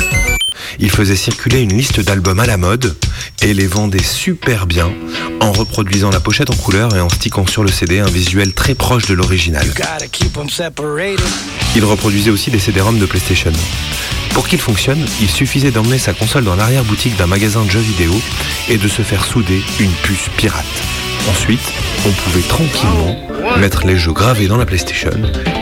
Il 0.80 0.90
faisait 0.90 1.16
circuler 1.16 1.62
une 1.62 1.76
liste 1.78 2.00
d'albums 2.00 2.40
à 2.40 2.46
la 2.46 2.58
mode 2.58 2.96
et 3.42 3.54
les 3.54 3.68
vendait 3.68 4.04
super 4.04 4.66
bien 4.66 4.92
en 5.42 5.52
reproduisant 5.52 6.10
la 6.10 6.20
pochette 6.20 6.50
en 6.50 6.56
couleur 6.56 6.96
et 6.96 7.02
en 7.02 7.10
stickant 7.10 7.48
sur 7.48 7.64
le 7.64 7.72
CD 7.72 8.00
un 8.00 8.10
visuel 8.10 8.54
très 8.54 8.76
proche 8.76 9.06
de 9.08 9.14
l'original. 9.14 9.68
Il 11.76 11.86
reproduisait 11.86 12.32
aussi 12.32 12.52
des 12.52 12.60
CD-ROM 12.60 13.00
de 13.00 13.06
PlayStation. 13.06 13.52
Pour 14.34 14.48
qu'il 14.48 14.60
fonctionne, 14.60 15.06
il 15.22 15.30
suffisait 15.30 15.72
d'emmener 15.72 15.98
sa 15.98 16.14
console 16.14 16.46
dans 16.46 16.56
l'arrière-boutique 16.56 17.18
d'un 17.18 17.28
magasin 17.28 17.64
de 17.64 17.70
jeux 17.70 17.80
vidéo 17.80 18.14
et 18.70 18.78
de 18.78 18.88
se 18.88 19.02
faire 19.02 19.26
souder 19.26 19.62
une 19.80 19.92
puce 20.04 20.30
pirate. 20.38 20.66
Ensuite, 21.30 21.74
on 22.06 22.12
pouvait 22.12 22.48
tranquillement 22.48 23.18
mettre 23.60 23.86
les 23.86 23.98
jeux 23.98 24.14
gravés 24.14 24.48
dans 24.48 24.58
la 24.58 24.66
PlayStation 24.66 25.12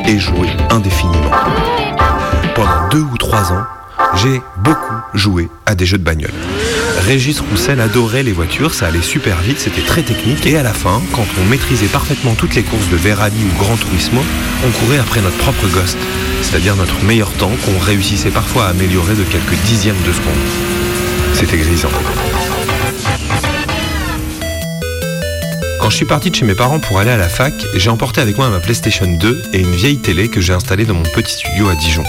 et 0.08 0.20
jouer 0.20 0.50
indéfiniment. 0.70 1.32
Pendant 2.56 2.88
deux 2.90 3.02
ou 3.02 3.18
trois 3.18 3.52
ans, 3.52 3.66
j'ai 4.16 4.42
beaucoup 4.58 4.96
joué 5.14 5.50
à 5.66 5.76
des 5.76 5.86
jeux 5.86 5.98
de 5.98 6.04
bagnole. 6.04 6.34
Régis 7.00 7.40
Roussel 7.40 7.80
adorait 7.80 8.24
les 8.24 8.32
voitures, 8.32 8.74
ça 8.74 8.88
allait 8.88 9.02
super 9.02 9.40
vite, 9.42 9.60
c'était 9.60 9.82
très 9.82 10.04
technique 10.04 10.46
et 10.46 10.58
à 10.58 10.64
la 10.64 10.74
fin, 10.74 11.02
quand 11.14 11.26
on 11.42 11.46
maîtrisait 11.46 11.88
parfaitement 11.88 12.36
toutes 12.36 12.56
les 12.56 12.64
courses 12.64 12.90
de 12.90 12.98
Verani 12.98 13.40
ou 13.44 13.64
Gran 13.64 13.76
Turismo, 13.78 14.22
on 14.66 14.72
courait 14.72 15.00
après 15.00 15.22
notre 15.22 15.38
propre 15.38 15.68
Ghost, 15.74 15.98
c'est-à-dire 16.42 16.76
notre 16.76 17.04
meilleur 17.04 17.32
temps 17.34 17.52
qu'on 17.66 17.80
réussissait 17.80 18.30
parfois 18.30 18.66
à 18.66 18.70
améliorer 18.70 19.16
de 19.16 19.24
quelques 19.24 19.60
dixièmes 19.66 20.02
de 20.06 20.12
seconde. 20.12 20.34
C'était 21.34 21.58
grisant. 21.58 21.90
Quand 25.80 25.90
je 25.90 25.96
suis 25.96 26.06
parti 26.06 26.30
de 26.30 26.36
chez 26.36 26.46
mes 26.46 26.56
parents 26.56 26.80
pour 26.80 27.00
aller 27.00 27.12
à 27.12 27.18
la 27.18 27.30
fac, 27.30 27.54
j'ai 27.76 27.90
emporté 27.90 28.22
avec 28.22 28.38
moi 28.38 28.50
ma 28.50 28.60
PlayStation 28.60 29.08
2 29.08 29.42
et 29.54 29.60
une 29.62 29.72
vieille 29.72 30.00
télé 30.00 30.28
que 30.28 30.42
j'ai 30.42 30.54
installée 30.54 30.86
dans 30.86 30.94
mon 30.94 31.04
petit 31.04 31.34
studio 31.34 31.70
à 31.70 31.76
Dijon. 31.76 32.04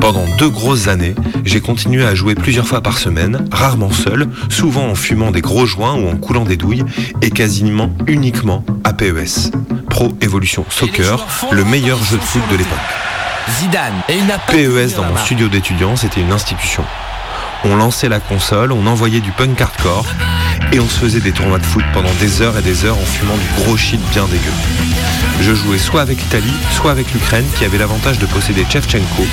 Pendant 0.00 0.24
deux 0.38 0.48
grosses 0.48 0.88
années, 0.88 1.14
j'ai 1.44 1.60
continué 1.60 2.04
à 2.04 2.14
jouer 2.14 2.34
plusieurs 2.34 2.66
fois 2.66 2.80
par 2.80 2.98
semaine, 2.98 3.46
rarement 3.52 3.90
seul, 3.90 4.28
souvent 4.48 4.88
en 4.88 4.94
fumant 4.94 5.30
des 5.30 5.40
gros 5.40 5.66
joints 5.66 5.94
ou 5.94 6.08
en 6.08 6.16
coulant 6.16 6.44
des 6.44 6.56
douilles, 6.56 6.84
et 7.22 7.30
quasiment 7.30 7.90
uniquement 8.06 8.64
à 8.84 8.92
PES. 8.92 9.50
Pro 9.88 10.08
Evolution 10.20 10.64
Soccer, 10.70 11.26
le 11.52 11.64
meilleur 11.64 12.02
jeu 12.02 12.16
de 12.16 12.22
foot 12.22 12.42
de 12.50 12.56
l'époque. 12.56 12.78
Zidane. 13.60 14.02
Et 14.08 14.16
il 14.16 14.26
n'a 14.26 14.38
pas 14.38 14.52
PES 14.52 14.96
dans 14.96 15.04
mon 15.04 15.16
studio 15.16 15.48
d'étudiant, 15.48 15.96
c'était 15.96 16.20
une 16.20 16.32
institution. 16.32 16.84
On 17.64 17.76
lançait 17.76 18.08
la 18.08 18.20
console, 18.20 18.72
on 18.72 18.86
envoyait 18.86 19.20
du 19.20 19.32
punk 19.32 19.60
hardcore 19.60 20.06
et 20.72 20.80
on 20.80 20.88
se 20.88 20.98
faisait 20.98 21.20
des 21.20 21.32
tournois 21.32 21.58
de 21.58 21.66
foot 21.66 21.84
pendant 21.92 22.12
des 22.20 22.40
heures 22.42 22.56
et 22.56 22.62
des 22.62 22.84
heures 22.84 22.96
en 22.96 23.04
fumant 23.04 23.36
du 23.36 23.62
gros 23.62 23.76
shit 23.76 24.00
bien 24.10 24.24
dégueu. 24.26 24.52
Je 25.40 25.54
jouais 25.54 25.78
soit 25.78 26.00
avec 26.00 26.20
l'Italie, 26.20 26.54
soit 26.72 26.90
avec 26.90 27.12
l'Ukraine 27.12 27.46
qui 27.56 27.64
avait 27.64 27.78
l'avantage 27.78 28.18
de 28.18 28.26
posséder 28.26 28.66
Chevchenko, 28.68 29.24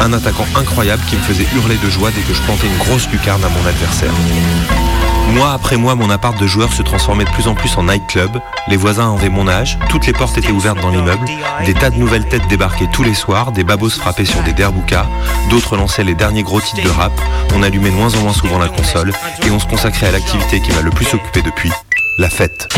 un 0.00 0.12
attaquant 0.12 0.46
incroyable 0.54 1.02
qui 1.08 1.16
me 1.16 1.22
faisait 1.22 1.46
hurler 1.54 1.76
de 1.76 1.90
joie 1.90 2.10
dès 2.10 2.22
que 2.22 2.34
je 2.34 2.42
plantais 2.42 2.66
une 2.66 2.78
grosse 2.78 3.08
lucarne 3.10 3.44
à 3.44 3.48
mon 3.48 3.66
adversaire. 3.66 4.12
Mois 5.30 5.52
après 5.52 5.76
mois, 5.76 5.94
mon 5.94 6.10
appart 6.10 6.38
de 6.38 6.46
joueur 6.46 6.72
se 6.72 6.82
transformait 6.82 7.24
de 7.24 7.30
plus 7.30 7.48
en 7.48 7.54
plus 7.54 7.76
en 7.76 7.84
nightclub. 7.84 8.30
Les 8.68 8.76
voisins 8.76 9.14
avaient 9.14 9.30
mon 9.30 9.48
âge, 9.48 9.78
toutes 9.88 10.06
les 10.06 10.12
portes 10.12 10.36
étaient 10.36 10.52
ouvertes 10.52 10.80
dans 10.80 10.90
l'immeuble, 10.90 11.24
des 11.64 11.74
tas 11.74 11.90
de 11.90 11.96
nouvelles 11.96 12.28
têtes 12.28 12.46
débarquaient 12.48 12.90
tous 12.92 13.02
les 13.02 13.14
soirs, 13.14 13.52
des 13.52 13.64
babos 13.64 13.90
frappaient 13.90 14.24
sur 14.24 14.42
des 14.42 14.52
derboukas, 14.52 15.06
d'autres 15.50 15.76
lançaient 15.76 16.04
les 16.04 16.14
derniers 16.14 16.42
gros 16.42 16.60
titres 16.60 16.84
de 16.84 16.90
rap, 16.90 17.12
on 17.54 17.62
allumait 17.62 17.90
de 17.90 17.96
moins 17.96 18.14
en 18.14 18.20
moins 18.20 18.32
souvent 18.32 18.58
la 18.58 18.68
console 18.68 19.12
et 19.46 19.50
on 19.50 19.58
se 19.58 19.66
consacrait 19.66 20.08
à 20.08 20.12
l'activité 20.12 20.60
qui 20.60 20.72
m'a 20.72 20.82
le 20.82 20.90
plus 20.90 21.12
occupé 21.14 21.42
depuis, 21.42 21.70
la 22.18 22.28
fête. 22.28 22.68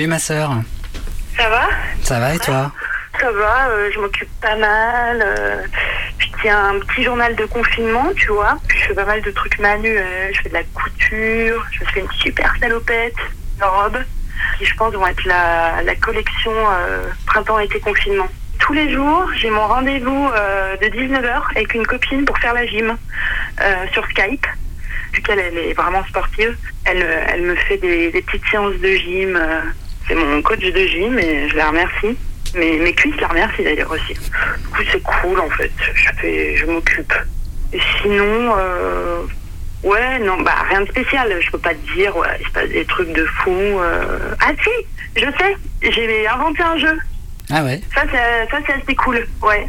Salut 0.00 0.08
ma 0.08 0.18
sœur. 0.18 0.50
ça 1.36 1.50
va? 1.50 1.68
Ça 2.02 2.18
va 2.20 2.34
et 2.34 2.38
toi? 2.38 2.72
Ça 3.20 3.30
va, 3.32 3.68
euh, 3.68 3.90
je 3.92 4.00
m'occupe 4.00 4.30
pas 4.40 4.56
mal. 4.56 5.20
euh, 5.22 5.62
je 6.18 6.26
tiens 6.40 6.70
un 6.70 6.78
petit 6.78 7.04
journal 7.04 7.36
de 7.36 7.44
confinement, 7.44 8.06
tu 8.16 8.28
vois. 8.28 8.56
Je 8.74 8.78
fais 8.86 8.94
pas 8.94 9.04
mal 9.04 9.20
de 9.20 9.30
trucs 9.30 9.58
manuels, 9.58 10.32
je 10.34 10.40
fais 10.40 10.48
de 10.48 10.54
la 10.54 10.62
couture, 10.72 11.66
je 11.72 11.84
fais 11.92 12.00
une 12.00 12.10
super 12.12 12.50
salopette, 12.58 13.12
une 13.58 13.64
robe, 13.64 13.98
qui 14.58 14.64
je 14.64 14.74
pense 14.74 14.94
vont 14.94 15.06
être 15.06 15.22
la, 15.26 15.82
la 15.82 15.94
collection 15.96 16.50
euh, 16.54 17.02
printemps-été 17.26 17.78
confinement. 17.80 18.28
Tous 18.58 18.72
les 18.72 18.90
jours, 18.94 19.28
j'ai 19.36 19.50
mon 19.50 19.66
rendez-vous 19.66 20.30
euh, 20.34 20.78
de 20.78 20.86
19h 20.86 21.42
avec 21.56 21.74
une 21.74 21.86
copine 21.86 22.24
pour 22.24 22.38
faire 22.38 22.54
la 22.54 22.64
gym 22.66 22.96
euh, 23.60 23.74
sur 23.92 24.06
Skype. 24.06 24.46
Vu 25.12 25.20
qu'elle 25.20 25.40
elle 25.40 25.58
est 25.58 25.74
vraiment 25.74 26.02
sportive, 26.06 26.56
elle, 26.86 27.02
euh, 27.02 27.24
elle 27.28 27.42
me 27.42 27.54
fait 27.54 27.76
des, 27.76 28.10
des 28.12 28.22
petites 28.22 28.46
séances 28.50 28.76
de 28.76 28.88
gym. 28.94 29.36
euh, 29.36 29.60
c'est 30.10 30.16
mon 30.16 30.42
coach 30.42 30.58
de 30.58 30.86
gym 30.86 31.16
et 31.20 31.48
je 31.48 31.56
la 31.56 31.68
remercie. 31.68 32.16
Mes, 32.56 32.78
mes 32.78 32.92
cuisses 32.92 33.14
la 33.20 33.28
remercient 33.28 33.62
d'ailleurs 33.62 33.92
aussi. 33.92 34.12
Du 34.14 34.68
coup, 34.72 34.82
c'est 34.90 35.02
cool 35.02 35.38
en 35.38 35.48
fait. 35.50 35.70
Je, 35.94 36.08
fais, 36.20 36.56
je 36.56 36.66
m'occupe. 36.66 37.12
Et 37.72 37.80
sinon, 38.02 38.54
euh, 38.58 39.22
ouais, 39.84 40.18
non, 40.18 40.40
bah 40.42 40.56
rien 40.68 40.80
de 40.80 40.88
spécial. 40.88 41.32
Je 41.40 41.48
peux 41.52 41.58
pas 41.58 41.74
te 41.74 41.94
dire, 41.94 42.16
ouais, 42.16 42.26
il 42.40 42.46
se 42.46 42.50
passe 42.50 42.68
des 42.70 42.84
trucs 42.86 43.12
de 43.12 43.24
fou. 43.24 43.52
euh. 43.52 44.34
Ah 44.40 44.50
si, 44.64 44.70
je 45.16 45.26
sais, 45.38 45.92
j'ai 45.92 46.26
inventé 46.26 46.60
un 46.64 46.76
jeu. 46.76 46.98
Ah 47.52 47.62
ouais 47.62 47.80
Ça, 47.94 48.02
c'est, 48.10 48.50
ça, 48.50 48.58
c'est 48.66 48.72
assez 48.72 48.94
cool, 48.96 49.24
ouais. 49.42 49.66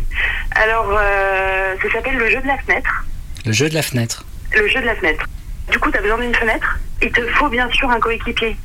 Alors, 0.56 0.90
euh, 1.00 1.76
ça 1.84 1.92
s'appelle 1.92 2.18
le 2.18 2.30
jeu 2.32 2.42
de 2.42 2.48
la 2.48 2.58
fenêtre. 2.58 3.06
Le 3.46 3.52
jeu 3.52 3.70
de 3.70 3.76
la 3.76 3.82
fenêtre. 3.84 4.26
Le 4.56 4.68
jeu 4.68 4.82
de 4.82 4.86
la 4.88 4.96
fenêtre. 4.96 5.26
Du 5.72 5.78
coup, 5.78 5.92
tu 5.92 5.98
as 6.00 6.02
besoin 6.02 6.18
d'une 6.18 6.34
fenêtre. 6.36 6.80
Il 7.04 7.12
te 7.12 7.22
faut 7.28 7.48
bien 7.50 7.70
sûr 7.72 7.90
un 7.92 8.00
coéquipier. 8.00 8.56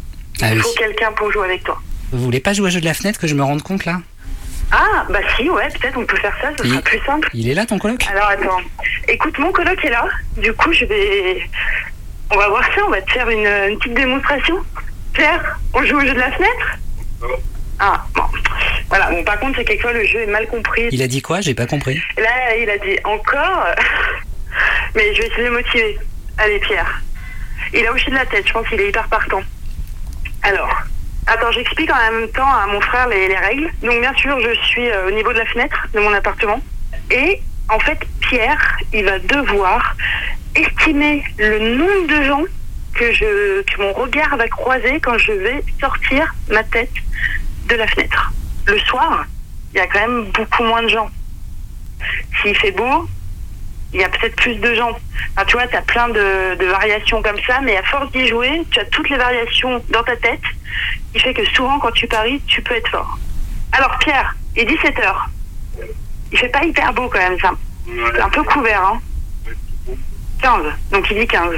Ah 0.43 0.49
Il 0.51 0.57
oui. 0.57 0.61
faut 0.61 0.73
quelqu'un 0.75 1.13
pour 1.13 1.31
jouer 1.33 1.47
avec 1.47 1.65
toi. 1.65 1.81
Vous 2.13 2.23
voulez 2.25 2.41
pas 2.41 2.53
jouer 2.53 2.67
au 2.69 2.71
jeu 2.71 2.81
de 2.81 2.85
la 2.85 2.95
fenêtre 2.95 3.19
que 3.19 3.27
je 3.27 3.35
me 3.35 3.43
rende 3.43 3.63
compte 3.63 3.85
là? 3.85 4.01
Ah, 4.73 5.07
bah 5.11 5.21
si, 5.37 5.49
ouais, 5.49 5.69
peut-être 5.69 5.97
on 5.97 6.05
peut 6.05 6.17
faire 6.17 6.37
ça, 6.43 6.51
ce 6.59 6.69
sera 6.69 6.83
plus 6.83 7.01
simple. 7.07 7.29
Il 7.33 7.49
est 7.49 7.55
là 7.55 7.67
ton 7.67 7.79
coloc? 7.79 8.05
Alors 8.11 8.29
attends, 8.29 8.61
écoute, 9.09 9.39
mon 9.39 9.53
coloc 9.53 9.85
est 9.85 9.91
là. 9.91 10.07
Du 10.37 10.53
coup, 10.55 10.73
je 10.73 10.85
vais. 10.85 11.49
On 12.33 12.37
va 12.37 12.49
voir 12.49 12.65
ça, 12.75 12.81
on 12.87 12.91
va 12.91 13.01
te 13.01 13.11
faire 13.13 13.29
une, 13.31 13.47
une 13.71 13.79
petite 13.79 13.95
démonstration. 13.95 14.57
Pierre, 15.13 15.59
on 15.73 15.85
joue 15.85 15.97
au 15.97 16.01
jeu 16.01 16.13
de 16.15 16.19
la 16.19 16.33
fenêtre? 16.33 16.79
Ah, 17.79 18.05
bon. 18.15 18.23
Voilà, 18.89 19.11
bon, 19.11 19.23
par 19.23 19.39
contre, 19.39 19.59
c'est 19.59 19.65
quelquefois 19.65 19.93
le 19.93 20.05
jeu 20.05 20.21
est 20.21 20.27
mal 20.27 20.47
compris. 20.49 20.89
Il 20.91 21.03
a 21.03 21.07
dit 21.07 21.23
quoi? 21.23 21.41
J'ai 21.41 21.55
pas 21.55 21.67
compris. 21.67 22.01
Là, 22.19 22.57
il 22.61 22.69
a 22.69 22.79
dit 22.79 22.99
encore. 23.05 23.67
Mais 24.97 25.15
je 25.15 25.23
vais 25.23 25.29
essayer 25.29 25.43
de 25.45 25.49
le 25.49 25.51
motiver. 25.53 25.99
Allez, 26.39 26.59
Pierre. 26.59 27.03
Il 27.73 27.87
a 27.87 27.93
hoché 27.93 28.11
de 28.11 28.17
la 28.17 28.27
tête, 28.27 28.47
je 28.49 28.53
pense 28.53 28.67
qu'il 28.69 28.81
est 28.81 28.89
hyper 28.89 29.07
partant. 29.09 29.43
Alors, 30.47 30.71
attends, 31.27 31.51
j'explique 31.51 31.91
en 31.91 32.13
même 32.13 32.29
temps 32.29 32.49
à 32.49 32.69
mon 32.69 32.81
frère 32.81 33.09
les, 33.09 33.27
les 33.27 33.37
règles. 33.37 33.69
Donc, 33.83 34.01
bien 34.01 34.15
sûr, 34.15 34.39
je 34.39 34.55
suis 34.67 34.89
euh, 34.89 35.09
au 35.09 35.11
niveau 35.11 35.33
de 35.33 35.39
la 35.39 35.47
fenêtre 35.47 35.89
de 35.93 35.99
mon 35.99 36.13
appartement. 36.13 36.61
Et 37.11 37.43
en 37.69 37.81
fait, 37.81 37.99
Pierre, 38.21 38.79
il 38.93 39.05
va 39.05 39.19
devoir 39.19 39.97
estimer 40.55 41.25
le 41.37 41.77
nombre 41.77 42.07
de 42.07 42.23
gens 42.23 42.45
que, 42.95 43.13
je, 43.13 43.63
que 43.63 43.83
mon 43.83 43.93
regard 43.93 44.37
va 44.37 44.47
croiser 44.47 45.01
quand 45.01 45.19
je 45.19 45.33
vais 45.33 45.65
sortir 45.81 46.33
ma 46.49 46.63
tête 46.63 46.95
de 47.69 47.75
la 47.75 47.89
fenêtre. 47.89 48.33
Le 48.69 48.79
soir, 48.79 49.25
il 49.75 49.79
y 49.79 49.81
a 49.81 49.89
quand 49.89 49.99
même 49.99 50.27
beaucoup 50.27 50.63
moins 50.63 50.85
de 50.85 50.89
gens. 50.89 51.11
S'il 52.41 52.57
fait 52.57 52.71
beau, 52.71 53.09
il 53.93 54.01
y 54.01 54.05
a 54.05 54.09
peut-être 54.09 54.37
plus 54.37 54.57
de 54.57 54.75
gens. 54.75 54.97
Tu 55.47 55.57
vois, 55.57 55.67
tu 55.67 55.77
as 55.77 55.83
plein 55.83 56.09
de, 56.09 56.57
de 56.57 56.67
variations 56.67 57.23
comme 57.23 57.39
ça, 57.47 57.61
mais 57.63 57.77
à 57.77 57.83
force 57.83 58.11
d'y 58.13 58.27
jouer, 58.27 58.63
tu 58.71 58.81
as 58.81 58.85
toutes 58.87 59.09
les 59.11 59.17
variations 59.17 59.83
dans 59.91 60.03
ta 60.03 60.17
tête, 60.17 60.41
qui 61.13 61.21
fait 61.21 61.35
que 61.35 61.45
souvent, 61.47 61.79
quand 61.79 61.93
tu 61.93 62.07
paries, 62.07 62.41
tu 62.47 62.63
peux 62.63 62.75
être 62.75 62.89
fort. 62.89 63.19
Alors, 63.73 63.97
Pierre, 63.99 64.35
il 64.57 64.63
est 64.63 64.75
17h. 64.75 65.15
Il 66.33 66.39
fait 66.39 66.49
pas 66.49 66.65
hyper 66.65 66.93
beau 66.93 67.09
quand 67.09 67.19
même, 67.19 67.39
ça. 67.39 67.53
C'est 67.87 68.21
un 68.21 68.31
peu 68.31 68.43
couvert, 68.43 68.83
hein. 68.83 69.01
15. 70.43 70.65
Donc, 70.91 71.07
il 71.11 71.19
dit 71.19 71.27
15. 71.27 71.55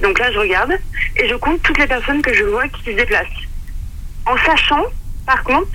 Donc 0.00 0.18
là, 0.18 0.30
je 0.32 0.38
regarde 0.38 0.72
et 1.16 1.28
je 1.28 1.34
compte 1.34 1.62
toutes 1.62 1.78
les 1.78 1.86
personnes 1.86 2.22
que 2.22 2.32
je 2.32 2.44
vois 2.44 2.68
qui 2.68 2.84
se 2.84 2.90
déplacent. 2.90 3.26
En 4.26 4.36
sachant, 4.38 4.84
par 5.26 5.42
contre, 5.42 5.68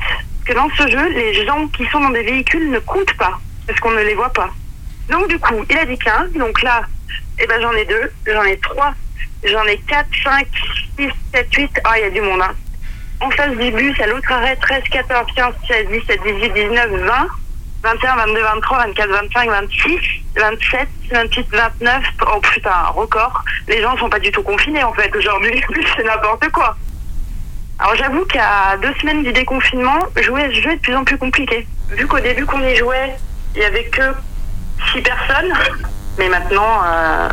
que 0.45 0.53
dans 0.53 0.69
ce 0.77 0.87
jeu, 0.87 1.09
les 1.09 1.45
gens 1.45 1.67
qui 1.67 1.85
sont 1.87 1.99
dans 1.99 2.09
des 2.09 2.23
véhicules 2.23 2.69
ne 2.71 2.79
comptent 2.79 3.13
pas, 3.17 3.39
parce 3.67 3.79
qu'on 3.79 3.91
ne 3.91 4.01
les 4.01 4.15
voit 4.15 4.31
pas. 4.31 4.49
Donc 5.11 5.27
du 5.27 5.37
coup, 5.39 5.65
il 5.69 5.77
a 5.77 5.85
dit 5.85 5.97
15, 5.97 6.31
donc 6.33 6.61
là, 6.61 6.83
eh 7.37 7.45
ben, 7.45 7.61
j'en 7.61 7.73
ai 7.73 7.83
deux, 7.83 8.11
j'en 8.25 8.43
ai 8.43 8.57
trois, 8.57 8.93
j'en 9.43 9.65
ai 9.65 9.77
4, 9.77 10.07
5, 10.23 10.47
6, 10.97 11.09
7, 11.33 11.53
8, 11.53 11.71
ah, 11.83 11.99
il 11.99 12.01
y 12.01 12.05
a 12.05 12.09
du 12.09 12.21
monde. 12.21 12.41
Hein. 12.41 12.55
En 13.19 13.29
face 13.31 13.51
du 13.57 13.71
bus, 13.71 13.99
à 13.99 14.07
l'autre 14.07 14.31
arrêt, 14.31 14.55
13, 14.55 14.83
14, 14.89 15.27
15, 15.35 15.53
16, 15.67 15.87
17, 15.89 16.21
18, 16.23 16.53
19, 16.53 16.91
20, 16.91 17.27
21, 17.83 18.15
22, 18.15 18.41
23, 18.41 18.77
24, 18.77 19.09
25, 19.09 19.49
26, 19.49 19.99
27, 20.37 20.89
28, 21.11 21.47
29, 21.51 22.03
oh 22.33 22.39
putain, 22.39 22.85
record. 22.95 23.43
Les 23.67 23.81
gens 23.81 23.97
sont 23.97 24.09
pas 24.09 24.19
du 24.19 24.31
tout 24.31 24.43
confinés 24.43 24.83
en 24.83 24.93
fait 24.93 25.13
aujourd'hui, 25.13 25.61
c'est 25.97 26.03
n'importe 26.03 26.49
quoi. 26.51 26.77
Alors 27.79 27.95
j'avoue 27.95 28.23
qu'à 28.25 28.77
deux 28.81 28.93
semaines 29.01 29.23
du 29.23 29.33
déconfinement, 29.33 29.99
jouer 30.21 30.43
à 30.43 30.49
ce 30.49 30.61
jeu 30.61 30.71
est 30.71 30.75
de 30.77 30.81
plus 30.81 30.95
en 30.95 31.03
plus 31.03 31.17
compliqué. 31.17 31.67
Vu 31.89 32.07
qu'au 32.07 32.19
début 32.19 32.45
qu'on 32.45 32.61
y 32.65 32.75
jouait, 32.77 33.15
il 33.55 33.61
y 33.61 33.65
avait 33.65 33.85
que 33.85 34.13
six 34.91 35.01
personnes, 35.01 35.53
mais 36.17 36.29
maintenant, 36.29 36.81
euh... 36.85 37.29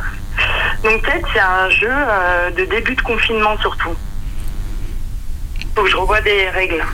donc 0.82 1.02
peut-être 1.02 1.26
c'est 1.32 1.40
un 1.40 1.70
jeu 1.70 1.90
euh, 1.90 2.50
de 2.50 2.64
début 2.64 2.94
de 2.94 3.02
confinement 3.02 3.56
surtout. 3.58 3.94
Faut 5.74 5.82
que 5.82 5.90
je 5.90 5.96
revoie 5.96 6.20
des 6.20 6.48
règles, 6.50 6.84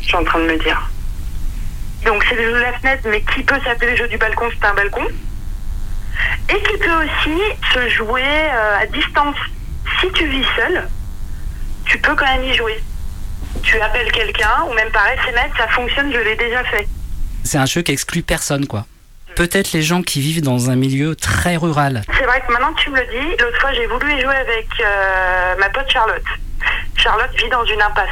je 0.00 0.06
suis 0.06 0.16
en 0.16 0.24
train 0.24 0.40
de 0.40 0.44
me 0.46 0.58
dire. 0.58 0.90
Donc 2.04 2.24
c'est 2.28 2.34
le 2.34 2.44
jeu 2.44 2.52
de 2.54 2.60
la 2.60 2.72
fenêtre, 2.74 3.02
mais 3.06 3.22
qui 3.22 3.42
peut 3.42 3.58
s'appeler 3.64 3.92
le 3.92 3.96
jeu 3.96 4.08
du 4.08 4.16
balcon, 4.16 4.46
c'est 4.58 4.66
un 4.66 4.74
balcon. 4.74 5.06
Et 6.48 6.62
qui 6.62 6.76
peut 6.78 7.04
aussi 7.04 7.40
se 7.72 7.88
jouer 7.90 8.22
euh, 8.22 8.78
à 8.82 8.86
distance. 8.86 9.36
Si 10.00 10.10
tu 10.12 10.26
vis 10.26 10.44
seul, 10.56 10.88
tu 11.84 11.98
peux 11.98 12.14
quand 12.14 12.26
même 12.26 12.44
y 12.44 12.54
jouer. 12.54 12.82
Tu 13.62 13.80
appelles 13.80 14.10
quelqu'un, 14.12 14.64
ou 14.68 14.74
même 14.74 14.90
par 14.90 15.06
SMS, 15.08 15.50
ça 15.56 15.68
fonctionne, 15.68 16.12
je 16.12 16.18
l'ai 16.18 16.36
déjà 16.36 16.64
fait. 16.64 16.88
C'est 17.44 17.58
un 17.58 17.66
jeu 17.66 17.82
qui 17.82 17.92
exclut 17.92 18.22
personne, 18.22 18.66
quoi. 18.66 18.86
Peut-être 19.36 19.72
les 19.72 19.82
gens 19.82 20.02
qui 20.02 20.20
vivent 20.20 20.42
dans 20.42 20.70
un 20.70 20.76
milieu 20.76 21.14
très 21.16 21.56
rural. 21.56 22.02
C'est 22.18 22.24
vrai 22.26 22.42
que 22.46 22.52
maintenant 22.52 22.72
que 22.74 22.80
tu 22.80 22.90
me 22.90 22.98
le 23.00 23.06
dis, 23.06 23.36
l'autre 23.42 23.60
fois 23.60 23.72
j'ai 23.72 23.86
voulu 23.86 24.12
y 24.12 24.20
jouer 24.20 24.36
avec 24.36 24.68
euh, 24.80 25.54
ma 25.58 25.68
pote 25.70 25.88
Charlotte. 25.90 26.22
Charlotte 26.96 27.30
vit 27.38 27.48
dans 27.48 27.64
une 27.64 27.80
impasse. 27.80 28.08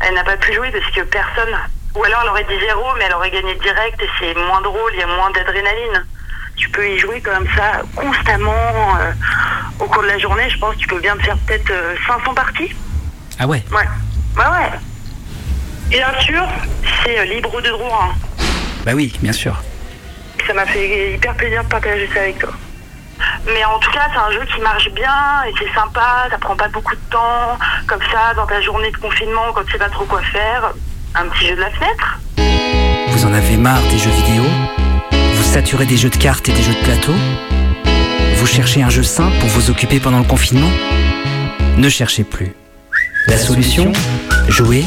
Elle 0.00 0.14
n'a 0.14 0.24
pas 0.24 0.36
pu 0.36 0.52
jouer 0.52 0.70
parce 0.70 0.90
que 0.94 1.00
personne. 1.02 1.56
Ou 1.94 2.04
alors 2.04 2.20
elle 2.24 2.28
aurait 2.30 2.44
dit 2.44 2.58
zéro, 2.66 2.84
mais 2.98 3.04
elle 3.06 3.14
aurait 3.14 3.30
gagné 3.30 3.54
direct 3.56 4.00
et 4.02 4.08
c'est 4.18 4.34
moins 4.34 4.60
drôle, 4.62 4.90
il 4.94 5.00
y 5.00 5.02
a 5.02 5.06
moins 5.06 5.30
d'adrénaline. 5.30 6.04
Tu 6.56 6.68
peux 6.70 6.86
y 6.88 6.98
jouer 6.98 7.20
comme 7.20 7.46
ça 7.56 7.82
constamment 7.96 8.96
euh, 9.00 9.12
au 9.80 9.86
cours 9.86 10.02
de 10.02 10.08
la 10.08 10.18
journée. 10.18 10.48
Je 10.50 10.58
pense 10.58 10.74
que 10.74 10.80
tu 10.80 10.88
peux 10.88 11.00
bien 11.00 11.16
te 11.16 11.22
faire 11.22 11.36
peut-être 11.46 11.70
euh, 11.70 11.94
500 12.06 12.34
parties. 12.34 12.74
Ah 13.38 13.46
ouais 13.46 13.62
Ouais. 13.70 13.88
Ouais, 14.36 14.44
ouais. 14.44 14.70
Et 15.92 15.96
bien 15.96 16.20
sûr, 16.20 16.42
c'est 17.04 17.18
euh, 17.18 17.24
libre 17.24 17.60
de 17.60 17.68
droit. 17.70 18.10
hein. 18.10 18.44
Bah 18.84 18.92
oui, 18.94 19.12
bien 19.22 19.32
sûr. 19.32 19.62
Ça 20.46 20.54
m'a 20.54 20.66
fait 20.66 21.14
hyper 21.14 21.34
plaisir 21.34 21.62
de 21.62 21.68
partager 21.68 22.08
ça 22.12 22.20
avec 22.20 22.38
toi. 22.38 22.50
Mais 23.46 23.64
en 23.64 23.78
tout 23.78 23.90
cas, 23.90 24.08
c'est 24.12 24.18
un 24.18 24.30
jeu 24.32 24.44
qui 24.52 24.60
marche 24.60 24.90
bien 24.90 25.44
et 25.48 25.52
c'est 25.58 25.72
sympa, 25.72 26.26
ça 26.30 26.38
prend 26.38 26.56
pas 26.56 26.68
beaucoup 26.68 26.94
de 26.94 27.10
temps. 27.10 27.58
Comme 27.86 28.02
ça, 28.10 28.34
dans 28.34 28.46
ta 28.46 28.60
journée 28.60 28.90
de 28.90 28.96
confinement, 28.96 29.52
quand 29.54 29.64
tu 29.64 29.72
sais 29.72 29.78
pas 29.78 29.88
trop 29.88 30.04
quoi 30.04 30.20
faire, 30.22 30.72
un 31.14 31.26
petit 31.28 31.46
jeu 31.46 31.56
de 31.56 31.60
la 31.60 31.70
fenêtre. 31.70 32.18
Vous 33.08 33.24
en 33.24 33.32
avez 33.32 33.56
marre 33.56 33.82
des 33.90 33.98
jeux 33.98 34.10
vidéo? 34.10 34.44
Vous 35.12 35.42
saturez 35.44 35.86
des 35.86 35.96
jeux 35.96 36.10
de 36.10 36.16
cartes 36.16 36.48
et 36.48 36.52
des 36.52 36.62
jeux 36.62 36.74
de 36.74 36.84
plateau? 36.84 37.14
Vous 38.36 38.46
cherchez 38.46 38.82
un 38.82 38.90
jeu 38.90 39.02
simple 39.04 39.36
pour 39.38 39.48
vous 39.50 39.70
occuper 39.70 40.00
pendant 40.00 40.18
le 40.18 40.24
confinement? 40.24 40.70
Ne 41.76 41.88
cherchez 41.88 42.24
plus. 42.24 42.52
La 43.28 43.38
solution? 43.38 43.92
Jouer 44.48 44.84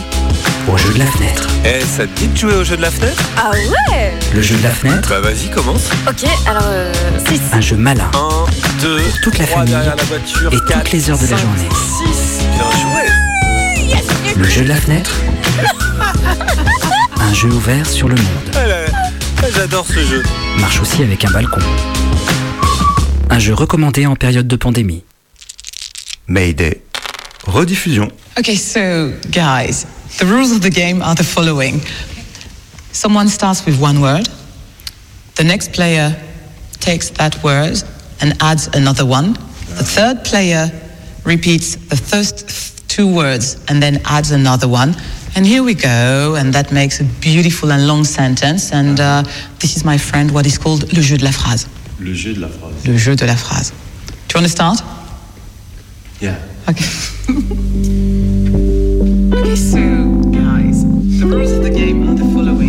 au 0.67 0.77
jeu 0.77 0.93
de 0.93 0.99
la 0.99 1.05
fenêtre. 1.05 1.47
Eh, 1.65 1.81
ça 1.81 2.05
te 2.07 2.19
dit 2.19 2.27
de 2.27 2.37
jouer 2.37 2.53
au 2.55 2.63
jeu 2.63 2.75
de 2.77 2.81
la 2.81 2.91
fenêtre? 2.91 3.23
Ah 3.37 3.51
ouais 3.51 4.13
Le 4.33 4.41
jeu 4.41 4.55
de 4.57 4.63
la 4.63 4.69
fenêtre, 4.71 5.09
Bah 5.09 5.19
vas-y, 5.21 5.49
commence. 5.49 5.89
Ok, 6.07 6.27
alors 6.47 6.63
euh, 6.67 6.91
6. 7.29 7.39
un 7.53 7.61
jeu 7.61 7.75
malin 7.75 8.09
1, 8.13 8.81
2, 8.81 8.97
pour 8.97 9.21
toute 9.21 9.37
la 9.37 9.45
famille 9.47 9.73
derrière 9.73 9.95
la 9.95 10.03
voiture, 10.03 10.53
et 10.53 10.57
toutes 10.73 10.91
les 10.91 11.09
heures 11.09 11.17
de 11.17 11.27
la 11.27 11.37
journée. 11.37 11.69
6. 11.71 12.39
Bien 12.55 12.71
joué. 12.81 14.35
Le 14.37 14.43
jeu 14.47 14.63
de 14.63 14.69
la 14.69 14.75
fenêtre 14.75 15.11
Un 17.19 17.33
jeu 17.33 17.47
ouvert 17.49 17.85
sur 17.87 18.07
le 18.09 18.15
monde. 18.15 18.25
Ah 18.55 18.67
là, 18.67 18.75
ah, 19.43 19.45
J'adore 19.55 19.85
ce 19.87 20.03
jeu. 20.03 20.23
Marche 20.59 20.81
aussi 20.81 21.03
avec 21.03 21.23
un 21.25 21.31
balcon. 21.31 21.61
Un 23.29 23.39
jeu 23.39 23.53
recommandé 23.53 24.05
en 24.05 24.15
période 24.15 24.47
de 24.47 24.55
pandémie. 24.55 25.03
Mayday. 26.27 26.81
Rediffusion. 27.47 28.11
Okay, 28.37 28.55
so 28.55 29.11
guys, 29.29 29.85
the 30.17 30.25
rules 30.25 30.51
of 30.51 30.61
the 30.61 30.69
game 30.69 31.01
are 31.01 31.15
the 31.15 31.23
following. 31.23 31.79
Someone 32.91 33.27
starts 33.27 33.65
with 33.65 33.79
one 33.79 34.01
word. 34.01 34.27
The 35.35 35.43
next 35.43 35.73
player 35.73 36.15
takes 36.79 37.09
that 37.11 37.43
word 37.43 37.83
and 38.21 38.33
adds 38.41 38.67
another 38.73 39.05
one. 39.05 39.33
The 39.33 39.83
third 39.83 40.23
player 40.23 40.71
repeats 41.25 41.75
the 41.75 41.97
first 41.97 42.87
two 42.87 43.13
words 43.13 43.59
and 43.67 43.83
then 43.83 44.01
adds 44.05 44.31
another 44.31 44.67
one. 44.67 44.95
And 45.35 45.45
here 45.45 45.63
we 45.63 45.73
go, 45.73 46.35
and 46.35 46.53
that 46.53 46.71
makes 46.71 47.01
a 47.01 47.03
beautiful 47.03 47.73
and 47.73 47.85
long 47.85 48.05
sentence. 48.05 48.71
And 48.71 48.97
uh, 49.01 49.23
this 49.59 49.75
is 49.75 49.83
my 49.83 49.97
friend, 49.97 50.31
what 50.31 50.45
is 50.45 50.57
called 50.57 50.93
le 50.93 51.01
jeu 51.01 51.17
de 51.17 51.25
la 51.25 51.31
phrase. 51.31 51.67
Le 51.99 52.13
jeu 52.13 52.33
de 52.33 52.39
la 52.39 52.47
phrase. 52.47 52.87
Le 52.87 52.97
jeu 52.97 53.15
de 53.15 53.25
la 53.25 53.35
phrase. 53.35 53.71
Do 53.71 54.39
you 54.39 54.41
want 54.41 54.45
to 54.45 54.49
start? 54.49 54.79
Yeah. 56.21 56.39
Okay. 56.69 58.41
so 59.43 59.77
guys, 60.31 60.83
the 61.19 61.25
rules 61.25 61.51
of 61.51 61.63
the 61.63 61.69
game 61.69 62.09
are 62.09 62.15
the 62.15 62.23
following. 62.33 62.64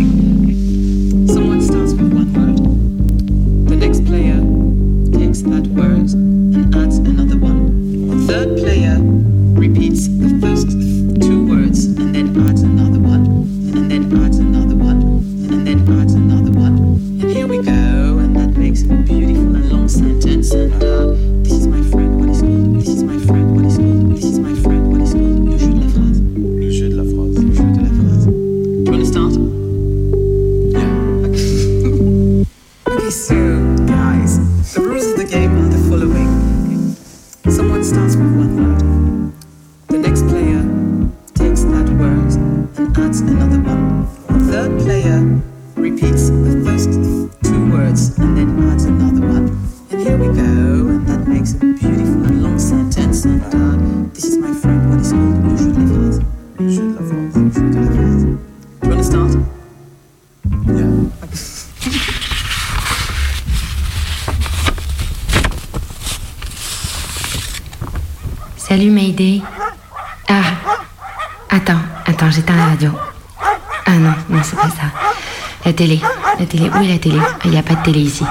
Télé, 76.57 76.69
où 76.69 76.81
est 76.81 76.87
la 76.87 76.99
télé? 76.99 77.19
Il 77.45 77.51
n'y 77.51 77.57
a 77.57 77.63
pas 77.63 77.75
de 77.75 77.83
télé 77.83 77.99
ici. 77.99 78.23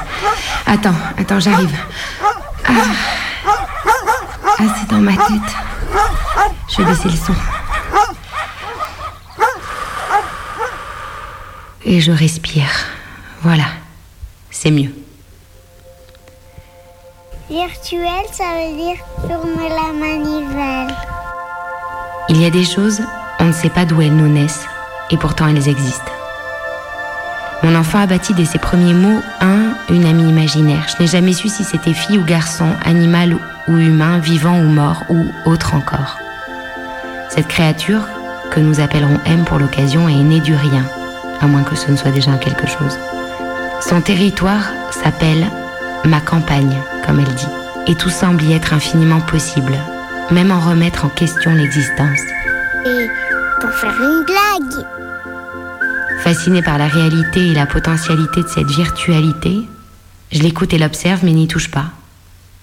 Attends, 0.66 0.94
attends, 1.18 1.40
j'arrive. 1.40 1.76
Ah, 2.66 2.72
ah 4.58 4.64
c'est 4.78 4.88
dans 4.90 5.00
ma 5.00 5.12
tête. 5.12 5.52
Je 6.68 6.76
vais 6.78 6.84
baisser 6.84 7.08
le 7.08 7.16
son. 7.16 7.34
Et 11.84 12.00
je 12.00 12.10
respire. 12.10 12.68
Voilà, 13.42 13.64
c'est 14.50 14.72
mieux. 14.72 14.92
Virtuel, 17.48 18.24
ça 18.32 18.44
veut 18.54 18.76
dire 18.76 18.96
tourner 19.20 19.68
la 19.68 19.92
manivelle. 19.92 20.94
Il 22.28 22.42
y 22.42 22.44
a 22.44 22.50
des 22.50 22.64
choses, 22.64 23.00
on 23.38 23.44
ne 23.44 23.52
sait 23.52 23.70
pas 23.70 23.84
d'où 23.84 24.02
elles 24.02 24.16
nous 24.16 24.28
naissent, 24.28 24.66
et 25.10 25.16
pourtant 25.16 25.46
elles 25.46 25.68
existent. 25.68 26.15
Mon 27.66 27.74
enfant 27.74 27.98
a 27.98 28.06
bâti 28.06 28.32
dès 28.32 28.44
ses 28.44 28.60
premiers 28.60 28.94
mots 28.94 29.20
un, 29.40 29.74
une 29.90 30.06
amie 30.06 30.28
imaginaire. 30.28 30.86
Je 30.86 31.02
n'ai 31.02 31.08
jamais 31.08 31.32
su 31.32 31.48
si 31.48 31.64
c'était 31.64 31.94
fille 31.94 32.16
ou 32.16 32.22
garçon, 32.22 32.68
animal 32.84 33.36
ou 33.66 33.76
humain, 33.76 34.18
vivant 34.18 34.56
ou 34.60 34.68
mort, 34.68 35.02
ou 35.08 35.26
autre 35.46 35.74
encore. 35.74 36.16
Cette 37.28 37.48
créature, 37.48 38.02
que 38.52 38.60
nous 38.60 38.78
appellerons 38.78 39.18
M 39.26 39.44
pour 39.44 39.58
l'occasion, 39.58 40.08
est 40.08 40.14
née 40.14 40.38
du 40.38 40.54
rien, 40.54 40.84
à 41.40 41.48
moins 41.48 41.64
que 41.64 41.74
ce 41.74 41.90
ne 41.90 41.96
soit 41.96 42.12
déjà 42.12 42.36
quelque 42.36 42.68
chose. 42.68 43.00
Son 43.80 44.00
territoire 44.00 44.70
s'appelle 44.92 45.44
ma 46.04 46.20
campagne, 46.20 46.76
comme 47.04 47.18
elle 47.18 47.34
dit, 47.34 47.48
et 47.88 47.96
tout 47.96 48.10
semble 48.10 48.44
y 48.44 48.52
être 48.52 48.74
infiniment 48.74 49.20
possible, 49.20 49.76
même 50.30 50.52
en 50.52 50.60
remettre 50.60 51.04
en 51.04 51.08
question 51.08 51.52
l'existence. 51.52 52.20
Et 52.84 53.08
pour 53.60 53.70
faire 53.70 54.00
une 54.00 54.24
blague. 54.24 54.86
Fasciné 56.22 56.62
par 56.62 56.78
la 56.78 56.88
réalité 56.88 57.48
et 57.48 57.54
la 57.54 57.66
potentialité 57.66 58.42
de 58.42 58.48
cette 58.48 58.70
virtualité, 58.70 59.60
je 60.32 60.42
l'écoute 60.42 60.72
et 60.72 60.78
l'observe 60.78 61.24
mais 61.24 61.32
n'y 61.32 61.46
touche 61.46 61.70
pas, 61.70 61.86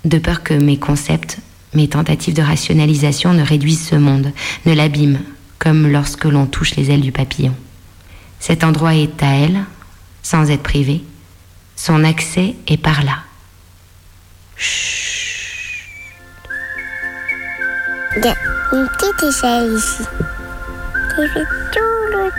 de 0.05 0.17
peur 0.17 0.43
que 0.43 0.53
mes 0.53 0.77
concepts, 0.77 1.37
mes 1.73 1.87
tentatives 1.87 2.33
de 2.33 2.41
rationalisation 2.41 3.33
ne 3.33 3.43
réduisent 3.43 3.87
ce 3.87 3.95
monde, 3.95 4.31
ne 4.65 4.73
l'abîment, 4.73 5.21
comme 5.59 5.87
lorsque 5.87 6.25
l'on 6.25 6.45
touche 6.45 6.75
les 6.75 6.91
ailes 6.91 7.01
du 7.01 7.11
papillon. 7.11 7.55
Cet 8.39 8.63
endroit 8.63 8.95
est 8.95 9.23
à 9.23 9.29
elle, 9.35 9.63
sans 10.23 10.49
être 10.49 10.63
privé, 10.63 11.03
son 11.75 12.03
accès 12.03 12.55
est 12.67 12.77
par 12.77 13.03
là. 13.03 13.23
Il 18.15 18.23
y 18.23 18.27
a 18.27 18.35
une 18.73 18.87
petite 18.87 19.23
échelle 19.23 19.73
ici. 19.73 20.03
Qui 21.15 21.27
fait 21.27 21.45
tout 21.71 21.93
le 22.11 22.31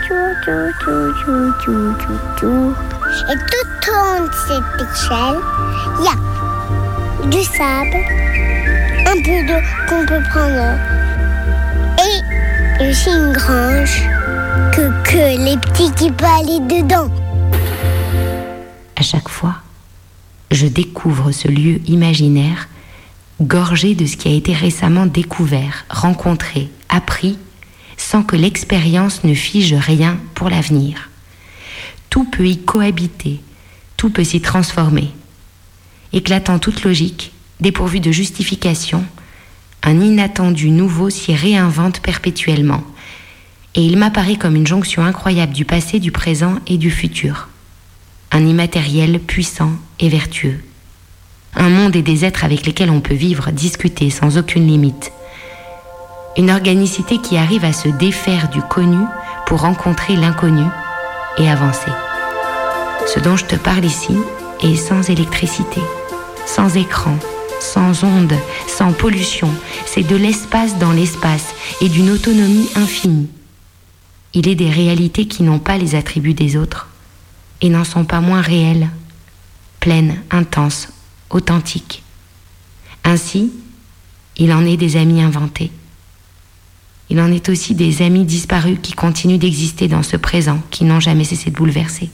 tout. 2.37 2.75
Et 3.31 3.37
tout 3.37 3.89
au 3.89 3.93
long 3.93 4.25
de 4.25 4.33
cette 4.33 4.75
échelle, 4.81 5.39
il 5.97 6.03
y 6.03 6.09
a 6.09 6.15
du 7.29 7.41
sable, 7.43 7.99
un 9.07 9.17
peu 9.23 9.37
d'eau 9.47 9.61
qu'on 9.87 10.05
peut 10.05 10.23
prendre. 10.29 10.77
Et 12.03 12.89
aussi 12.89 13.09
une 13.11 13.31
grange 13.31 14.03
que, 14.73 14.85
que 15.09 15.45
les 15.45 15.57
petits 15.57 15.91
qui 15.93 16.11
peuvent 16.11 16.27
aller 16.41 16.59
dedans. 16.59 17.09
À 18.97 19.03
chaque 19.03 19.29
fois, 19.29 19.55
je 20.51 20.67
découvre 20.67 21.31
ce 21.31 21.47
lieu 21.47 21.79
imaginaire 21.87 22.67
gorgé 23.41 23.95
de 23.95 24.05
ce 24.05 24.17
qui 24.17 24.27
a 24.27 24.35
été 24.35 24.53
récemment 24.53 25.05
découvert, 25.05 25.85
rencontré, 25.89 26.69
appris, 26.89 27.37
sans 28.05 28.21
que 28.21 28.35
l'expérience 28.35 29.23
ne 29.23 29.33
fige 29.33 29.73
rien 29.73 30.19
pour 30.35 30.49
l'avenir. 30.49 31.09
Tout 32.11 32.23
peut 32.25 32.47
y 32.47 32.59
cohabiter, 32.59 33.41
tout 33.97 34.11
peut 34.11 34.23
s'y 34.23 34.41
transformer. 34.41 35.09
Éclatant 36.13 36.59
toute 36.59 36.83
logique, 36.83 37.31
dépourvu 37.59 37.99
de 37.99 38.11
justification, 38.11 39.03
un 39.81 39.99
inattendu 39.99 40.69
nouveau 40.69 41.09
s'y 41.09 41.33
réinvente 41.33 41.99
perpétuellement. 41.99 42.83
Et 43.73 43.81
il 43.81 43.97
m'apparaît 43.97 44.37
comme 44.37 44.55
une 44.55 44.67
jonction 44.67 45.03
incroyable 45.03 45.53
du 45.53 45.65
passé, 45.65 45.99
du 45.99 46.11
présent 46.11 46.59
et 46.67 46.77
du 46.77 46.91
futur. 46.91 47.49
Un 48.31 48.45
immatériel 48.45 49.19
puissant 49.19 49.71
et 49.99 50.09
vertueux. 50.09 50.63
Un 51.55 51.69
monde 51.69 51.95
et 51.95 52.03
des 52.03 52.23
êtres 52.23 52.43
avec 52.43 52.67
lesquels 52.67 52.91
on 52.91 53.01
peut 53.01 53.15
vivre, 53.15 53.49
discuter 53.49 54.11
sans 54.11 54.37
aucune 54.37 54.67
limite. 54.67 55.11
Une 56.37 56.51
organicité 56.51 57.19
qui 57.19 57.37
arrive 57.37 57.63
à 57.63 57.71
se 57.71 57.87
défaire 57.87 58.49
du 58.49 58.61
connu 58.61 59.05
pour 59.47 59.61
rencontrer 59.61 60.17
l'inconnu 60.17 60.65
et 61.37 61.49
avancer. 61.49 61.91
Ce 63.07 63.19
dont 63.21 63.37
je 63.37 63.45
te 63.45 63.55
parle 63.55 63.85
ici 63.85 64.13
est 64.61 64.75
sans 64.75 65.09
électricité, 65.09 65.79
sans 66.45 66.75
écran, 66.75 67.17
sans 67.61 68.03
ondes, 68.03 68.37
sans 68.67 68.91
pollution. 68.91 69.49
C'est 69.85 70.03
de 70.03 70.15
l'espace 70.17 70.77
dans 70.77 70.91
l'espace 70.91 71.55
et 71.79 71.87
d'une 71.87 72.09
autonomie 72.09 72.69
infinie. 72.75 73.29
Il 74.33 74.49
est 74.49 74.55
des 74.55 74.69
réalités 74.69 75.27
qui 75.27 75.43
n'ont 75.43 75.59
pas 75.59 75.77
les 75.77 75.95
attributs 75.95 76.33
des 76.33 76.57
autres 76.57 76.89
et 77.61 77.69
n'en 77.69 77.85
sont 77.85 78.03
pas 78.03 78.19
moins 78.19 78.41
réelles, 78.41 78.89
pleines, 79.79 80.21
intenses, 80.31 80.89
authentiques. 81.29 82.03
Ainsi, 83.05 83.53
il 84.35 84.51
en 84.51 84.65
est 84.65 84.77
des 84.77 84.97
amis 84.97 85.21
inventés. 85.21 85.71
Il 87.09 87.19
en 87.19 87.31
est 87.31 87.49
aussi 87.49 87.75
des 87.75 88.01
amis 88.01 88.25
disparus 88.25 88.79
qui 88.81 88.93
continuent 88.93 89.37
d'exister 89.37 89.87
dans 89.87 90.03
ce 90.03 90.17
présent, 90.17 90.59
qui 90.71 90.85
n'ont 90.85 90.99
jamais 90.99 91.23
cessé 91.23 91.51
de 91.51 91.55
bouleverser. 91.55 92.09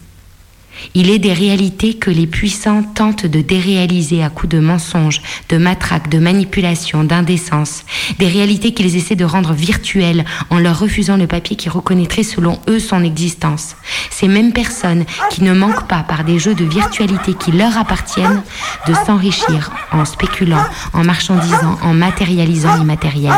Il 0.94 1.10
est 1.10 1.20
des 1.20 1.34
réalités 1.34 1.94
que 1.94 2.10
les 2.10 2.28
puissants 2.28 2.84
tentent 2.84 3.26
de 3.26 3.42
déréaliser 3.42 4.24
à 4.24 4.30
coups 4.30 4.52
de 4.52 4.60
mensonges, 4.60 5.22
de 5.50 5.58
matraques, 5.58 6.10
de 6.10 6.20
manipulations, 6.20 7.04
d'indécence. 7.04 7.84
Des 8.20 8.28
réalités 8.28 8.74
qu'ils 8.74 8.96
essaient 8.96 9.16
de 9.16 9.26
rendre 9.26 9.54
virtuelles 9.54 10.26
en 10.50 10.60
leur 10.60 10.80
refusant 10.80 11.18
le 11.18 11.28
papier 11.28 11.56
qui 11.56 11.70
reconnaîtrait 11.70 12.24
selon 12.24 12.60
eux 12.68 12.80
son 12.80 13.04
existence. 13.04 13.76
Ces 14.10 14.28
mêmes 14.28 14.54
personnes 14.54 15.06
qui 15.30 15.44
ne 15.44 15.54
manquent 15.54 15.88
pas 15.88 16.04
par 16.04 16.24
des 16.24 16.40
jeux 16.40 16.56
de 16.56 16.66
virtualité 16.66 17.34
qui 17.34 17.52
leur 17.52 17.78
appartiennent 17.78 18.42
de 18.88 18.94
s'enrichir 18.94 19.72
en 19.92 20.06
spéculant, 20.06 20.64
en 20.94 21.04
marchandisant, 21.04 21.78
en 21.84 21.94
matérialisant 21.94 22.76
l'immatériel. 22.78 23.34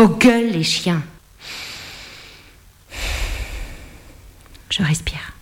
Vos 0.00 0.08
gueules, 0.08 0.52
les 0.52 0.62
chiens. 0.62 1.02
Je 4.70 4.82
respire. 4.82 5.34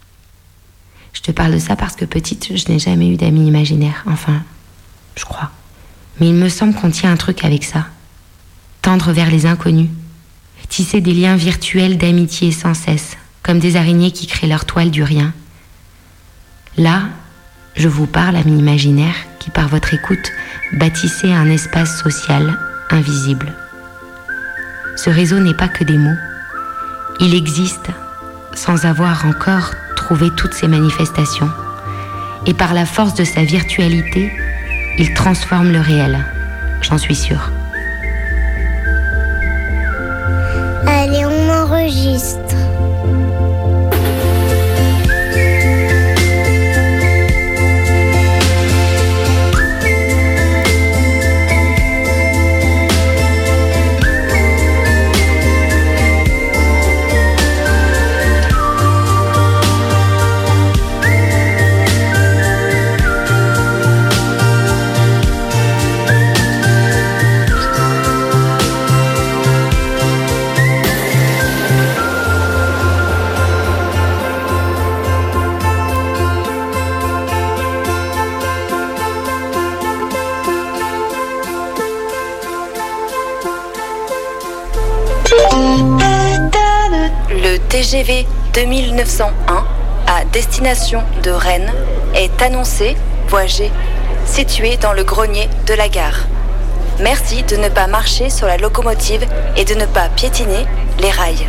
Je 1.12 1.20
te 1.20 1.30
parle 1.30 1.52
de 1.52 1.61
ça 1.61 1.76
parce 1.76 1.94
que 1.94 2.04
petite, 2.04 2.56
je 2.56 2.68
n'ai 2.68 2.80
jamais 2.80 3.09
eu 3.09 3.16
d'amis 3.16 3.46
imaginaires. 3.46 4.02
Enfin, 4.09 4.42
je 5.14 5.24
crois. 5.24 5.52
Mais 6.18 6.30
il 6.30 6.34
me 6.34 6.48
semble 6.48 6.74
qu'on 6.74 6.90
tient 6.90 7.12
un 7.12 7.16
truc 7.16 7.44
avec 7.44 7.62
ça. 7.62 7.86
Tendre 8.82 9.12
vers 9.12 9.30
les 9.30 9.46
inconnus. 9.46 9.90
Tisser 10.68 11.00
des 11.00 11.14
liens 11.14 11.36
virtuels 11.36 11.96
d'amitié 11.96 12.50
sans 12.50 12.74
cesse, 12.74 13.16
comme 13.44 13.61
des 13.61 13.76
araignées 13.76 14.11
qui 14.11 14.26
créent 14.26 14.48
leur 14.48 14.64
toile 14.64 14.90
du 14.90 15.04
rien. 15.04 15.32
Là, 16.76 17.04
je 17.76 17.86
vous 17.86 18.09
parle, 18.09 18.34
amis 18.34 18.59
imaginaires, 18.59 19.28
qui 19.38 19.50
par 19.50 19.68
votre 19.68 19.94
écoute 19.94 20.32
bâtissez 20.72 21.32
un 21.32 21.48
espace 21.48 22.02
social 22.02 22.59
invisible. 22.90 23.54
Ce 24.99 25.11
réseau 25.11 25.38
n'est 25.38 25.55
pas 25.55 25.68
que 25.68 25.84
des 25.84 25.96
mots. 25.96 26.18
Il 27.20 27.32
existe 27.32 27.86
sans 28.53 28.84
avoir 28.84 29.26
encore 29.26 29.70
trouvé 29.94 30.28
toutes 30.36 30.55
ces 30.55 30.66
manifestations. 30.66 31.49
Et 32.46 32.53
par 32.53 32.74
la 32.74 32.84
force 32.84 33.14
de 33.14 33.22
sa 33.22 33.44
virtualité, 33.44 34.32
il 34.99 35.14
transforme 35.14 35.70
le 35.70 35.78
réel. 35.78 36.18
J'en 36.80 36.99
suis 36.99 37.14
sûre. 37.14 37.53
Allez, 40.84 41.24
on 41.26 41.49
enregistre. 41.49 42.47
TGV 87.68 88.26
2901 88.54 89.64
à 90.06 90.24
destination 90.32 91.02
de 91.22 91.30
Rennes 91.30 91.70
est 92.14 92.40
annoncé, 92.40 92.96
voie 93.28 93.46
G, 93.46 93.70
situé 94.24 94.78
dans 94.78 94.94
le 94.94 95.04
grenier 95.04 95.50
de 95.66 95.74
la 95.74 95.90
gare. 95.90 96.26
Merci 97.00 97.42
de 97.42 97.56
ne 97.56 97.68
pas 97.68 97.86
marcher 97.86 98.30
sur 98.30 98.46
la 98.46 98.56
locomotive 98.56 99.26
et 99.58 99.66
de 99.66 99.74
ne 99.74 99.84
pas 99.84 100.08
piétiner 100.08 100.64
les 100.98 101.10
rails. 101.10 101.46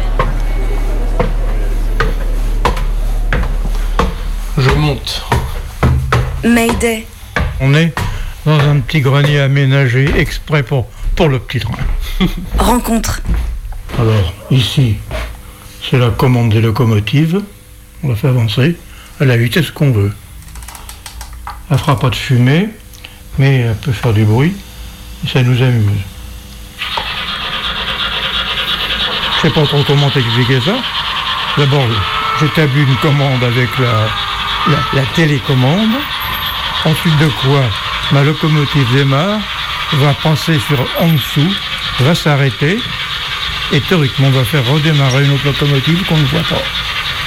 Je 4.57 4.70
monte. 4.72 5.24
Mayday. 6.43 7.07
On 7.61 7.74
est 7.74 7.93
dans 8.45 8.59
un 8.59 8.82
petit 8.82 8.99
grenier 8.99 9.39
aménagé 9.39 10.20
exprès 10.20 10.63
pour, 10.63 10.88
pour 11.15 11.30
le 11.30 11.39
petit 11.39 11.61
train. 11.61 11.72
Rencontre. 12.57 13.22
Alors, 13.97 14.34
ici, 14.51 14.97
c'est 15.84 15.98
la 15.98 16.10
commande 16.10 16.50
des 16.50 16.62
locomotives. 16.62 17.42
On 18.04 18.10
la 18.10 18.16
fait 18.16 18.28
avancer 18.28 18.76
à 19.20 19.26
la 19.26 19.38
vitesse 19.38 19.72
qu'on 19.72 19.92
veut. 19.92 20.12
Elle 21.70 21.78
fera 21.78 22.00
pas 22.00 22.10
de 22.10 22.16
fumée, 22.16 22.70
mais 23.38 23.58
elle 23.58 23.76
peut 23.76 23.92
faire 23.92 24.14
du 24.14 24.24
bruit 24.24 24.56
et 25.24 25.28
ça 25.28 25.44
nous 25.44 25.62
amuse. 25.62 26.02
Je 29.36 29.48
sais 29.48 29.54
pas 29.54 29.66
trop 29.66 29.84
comment 29.84 30.10
t'expliquer 30.10 30.60
ça. 30.62 30.76
D'abord, 31.58 31.86
j'établis 32.40 32.82
une 32.82 32.96
commande 32.98 33.44
avec 33.44 33.70
la 34.94 35.02
télécommande. 35.16 35.92
Ensuite 36.86 37.18
de 37.20 37.28
quoi 37.42 37.64
ma 38.12 38.24
locomotive 38.24 38.92
démarre, 38.94 39.40
va 39.94 40.14
passer 40.14 40.60
sur 40.60 40.80
en 41.00 41.10
dessous, 41.10 41.54
va 42.00 42.16
s'arrêter, 42.16 42.80
et 43.72 43.82
théoriquement 43.82 44.28
on 44.28 44.32
va 44.32 44.43
faire 44.43 44.65
redémarrer 44.65 45.26
une 45.26 45.32
autre 45.34 45.45
locomotive 45.45 46.03
qu'on 46.05 46.17
ne 46.17 46.26
voit 46.26 46.43
pas, 46.43 46.61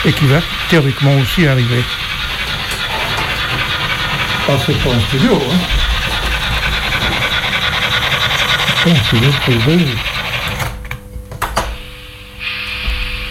et 0.05 0.13
qui 0.13 0.27
va 0.27 0.41
théoriquement 0.69 1.15
aussi 1.17 1.47
arriver. 1.47 1.83
Ah, 4.49 4.53
c'est 4.67 4.77
pas 4.83 4.91
un 4.91 5.01
studio, 5.09 5.35
hein 5.35 5.59
C'est 8.85 8.91
un 8.91 8.95
studio 9.05 9.31
privé. 9.43 9.87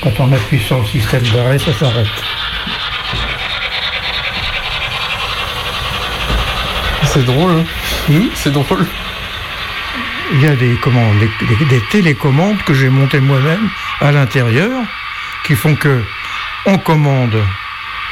Quand 0.02 0.12
on 0.20 0.32
appuie 0.34 0.60
sur 0.60 0.80
le 0.80 0.86
système 0.88 1.22
d'arrêt, 1.24 1.60
ça 1.60 1.74
s'arrête. 1.74 2.08
C'est 7.04 7.26
drôle. 7.26 7.52
hein. 8.10 8.22
C'est 8.36 8.52
drôle. 8.54 8.86
Il 10.34 10.42
y 10.42 10.48
a 10.48 10.56
des, 10.56 10.76
commandes, 10.76 11.20
des, 11.20 11.30
des- 11.48 11.66
des 11.66 11.82
télécommandes 11.90 12.62
que 12.64 12.74
j'ai 12.74 12.90
montées 12.90 13.20
moi-même 13.20 13.70
à 14.00 14.12
l'intérieur 14.12 14.72
qui 15.44 15.56
font 15.56 15.76
que 15.76 16.04
on 16.66 16.78
commande 16.78 17.44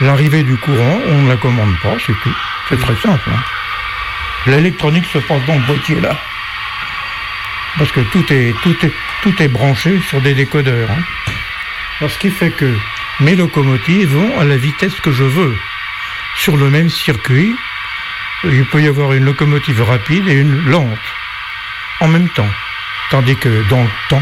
l'arrivée 0.02 0.44
du 0.44 0.58
courant, 0.58 1.00
on 1.08 1.22
ne 1.24 1.30
la 1.30 1.38
commande 1.38 1.74
pas, 1.82 1.96
c'est 2.06 2.14
tout. 2.24 2.36
C'est 2.68 2.80
très 2.80 2.96
simple. 2.98 3.30
hein. 3.32 3.40
L'électronique 4.48 5.06
se 5.06 5.20
passe 5.20 5.46
dans 5.46 5.56
le 5.56 5.66
boîtier 5.66 6.00
là. 6.02 6.18
Parce 7.78 7.92
que 7.92 8.02
tout 8.12 8.26
est, 8.34 8.54
tout 8.64 8.76
est, 8.86 8.92
tout 9.22 9.42
est 9.42 9.48
branché 9.48 10.00
sur 10.10 10.20
des 10.22 10.34
décodeurs. 10.34 10.90
hein. 10.92 11.32
Alors, 12.00 12.12
ce 12.12 12.18
qui 12.18 12.30
fait 12.32 12.52
que 12.52 12.74
mes 13.22 13.36
locomotives 13.36 14.10
vont 14.14 14.40
à 14.40 14.44
la 14.46 14.58
vitesse 14.58 15.00
que 15.02 15.12
je 15.12 15.24
veux. 15.24 15.56
Sur 16.36 16.58
le 16.58 16.70
même 16.70 16.90
circuit, 16.90 17.56
il 18.46 18.66
peut 18.66 18.82
y 18.82 18.88
avoir 18.88 19.14
une 19.14 19.26
locomotive 19.26 19.82
rapide 19.84 20.28
et 20.28 20.34
une 20.34 20.64
lente 20.66 20.98
en 22.02 22.08
même 22.08 22.30
temps. 22.30 22.50
Tandis 23.12 23.36
que 23.38 23.68
dans 23.70 23.82
le 23.84 23.90
temps, 24.10 24.22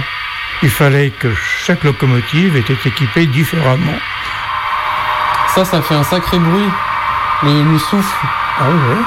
il 0.64 0.70
fallait 0.70 1.12
que 1.12 1.34
chaque 1.66 1.84
locomotive 1.84 2.56
était 2.56 2.78
équipée 2.86 3.26
différemment. 3.28 4.00
Ça, 5.54 5.66
ça 5.66 5.82
fait 5.82 5.96
un 5.96 6.04
sacré 6.04 6.40
bruit. 6.40 6.70
Le, 7.44 7.64
le 7.64 7.78
souffle. 7.80 8.26
Ah 8.60 8.70
oui, 8.70 9.04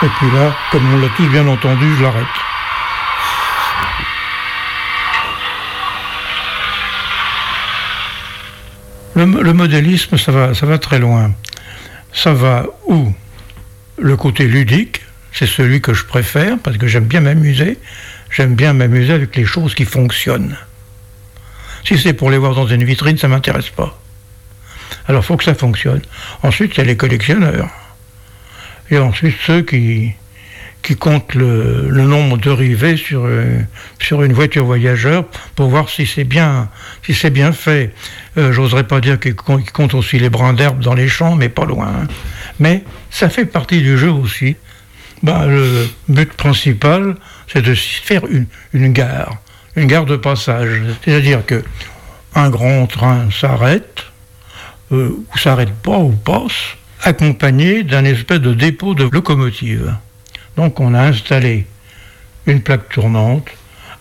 Et 0.00 0.06
puis 0.06 0.30
là, 0.30 0.54
comme 0.70 0.94
on 0.94 0.98
l'a 0.98 1.08
tous 1.16 1.26
bien 1.26 1.46
entendu, 1.48 1.96
je 1.96 2.02
l'arrête. 2.04 2.26
Le, 9.16 9.24
le 9.42 9.52
modélisme, 9.52 10.16
ça 10.16 10.30
va, 10.30 10.54
ça 10.54 10.66
va 10.66 10.78
très 10.78 11.00
loin. 11.00 11.32
Ça 12.12 12.32
va 12.32 12.64
où? 12.86 13.12
Le 14.00 14.16
côté 14.16 14.46
ludique, 14.46 15.02
c'est 15.32 15.46
celui 15.46 15.80
que 15.80 15.92
je 15.92 16.04
préfère 16.04 16.58
parce 16.58 16.76
que 16.76 16.86
j'aime 16.86 17.04
bien 17.06 17.20
m'amuser. 17.20 17.78
J'aime 18.30 18.54
bien 18.54 18.72
m'amuser 18.72 19.12
avec 19.12 19.34
les 19.36 19.44
choses 19.44 19.74
qui 19.74 19.84
fonctionnent. 19.84 20.56
Si 21.84 21.98
c'est 21.98 22.12
pour 22.12 22.30
les 22.30 22.38
voir 22.38 22.54
dans 22.54 22.66
une 22.66 22.84
vitrine, 22.84 23.18
ça 23.18 23.28
m'intéresse 23.28 23.70
pas. 23.70 23.98
Alors, 25.06 25.24
faut 25.24 25.36
que 25.36 25.44
ça 25.44 25.54
fonctionne. 25.54 26.02
Ensuite, 26.42 26.74
il 26.74 26.78
y 26.78 26.80
a 26.82 26.84
les 26.84 26.96
collectionneurs. 26.96 27.68
Et 28.90 28.98
ensuite, 28.98 29.36
ceux 29.46 29.62
qui, 29.62 30.12
qui 30.82 30.96
comptent 30.96 31.34
le, 31.34 31.88
nombre 31.90 32.36
de 32.38 32.50
rivets 32.50 32.96
sur, 32.96 33.24
euh, 33.24 33.58
sur 33.98 34.22
une 34.22 34.32
voiture 34.32 34.64
voyageur 34.64 35.24
pour 35.56 35.68
voir 35.68 35.88
si 35.88 36.06
c'est 36.06 36.24
bien, 36.24 36.68
si 37.04 37.14
c'est 37.14 37.30
bien 37.30 37.52
fait. 37.52 37.94
Euh, 38.36 38.52
J'oserais 38.52 38.84
pas 38.84 39.00
dire 39.00 39.18
qu'ils 39.18 39.34
comptent 39.34 39.94
aussi 39.94 40.18
les 40.18 40.30
brins 40.30 40.52
d'herbe 40.52 40.80
dans 40.80 40.94
les 40.94 41.08
champs, 41.08 41.34
mais 41.34 41.48
pas 41.48 41.64
loin. 41.64 41.88
hein. 41.88 42.06
Mais 42.58 42.84
ça 43.10 43.28
fait 43.28 43.44
partie 43.44 43.80
du 43.80 43.96
jeu 43.98 44.10
aussi. 44.10 44.56
Ben, 45.22 45.46
le 45.46 45.88
but 46.08 46.32
principal, 46.32 47.16
c'est 47.48 47.62
de 47.62 47.74
faire 47.74 48.26
une, 48.26 48.46
une 48.72 48.92
gare, 48.92 49.36
une 49.76 49.86
gare 49.86 50.06
de 50.06 50.16
passage. 50.16 50.80
C'est-à-dire 51.02 51.44
que 51.44 51.64
un 52.34 52.50
grand 52.50 52.86
train 52.86 53.28
s'arrête, 53.30 54.04
euh, 54.92 55.10
ou 55.10 55.38
s'arrête 55.38 55.74
pas, 55.74 55.98
ou 55.98 56.12
passe, 56.12 56.76
accompagné 57.02 57.82
d'un 57.82 58.04
espèce 58.04 58.40
de 58.40 58.54
dépôt 58.54 58.94
de 58.94 59.04
locomotive. 59.04 59.94
Donc 60.56 60.80
on 60.80 60.94
a 60.94 61.02
installé 61.02 61.66
une 62.46 62.60
plaque 62.60 62.88
tournante, 62.88 63.48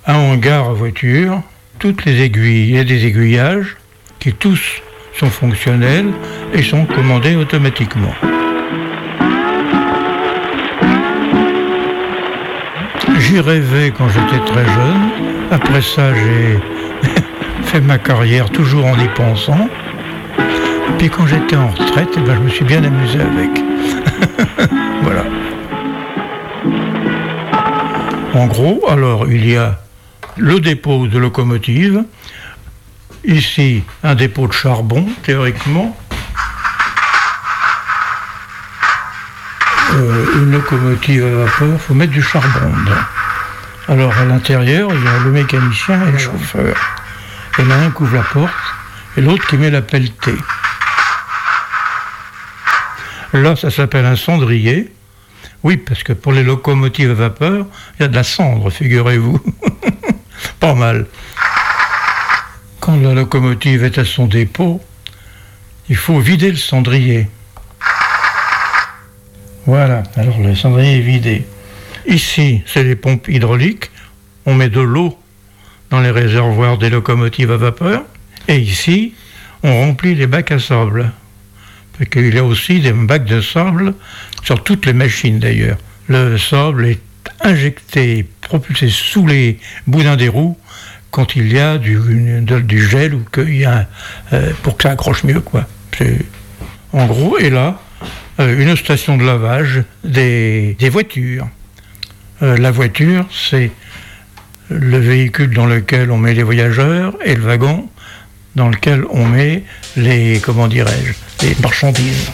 un 0.06 0.16
hangar 0.16 0.70
à 0.70 0.74
voiture, 0.74 1.42
toutes 1.80 2.06
les 2.06 2.22
aiguilles 2.22 2.78
et 2.78 2.86
des 2.86 3.06
aiguillages 3.06 3.78
qui 4.20 4.34
tous 4.34 4.82
sont 5.18 5.30
fonctionnels 5.30 6.12
et 6.54 6.64
sont 6.64 6.86
commandés 6.86 7.36
automatiquement. 7.36 8.14
J'y 13.28 13.42
rêvais 13.42 13.92
quand 13.92 14.08
j'étais 14.08 14.40
très 14.46 14.64
jeune. 14.64 15.10
Après 15.52 15.82
ça, 15.82 16.14
j'ai 16.14 16.60
fait 17.64 17.82
ma 17.82 17.98
carrière 17.98 18.50
toujours 18.50 18.86
en 18.86 18.98
y 18.98 19.08
pensant. 19.10 19.68
Puis 20.98 21.10
quand 21.10 21.28
j'étais 21.28 21.58
en 21.58 21.68
retraite, 21.68 22.08
eh 22.16 22.22
ben, 22.22 22.36
je 22.36 22.40
me 22.40 22.50
suis 22.50 22.64
bien 22.64 22.82
amusé 22.82 23.20
avec. 23.20 23.50
voilà. 25.04 25.26
En 28.34 28.48
gros, 28.48 28.82
alors, 28.88 29.30
il 29.30 29.46
y 29.46 29.58
a 29.58 29.78
le 30.38 30.62
dépôt 30.62 31.08
de 31.08 31.18
locomotive, 31.20 32.06
ici 33.26 33.84
un 34.04 34.16
dépôt 34.16 34.48
de 34.48 34.54
charbon, 34.54 35.06
théoriquement, 35.24 35.98
Euh, 39.94 40.26
une 40.36 40.52
locomotive 40.52 41.26
à 41.26 41.46
vapeur, 41.46 41.70
il 41.74 41.80
faut 41.80 41.94
mettre 41.94 42.12
du 42.12 42.22
charbon 42.22 42.70
dedans. 42.70 43.02
Alors 43.90 44.18
à 44.18 44.26
l'intérieur, 44.26 44.90
il 44.94 45.04
y 45.04 45.08
a 45.08 45.20
le 45.20 45.32
mécanicien 45.32 46.08
et 46.08 46.12
le 46.12 46.18
chauffeur. 46.18 46.76
Il 47.58 47.64
y 47.64 47.68
en 47.68 47.72
a 47.72 47.76
un 47.76 47.92
qui 47.92 48.04
ouvre 48.04 48.16
la 48.16 48.24
porte 48.24 48.54
et 49.16 49.22
l'autre 49.22 49.48
qui 49.48 49.56
met 49.56 49.70
la 49.70 49.82
pelletée. 49.82 50.36
Là, 53.34 53.56
ça 53.56 53.72
s'appelle 53.72 54.06
un 54.06 54.18
cendrier. 54.18 54.92
Oui, 55.64 55.78
parce 55.78 56.04
que 56.04 56.14
pour 56.14 56.34
les 56.34 56.44
locomotives 56.44 57.12
à 57.12 57.14
vapeur, 57.14 57.66
il 57.98 58.04
y 58.04 58.06
a 58.06 58.08
de 58.10 58.16
la 58.16 58.24
cendre, 58.24 58.70
figurez-vous. 58.70 59.40
Pas 60.60 60.76
mal. 60.76 61.06
Quand 62.82 62.98
la 62.98 63.14
locomotive 63.14 63.86
est 63.86 63.98
à 63.98 64.06
son 64.06 64.28
dépôt, 64.28 64.82
il 65.90 65.96
faut 65.96 66.20
vider 66.20 66.52
le 66.52 66.58
cendrier. 66.58 67.28
Voilà, 69.66 70.04
alors 70.16 70.40
le 70.40 70.56
cendrier 70.56 70.98
est 70.98 71.02
vidé. 71.02 71.46
Ici, 72.08 72.62
c'est 72.66 72.84
les 72.84 72.96
pompes 72.96 73.28
hydrauliques. 73.28 73.92
On 74.46 74.56
met 74.56 74.70
de 74.70 74.80
l'eau 74.80 75.18
dans 75.90 76.00
les 76.00 76.12
réservoirs 76.12 76.78
des 76.78 76.90
locomotives 76.90 77.52
à 77.52 77.58
vapeur. 77.58 78.04
Et 78.48 78.58
ici, 78.58 79.14
on 79.62 79.82
remplit 79.82 80.16
les 80.16 80.26
bacs 80.26 80.52
à 80.52 80.60
sable. 80.60 81.12
Parce 81.98 82.10
qu'il 82.10 82.34
y 82.34 82.38
a 82.38 82.46
aussi 82.46 82.80
des 82.80 82.94
bacs 82.94 83.26
de 83.26 83.42
sable 83.42 83.94
sur 84.42 84.64
toutes 84.64 84.86
les 84.86 84.94
machines 84.94 85.40
d'ailleurs. 85.40 85.78
Le 86.08 86.38
sable 86.38 86.86
est 86.86 87.02
injecté, 87.42 88.26
propulsé 88.40 88.88
sous 88.88 89.28
les 89.28 89.60
boudins 89.86 90.16
des 90.16 90.30
roues 90.30 90.58
quand 91.12 91.36
il 91.36 91.52
y 91.52 91.60
a 91.60 91.78
du, 91.78 92.88
gel 92.90 93.16
ou 93.16 93.26
qu'il 93.34 93.58
y 93.58 93.66
a 93.66 93.88
euh, 94.32 94.54
pour 94.64 94.78
que 94.78 94.84
ça 94.84 94.92
accroche 94.92 95.24
mieux 95.24 95.42
quoi. 95.42 95.66
En 96.94 97.06
gros, 97.08 97.38
et 97.38 97.50
là, 97.50 97.82
euh, 98.40 98.62
une 98.62 98.76
station 98.78 99.18
de 99.18 99.24
lavage 99.24 99.84
des 100.04 100.90
voitures. 100.90 101.48
Euh, 102.44 102.58
la 102.58 102.72
voiture, 102.72 103.26
c'est 103.32 103.72
le 104.70 104.98
véhicule 104.98 105.54
dans 105.54 105.66
lequel 105.66 106.12
on 106.12 106.18
met 106.18 106.34
les 106.34 106.44
voyageurs 106.44 107.16
et 107.26 107.36
le 107.36 107.42
wagon 107.42 107.90
dans 108.56 108.70
lequel 108.70 109.06
on 109.10 109.26
met 109.26 109.64
les, 109.96 110.40
comment 110.40 110.68
dirais-je, 110.68 111.46
les 111.46 111.56
marchandises. 111.62 112.32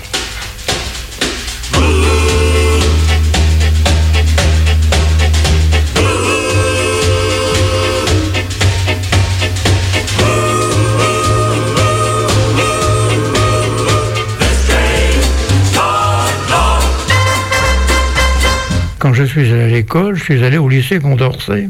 Quand 19.04 19.14
je 19.14 19.26
suis 19.26 19.52
allé 19.52 19.64
à 19.64 19.68
l'école, 19.68 20.16
je 20.16 20.24
suis 20.24 20.46
allé 20.46 20.58
au 20.58 20.70
lycée 20.70 20.98
Condorcet, 20.98 21.68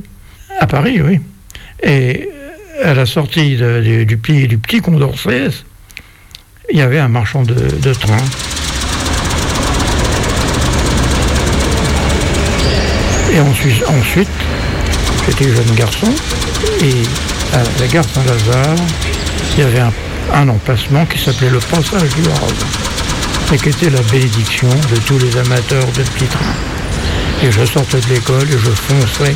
à 0.59 0.67
Paris, 0.67 1.01
oui. 1.01 1.19
Et 1.81 2.29
à 2.83 2.93
la 2.93 3.07
sortie 3.07 3.57
du, 3.57 4.05
du 4.05 4.17
petit, 4.17 4.81
Condorcet, 4.81 5.49
il 6.71 6.77
y 6.77 6.81
avait 6.81 6.99
un 6.99 7.07
marchand 7.07 7.41
de, 7.41 7.55
de 7.55 7.93
train. 7.95 8.21
Et 13.33 13.39
ensuite, 13.39 13.83
ensuite 13.87 14.29
j'étais 15.25 15.45
jeune 15.45 15.75
garçon, 15.75 16.13
et 16.83 17.55
à 17.55 17.63
la 17.79 17.87
gare 17.87 18.05
Saint-Lazare, 18.05 18.75
il 19.57 19.59
y 19.59 19.65
avait 19.65 19.79
un, 19.79 19.93
un 20.35 20.49
emplacement 20.49 21.07
qui 21.07 21.17
s'appelait 21.17 21.49
le 21.49 21.57
Passage 21.57 22.13
du 22.13 22.29
Havre, 22.29 22.53
et 23.51 23.57
qui 23.57 23.69
était 23.69 23.89
la 23.89 24.03
bénédiction 24.03 24.69
de 24.69 24.97
tous 25.07 25.17
les 25.17 25.35
amateurs 25.35 25.87
de 25.87 26.03
petits 26.03 26.25
trains. 26.25 26.72
Et 27.43 27.51
je 27.51 27.65
sortais 27.65 27.99
de 27.99 28.07
l'école 28.07 28.47
et 28.47 28.51
je 28.57 28.69
fonçais 28.69 29.35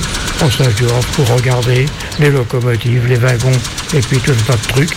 du 0.77 0.85
Havre 0.85 1.05
pour 1.13 1.27
regarder 1.35 1.85
les 2.19 2.29
locomotives, 2.29 3.05
les 3.07 3.17
wagons, 3.17 3.51
et 3.93 3.99
puis 3.99 4.17
tout 4.19 4.31
un 4.31 4.43
tas 4.45 4.55
de 4.55 4.67
trucs. 4.67 4.93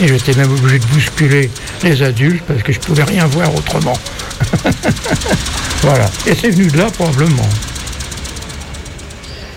Et 0.00 0.08
j'étais 0.08 0.32
même 0.34 0.50
obligé 0.50 0.78
de 0.78 0.86
bousculer 0.86 1.50
les 1.82 2.02
adultes 2.02 2.42
parce 2.46 2.62
que 2.62 2.72
je 2.72 2.80
pouvais 2.80 3.04
rien 3.04 3.26
voir 3.26 3.54
autrement. 3.54 3.98
voilà. 5.82 6.06
Et 6.26 6.34
c'est 6.34 6.50
venu 6.50 6.68
de 6.68 6.78
là 6.78 6.86
probablement. 6.90 7.48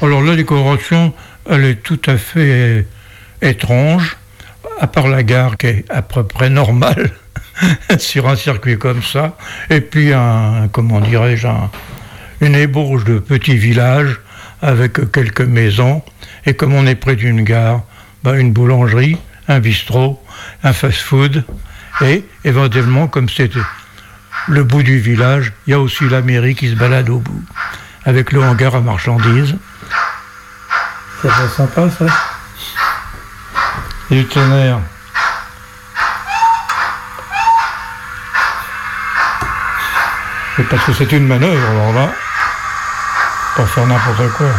Alors 0.02 0.22
la 0.22 0.36
décoration, 0.36 1.14
elle 1.50 1.64
est 1.64 1.82
tout 1.82 2.02
à 2.08 2.18
fait 2.18 2.86
étrange, 3.42 4.18
à 4.82 4.88
part 4.88 5.08
la 5.08 5.24
gare 5.24 5.56
qui 5.56 5.68
est 5.68 5.86
à 5.90 6.02
peu 6.02 6.24
près 6.24 6.50
normale 6.50 7.10
sur 8.00 8.28
un 8.28 8.36
circuit 8.36 8.78
comme 8.78 9.02
ça, 9.02 9.38
et 9.70 9.80
puis 9.80 10.12
un, 10.14 10.68
comment 10.72 11.00
dirais-je, 11.00 11.48
un- 11.48 11.72
une 12.42 12.56
ébauche 12.56 13.04
de 13.04 13.20
petits 13.20 13.58
villages 13.58 14.20
avec 14.62 15.12
quelques 15.12 15.42
maisons, 15.42 16.04
et 16.46 16.56
comme 16.56 16.74
on 16.74 16.86
est 16.88 16.96
près 16.96 17.16
d'une 17.16 17.44
gare, 17.44 17.82
ben, 18.24 18.36
une 18.36 18.54
boulangerie, 18.54 19.18
un 19.48 19.60
bistrot, 19.60 20.22
un 20.64 20.74
fast-food, 20.74 21.44
et 22.02 22.24
éventuellement, 22.44 23.08
comme 23.08 23.30
c'était 23.30 23.60
le 24.48 24.64
bout 24.64 24.84
du 24.84 25.00
village, 25.00 25.54
il 25.66 25.72
y 25.72 25.74
a 25.74 25.80
aussi 25.80 26.08
la 26.10 26.22
mairie 26.22 26.56
qui 26.56 26.70
se 26.70 26.76
balade 26.76 27.10
au 27.10 27.20
bout, 27.20 27.44
avec 28.06 28.32
le 28.32 28.42
hangar 28.42 28.76
à 28.76 28.82
marchandises. 28.82 29.56
Ça 31.22 31.30
fait 31.30 31.56
sympa 31.56 31.90
ça? 31.90 32.06
Du 34.10 34.26
tonnerre. 34.26 34.80
Parce 40.70 40.86
que 40.86 40.94
c'est 40.94 41.12
une 41.12 41.28
manœuvre, 41.28 41.70
alors 41.70 41.94
là, 41.94 42.12
pas 43.58 43.66
faire 43.66 43.88
n'importe 43.88 44.32
quoi. 44.34 44.52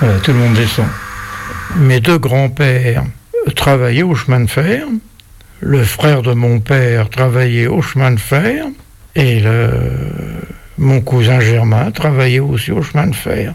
Voilà, 0.00 0.18
tout 0.20 0.32
le 0.32 0.38
monde 0.38 0.54
descend. 0.54 0.88
Mes 1.76 2.00
deux 2.00 2.18
grands-pères 2.18 3.04
travaillaient 3.56 4.02
au 4.02 4.14
chemin 4.14 4.40
de 4.40 4.50
fer. 4.50 4.84
Le 5.60 5.82
frère 5.84 6.20
de 6.20 6.34
mon 6.34 6.60
père 6.60 7.08
travaillait 7.08 7.66
au 7.66 7.80
chemin 7.80 8.10
de 8.10 8.20
fer. 8.20 8.66
Et 9.16 9.42
mon 10.76 11.00
cousin 11.00 11.40
Germain 11.40 11.90
travaillait 11.90 12.40
aussi 12.40 12.72
au 12.72 12.82
chemin 12.82 13.06
de 13.06 13.14
fer. 13.14 13.54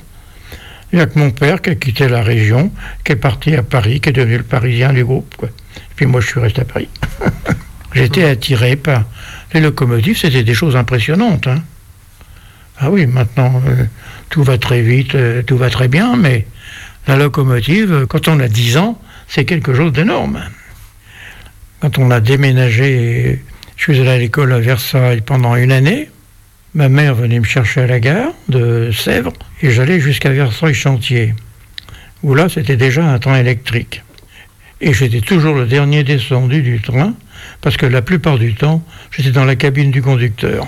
Il 0.91 0.95
n'y 0.95 1.01
a 1.01 1.05
que 1.05 1.19
mon 1.19 1.29
père 1.29 1.61
qui 1.61 1.69
a 1.69 1.75
quitté 1.75 2.07
la 2.07 2.23
région, 2.23 2.71
qui 3.03 3.11
est 3.11 3.17
parti 3.17 3.55
à 3.55 3.61
Paris, 3.61 4.01
qui 4.01 4.09
est 4.09 4.13
devenu 4.13 4.37
le 4.37 4.43
parisien 4.43 4.93
du 4.93 5.05
groupe. 5.05 5.35
Et 5.43 5.93
puis 5.95 6.07
moi, 6.07 6.21
je 6.21 6.27
suis 6.27 6.39
resté 6.39 6.61
à 6.61 6.65
Paris. 6.65 6.89
J'étais 7.93 8.23
attiré 8.23 8.75
par 8.75 9.03
les 9.53 9.61
locomotives, 9.61 10.17
c'était 10.17 10.43
des 10.43 10.53
choses 10.53 10.75
impressionnantes. 10.75 11.47
hein. 11.47 11.63
Ah 12.79 12.89
oui, 12.89 13.05
maintenant, 13.05 13.61
euh, 13.67 13.85
tout 14.29 14.43
va 14.43 14.57
très 14.57 14.81
vite, 14.81 15.15
euh, 15.15 15.43
tout 15.43 15.57
va 15.57 15.69
très 15.69 15.87
bien, 15.87 16.15
mais 16.15 16.47
la 17.07 17.17
locomotive, 17.17 17.93
euh, 17.93 18.05
quand 18.05 18.27
on 18.27 18.39
a 18.39 18.47
10 18.47 18.77
ans, 18.77 18.99
c'est 19.27 19.45
quelque 19.45 19.73
chose 19.73 19.93
d'énorme. 19.93 20.41
Quand 21.79 21.97
on 21.99 22.09
a 22.11 22.19
déménagé, 22.19 23.41
je 23.77 23.83
suis 23.83 23.99
allé 23.99 24.09
à 24.09 24.17
l'école 24.17 24.53
à 24.53 24.59
Versailles 24.59 25.21
pendant 25.21 25.55
une 25.55 25.71
année. 25.71 26.09
Ma 26.73 26.89
mère 26.89 27.13
venait 27.13 27.39
me 27.39 27.45
chercher 27.45 27.81
à 27.81 27.87
la 27.87 27.99
gare 27.99 28.33
de 28.49 28.91
Sèvres 28.91 29.33
et 29.61 29.69
j'allais 29.69 29.99
jusqu'à 29.99 30.31
Versailles-Chantier, 30.31 31.35
où 32.23 32.33
là 32.33 32.49
c'était 32.49 32.77
déjà 32.77 33.05
un 33.05 33.19
train 33.19 33.37
électrique. 33.37 34.01
Et 34.81 34.93
j'étais 34.93 35.21
toujours 35.21 35.55
le 35.55 35.67
dernier 35.67 36.03
descendu 36.03 36.63
du 36.63 36.81
train, 36.81 37.13
parce 37.63 37.77
que 37.77 37.85
la 37.85 38.01
plupart 38.01 38.37
du 38.37 38.53
temps, 38.53 38.83
j'étais 39.09 39.31
dans 39.31 39.45
la 39.45 39.55
cabine 39.55 39.89
du 39.89 40.01
conducteur. 40.01 40.67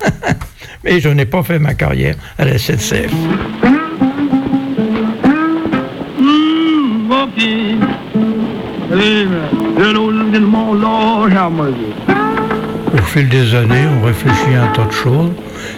Mais 0.84 1.00
je 1.00 1.08
n'ai 1.08 1.26
pas 1.26 1.42
fait 1.42 1.58
ma 1.58 1.74
carrière 1.74 2.14
à 2.38 2.44
la 2.44 2.58
SNCF. 2.58 3.12
Au 12.94 13.02
fil 13.02 13.28
des 13.28 13.54
années, 13.54 13.86
on 14.00 14.06
réfléchit 14.06 14.54
à 14.54 14.64
un 14.64 14.68
tas 14.68 14.84
de 14.84 14.92
choses. 14.92 15.32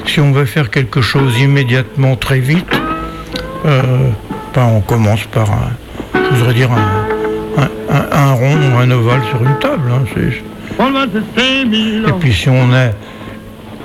Si 0.06 0.20
on 0.20 0.32
veut 0.32 0.44
faire 0.44 0.70
quelque 0.70 1.00
chose 1.00 1.38
immédiatement, 1.40 2.16
très 2.16 2.40
vite, 2.40 2.66
euh, 3.64 4.10
ben, 4.54 4.66
on 4.74 4.80
commence 4.80 5.24
par 5.24 5.50
un, 5.50 5.70
je 6.14 6.36
voudrais 6.36 6.54
dire 6.54 6.70
un, 6.70 7.03
un- 7.56 7.70
un- 7.94 8.08
un 8.12 8.32
rond 8.32 8.56
ou 8.72 8.78
un 8.78 8.90
ovale 8.90 9.22
sur 9.30 9.42
une 9.42 9.58
table. 9.58 9.90
hein, 9.90 10.04
Et 12.08 12.12
puis 12.20 12.32
si 12.34 12.48
on 12.48 12.72
a 12.72 12.90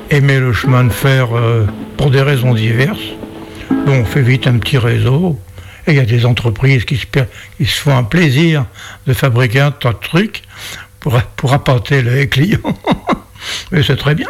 aimé 0.09 0.39
le 0.39 0.53
chemin 0.53 0.83
de 0.85 0.89
fer 0.93 1.27
euh, 1.35 1.65
pour 1.97 2.09
des 2.09 2.21
raisons 2.21 2.53
diverses, 2.53 2.99
bon, 3.69 3.99
on 4.01 4.05
fait 4.05 4.21
vite 4.21 4.47
un 4.47 4.57
petit 4.57 4.77
réseau. 4.77 5.39
Et 5.87 5.91
il 5.91 5.97
y 5.97 5.99
a 6.01 6.05
des 6.05 6.25
entreprises 6.25 6.85
qui 6.85 6.97
se, 6.97 7.05
per- 7.05 7.25
qui 7.57 7.65
se 7.65 7.79
font 7.79 7.95
un 7.97 8.03
plaisir 8.03 8.65
de 9.07 9.13
fabriquer 9.13 9.61
un 9.61 9.71
tas 9.71 9.93
de 9.93 9.97
trucs 9.99 10.43
pour, 10.99 11.19
pour 11.35 11.53
apporter 11.53 12.01
les 12.01 12.27
clients. 12.27 12.59
Mais 13.71 13.81
c'est 13.83 13.95
très 13.95 14.15
bien. 14.15 14.27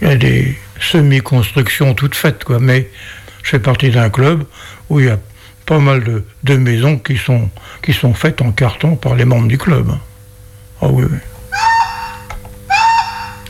Il 0.00 0.08
y 0.08 0.10
a 0.10 0.16
des 0.16 0.56
semi-constructions 0.80 1.94
toutes 1.94 2.14
faites, 2.14 2.44
quoi. 2.44 2.58
Mais 2.60 2.90
je 3.42 3.50
fais 3.50 3.58
partie 3.58 3.90
d'un 3.90 4.10
club 4.10 4.44
où 4.90 5.00
il 5.00 5.06
y 5.06 5.10
a 5.10 5.18
pas 5.66 5.78
mal 5.78 6.24
de, 6.42 6.56
maisons 6.56 6.98
qui 6.98 7.16
sont, 7.16 7.50
qui 7.82 7.92
sont 7.92 8.14
faites 8.14 8.42
en 8.42 8.52
carton 8.52 8.96
par 8.96 9.14
les 9.14 9.24
membres 9.24 9.48
du 9.48 9.58
club. 9.58 9.92
Ah 10.80 10.86
oui, 10.88 11.04
oui. 11.10 11.18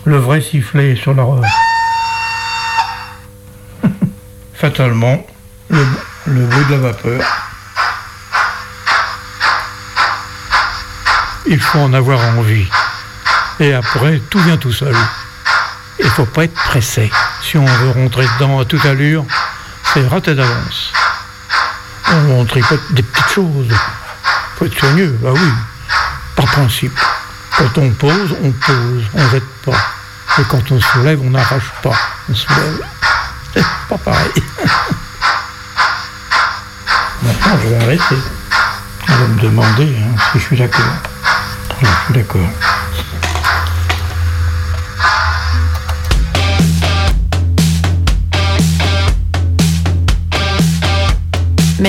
Le 0.04 0.16
vrai 0.16 0.40
sifflet 0.40 0.96
sur 0.96 1.14
la 1.14 1.24
Fatalement, 4.54 5.24
le, 5.68 5.84
bruit 6.26 6.64
de 6.66 6.72
la 6.72 6.78
vapeur. 6.78 7.22
Il 11.46 11.60
faut 11.60 11.78
en 11.78 11.92
avoir 11.92 12.20
envie. 12.36 12.66
Et 13.60 13.72
après, 13.72 14.20
tout 14.30 14.40
vient 14.40 14.56
tout 14.56 14.72
seul. 14.72 14.96
Il 15.98 16.08
faut 16.10 16.26
pas 16.26 16.44
être 16.44 16.54
pressé. 16.54 17.10
Si 17.42 17.58
on 17.58 17.64
veut 17.64 17.90
rentrer 17.90 18.26
dedans 18.34 18.60
à 18.60 18.64
toute 18.64 18.84
allure, 18.86 19.24
c'est 19.92 20.06
raté 20.06 20.34
d'avance. 20.34 20.92
On, 22.14 22.44
tripote 22.44 22.92
des 22.92 23.02
petites 23.02 23.28
choses. 23.28 23.68
faut 24.56 24.66
être 24.66 24.78
soigneux, 24.78 25.18
bah 25.22 25.30
oui. 25.32 25.52
Par 26.36 26.44
principe. 26.46 26.92
Quand 27.56 27.78
on 27.78 27.90
pose, 27.90 28.36
on 28.42 28.50
pose, 28.52 29.04
on 29.14 29.30
jette 29.30 29.48
pas. 29.64 29.78
Et 30.38 30.42
quand 30.44 30.70
on 30.70 30.80
se 30.80 30.98
lève, 30.98 31.20
on 31.22 31.30
n'arrache 31.30 31.70
pas. 31.82 31.96
On 32.30 32.34
se 32.34 32.46
lève. 32.48 32.80
C'est 33.54 33.64
pas 33.88 33.98
pareil. 33.98 34.30
Maintenant, 37.22 37.58
je 37.62 37.68
vais 37.68 37.82
arrêter. 37.82 38.18
On 39.08 39.12
va 39.14 39.26
me 39.28 39.40
demander 39.40 39.96
hein, 39.98 40.14
si 40.32 40.38
je 40.38 40.44
suis 40.44 40.56
d'accord. 40.56 40.94
Je 41.80 41.86
suis 41.86 42.14
d'accord. 42.14 42.50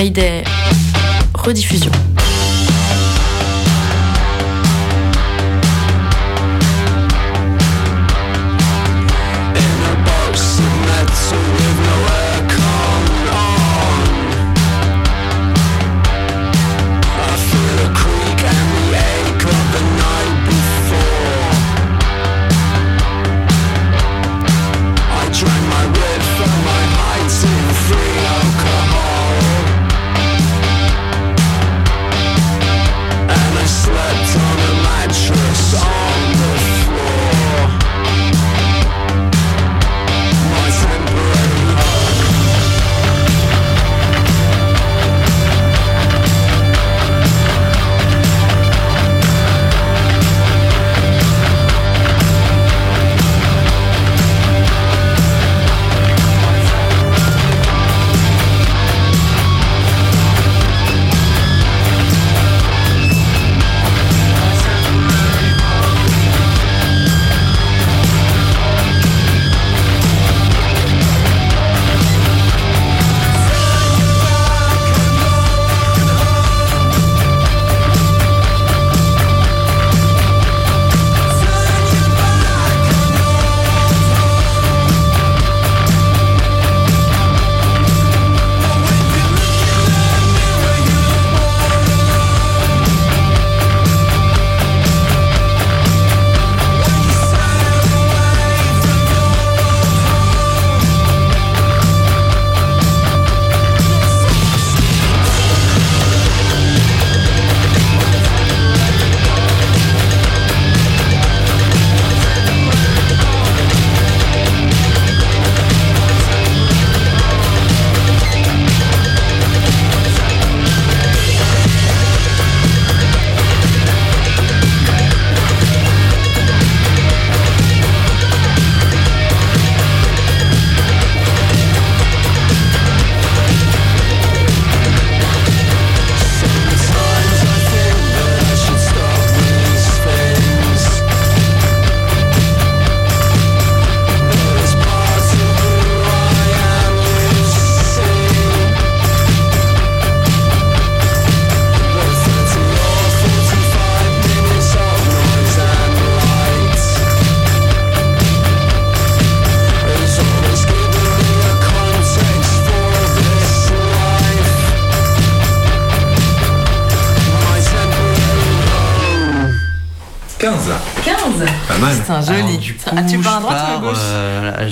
Mayday, 0.04 0.44
rediffusion. 1.32 2.13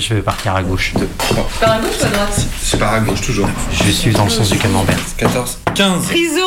Je 0.07 0.13
vais 0.15 0.21
partir 0.21 0.55
à 0.55 0.63
gauche. 0.63 0.93
Tu 0.97 1.05
pars 1.59 1.73
à 1.73 1.79
gauche 1.79 1.91
ou 2.01 2.05
à 2.05 2.09
droite? 2.09 2.41
Je 2.71 2.75
pars 2.77 2.93
à 2.93 2.99
gauche 2.99 3.21
toujours. 3.21 3.49
Je 3.71 3.91
suis 3.91 4.11
dans 4.11 4.25
le 4.25 4.29
sens 4.29 4.49
du 4.49 4.57
camembert. 4.57 4.97
14. 5.17 5.59
15. 5.75 6.05
Prison 6.05 6.41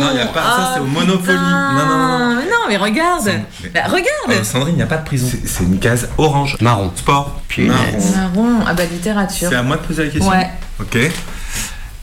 Non, 0.00 0.14
y 0.14 0.20
a 0.20 0.26
pas 0.26 0.42
ça, 0.42 0.70
c'est 0.74 0.80
au 0.80 0.84
Monopoly. 0.86 1.34
Non, 1.36 1.42
Non, 1.42 1.86
non, 1.86 2.18
non. 2.18 2.36
Mais 2.36 2.44
non, 2.44 2.58
mais 2.68 2.76
regarde 2.76 3.30
Bah, 3.72 3.80
Regarde 3.86 4.06
Euh, 4.30 4.44
Sandrine, 4.44 4.74
il 4.74 4.76
n'y 4.76 4.82
a 4.82 4.86
pas 4.86 4.98
de 4.98 5.04
prison. 5.04 5.26
C'est- 5.30 5.46
C'est 5.46 5.64
une 5.64 5.78
case 5.78 6.08
orange. 6.18 6.56
Marron. 6.60 6.90
Sport. 6.94 7.40
Marron. 7.58 7.82
Marron, 8.16 8.64
ah 8.66 8.74
bah 8.74 8.84
littérature. 8.84 9.48
C'est 9.48 9.56
à 9.56 9.62
moi 9.62 9.76
de 9.76 9.82
poser 9.82 10.04
la 10.06 10.10
question 10.10 10.30
Ouais. 10.30 10.50
Ok. 10.80 10.96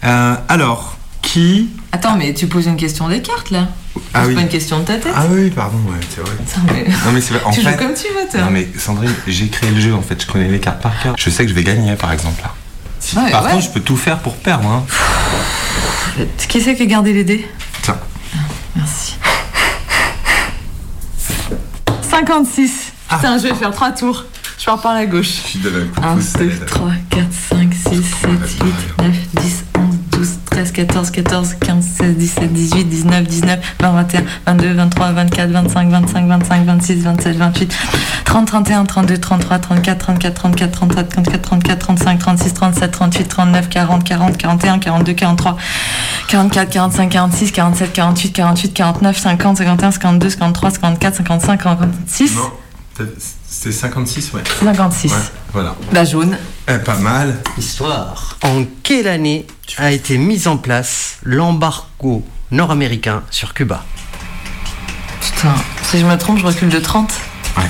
Euh, 0.03 0.35
alors, 0.47 0.97
qui. 1.21 1.69
Attends, 1.91 2.15
mais 2.15 2.33
tu 2.33 2.47
poses 2.47 2.67
une 2.67 2.77
question 2.77 3.09
des 3.09 3.21
cartes 3.21 3.49
là 3.51 3.67
Ah 4.13 4.21
C'est 4.21 4.29
oui. 4.29 4.35
pas 4.35 4.41
une 4.41 4.47
question 4.47 4.79
de 4.79 4.85
ta 4.85 4.95
tête 4.97 5.11
Ah 5.15 5.25
oui, 5.29 5.49
pardon, 5.49 5.77
ouais, 5.89 5.97
c'est 6.09 6.21
vrai. 6.21 6.31
Mais- 6.67 6.89
Non, 7.05 7.11
mais 7.13 7.19
c'est 7.21 7.33
vrai. 7.33 7.43
En 7.43 7.51
Tu 7.51 7.61
fait, 7.61 7.71
joues 7.71 7.77
comme 7.77 7.93
tu 7.93 8.07
veux, 8.07 8.29
toi. 8.31 8.41
Non, 8.41 8.49
mais 8.51 8.67
Sandrine, 8.77 9.13
j'ai 9.27 9.47
créé 9.49 9.71
le 9.71 9.79
jeu 9.81 9.93
en 9.93 10.01
fait. 10.01 10.21
Je 10.21 10.27
connais 10.31 10.47
les 10.47 10.59
cartes 10.59 10.81
par 10.81 10.97
cœur. 11.01 11.15
Je 11.17 11.29
sais 11.29 11.43
que 11.43 11.49
je 11.49 11.53
vais 11.55 11.63
gagner 11.63 11.95
par 11.95 12.11
exemple 12.13 12.41
là. 12.41 12.53
Si- 12.99 13.17
Ouais, 13.17 13.29
par 13.31 13.43
ouais. 13.45 13.51
contre, 13.51 13.63
je 13.65 13.69
peux 13.71 13.79
tout 13.81 13.97
faire 13.97 14.19
pour 14.19 14.35
perdre. 14.35 14.67
Hein. 14.69 14.85
Qui 16.47 16.61
c'est 16.61 16.75
qui 16.75 16.83
a 16.83 16.85
gardé 16.85 17.13
les 17.13 17.23
dés 17.23 17.47
Tiens. 17.81 17.97
Merci. 18.75 19.15
56. 22.09 22.71
Ah. 23.09 23.15
Putain, 23.17 23.37
je 23.37 23.43
vais 23.47 23.53
faire 23.55 23.71
3 23.71 23.91
tours. 23.91 24.25
Je 24.59 24.65
pars 24.65 24.79
par 24.81 24.93
la 24.93 25.05
gauche. 25.05 25.27
Je 25.53 25.57
coup 25.57 25.69
de 25.69 25.87
1, 26.01 26.13
pouce, 26.15 26.33
2, 26.33 26.41
allez, 26.41 26.59
3, 26.67 26.91
4, 27.09 27.25
5, 27.49 27.73
6, 27.73 28.03
7, 28.03 28.29
14, 30.85 31.11
14, 31.11 31.55
15, 31.59 31.81
16, 31.81 32.17
17, 32.17 32.53
18, 32.53 32.89
19, 32.89 33.27
19, 33.27 33.59
20, 33.79 33.93
21, 33.93 34.23
22, 34.45 34.73
23, 34.73 35.11
24, 35.11 35.51
25, 35.51 35.89
25, 35.89 36.27
25, 36.27 36.65
26, 36.65 37.03
27, 37.03 37.37
28, 37.37 37.73
30, 38.25 38.45
31, 38.47 38.85
32, 38.85 39.17
33, 39.17 39.59
34, 39.59 39.97
34, 39.97 40.33
34, 40.33 40.71
34, 40.71 41.09
34, 41.09 41.41
34, 41.41 41.79
35, 41.79 42.19
36, 42.19 42.53
37, 42.53 42.91
38, 42.91 43.27
39, 43.27 43.69
40, 43.69 44.03
40, 44.03 44.37
41, 44.37 44.79
42, 44.79 45.13
43, 45.13 45.57
44, 46.27 46.69
45, 46.69 47.09
46, 47.09 47.51
47, 47.51 47.93
48, 47.93 48.33
48, 48.33 48.73
49, 48.73 49.17
50, 49.17 49.57
51, 49.57 49.91
52, 49.91 50.29
53, 50.29 50.71
54, 50.71 51.15
55, 51.15 51.61
56. 51.61 52.35
Non, 52.35 52.51
c'était 53.47 53.71
56, 53.71 54.33
ouais. 54.33 54.41
56. 54.63 55.11
Ouais, 55.11 55.17
voilà. 55.53 55.75
La 55.91 56.05
jaune. 56.05 56.37
Eh, 56.73 56.77
pas 56.79 56.95
mal. 56.95 57.35
Histoire. 57.57 58.37
En 58.43 58.63
quelle 58.83 59.07
année 59.07 59.45
a 59.77 59.91
été 59.91 60.17
mis 60.17 60.47
en 60.47 60.55
place 60.57 61.17
l'embargo 61.23 62.23
nord-américain 62.49 63.23
sur 63.29 63.53
Cuba 63.53 63.83
Putain, 65.19 65.53
si 65.83 65.99
je 65.99 66.05
me 66.05 66.15
trompe, 66.17 66.37
je 66.37 66.45
recule 66.45 66.69
de 66.69 66.79
30. 66.79 67.11
Ouais. 67.57 67.63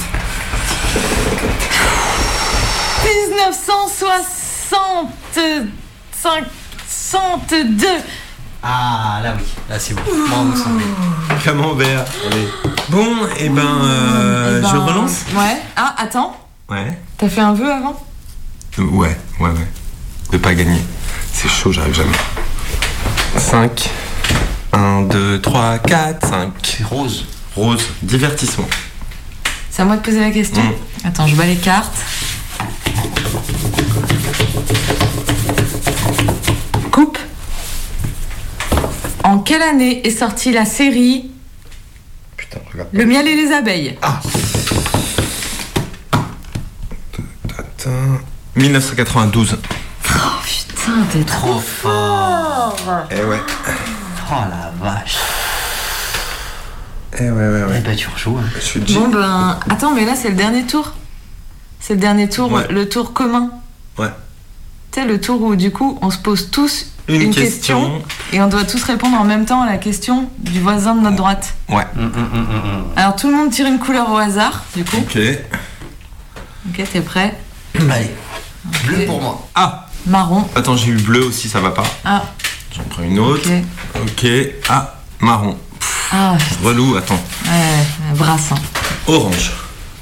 1962 6.21 7.87
Ah, 8.63 9.19
là 9.23 9.33
oui. 9.37 9.43
Là, 9.69 9.79
c'est 9.79 9.93
bon. 9.95 10.01
Bravo, 10.29 10.55
Sandrine. 10.55 10.87
Camembert. 11.43 12.05
Allez. 12.31 12.47
Bon, 12.89 13.15
et 13.39 13.49
ben, 13.49 13.61
euh, 13.83 14.59
Eh 14.59 14.61
ben, 14.61 14.69
je 14.69 14.77
relance? 14.77 15.21
Ouais. 15.35 15.57
Ah, 15.75 15.95
attends. 15.97 16.37
Ouais. 16.69 16.99
T'as 17.17 17.29
fait 17.29 17.41
un 17.41 17.53
vœu 17.53 17.71
avant? 17.71 17.95
Euh, 17.95 18.10
Ouais, 18.77 19.15
ouais, 19.39 19.49
ouais. 19.49 19.67
De 20.31 20.37
pas 20.37 20.53
gagner. 20.53 20.81
C'est 21.33 21.49
chaud, 21.49 21.71
j'arrive 21.71 21.93
jamais. 21.93 22.15
5. 23.37 23.89
1, 24.73 25.01
2, 25.03 25.41
3, 25.41 25.79
4, 25.79 26.27
5. 26.27 26.83
Rose. 26.89 27.25
Rose. 27.55 27.85
Divertissement. 28.01 28.67
C'est 29.69 29.81
à 29.81 29.85
moi 29.85 29.97
de 29.97 30.01
poser 30.01 30.19
la 30.19 30.31
question 30.31 30.61
Mm. 30.63 31.07
Attends, 31.07 31.27
je 31.27 31.35
bats 31.35 31.45
les 31.45 31.55
cartes. 31.57 31.93
Coupe. 36.91 37.17
En 39.23 39.39
quelle 39.39 39.61
année 39.61 40.05
est 40.05 40.11
sortie 40.17 40.51
la 40.51 40.65
série 40.65 41.31
Le 42.91 43.05
miel 43.05 43.27
et 43.27 43.35
les 43.35 43.51
abeilles? 43.51 43.97
Attends. 47.57 47.91
1992. 48.55 49.57
Putain, 50.03 50.91
t'es 51.11 51.23
trop 51.23 51.59
fort 51.59 52.75
Eh 53.11 53.23
ouais. 53.23 53.39
Oh 54.31 54.35
la 54.49 54.71
vache. 54.83 55.17
Eh 57.19 57.23
ouais, 57.23 57.29
ouais, 57.31 57.63
ouais. 57.63 57.75
Eh 57.77 57.81
ben, 57.81 57.95
tu 57.95 58.07
rejoues. 58.09 58.37
hein. 58.37 58.49
Je 58.55 58.59
suis 58.61 58.79
Bon 58.79 59.07
ben, 59.09 59.57
attends, 59.69 59.93
mais 59.93 60.05
là 60.05 60.15
c'est 60.15 60.29
le 60.29 60.35
dernier 60.35 60.63
tour. 60.65 60.93
C'est 61.79 61.93
le 61.95 61.99
dernier 61.99 62.29
tour, 62.29 62.51
Ouais. 62.51 62.67
le 62.69 62.87
tour 62.89 63.13
commun. 63.13 63.49
Ouais. 63.97 64.09
Tu 64.91 64.99
sais, 65.01 65.05
le 65.07 65.19
tour 65.21 65.41
où 65.41 65.55
du 65.55 65.71
coup 65.71 65.97
on 66.01 66.09
se 66.11 66.17
pose 66.17 66.51
tous 66.51 66.87
Une 67.07 67.21
une, 67.21 67.33
question. 67.33 67.99
question. 67.99 68.01
et 68.33 68.41
on 68.41 68.47
doit 68.47 68.63
tous 68.65 68.83
répondre 68.83 69.17
en 69.19 69.23
même 69.23 69.45
temps 69.45 69.61
à 69.61 69.65
la 69.65 69.77
question 69.77 70.29
du 70.39 70.59
voisin 70.59 70.95
de 70.95 71.01
notre 71.01 71.15
droite. 71.15 71.53
Ouais. 71.69 71.85
Alors 72.97 73.15
tout 73.15 73.29
le 73.29 73.35
monde 73.35 73.51
tire 73.51 73.67
une 73.67 73.79
couleur 73.79 74.11
au 74.11 74.17
hasard, 74.17 74.63
du 74.75 74.83
coup. 74.83 74.97
Ok. 74.97 75.17
Ok, 76.69 76.83
t'es 76.91 77.01
prêt? 77.01 77.37
Allez. 77.79 78.11
Bleu 78.85 79.05
pour 79.05 79.21
moi. 79.21 79.47
Ah 79.55 79.87
Marron. 80.07 80.47
Attends, 80.55 80.75
j'ai 80.77 80.91
eu 80.91 80.97
bleu 80.97 81.25
aussi, 81.25 81.47
ça 81.49 81.59
va 81.59 81.71
pas. 81.71 81.83
Ah, 82.05 82.23
J'en 82.75 82.83
prends 82.83 83.03
une 83.03 83.19
autre. 83.19 83.47
Ok. 84.01 84.25
Ah, 84.69 84.95
marron. 85.19 85.57
ah, 86.11 86.35
Relou, 86.63 86.95
attends. 86.95 87.19
ouais, 87.45 88.15
brasse. 88.15 88.51
hein. 88.51 88.55
Orange. 89.07 89.51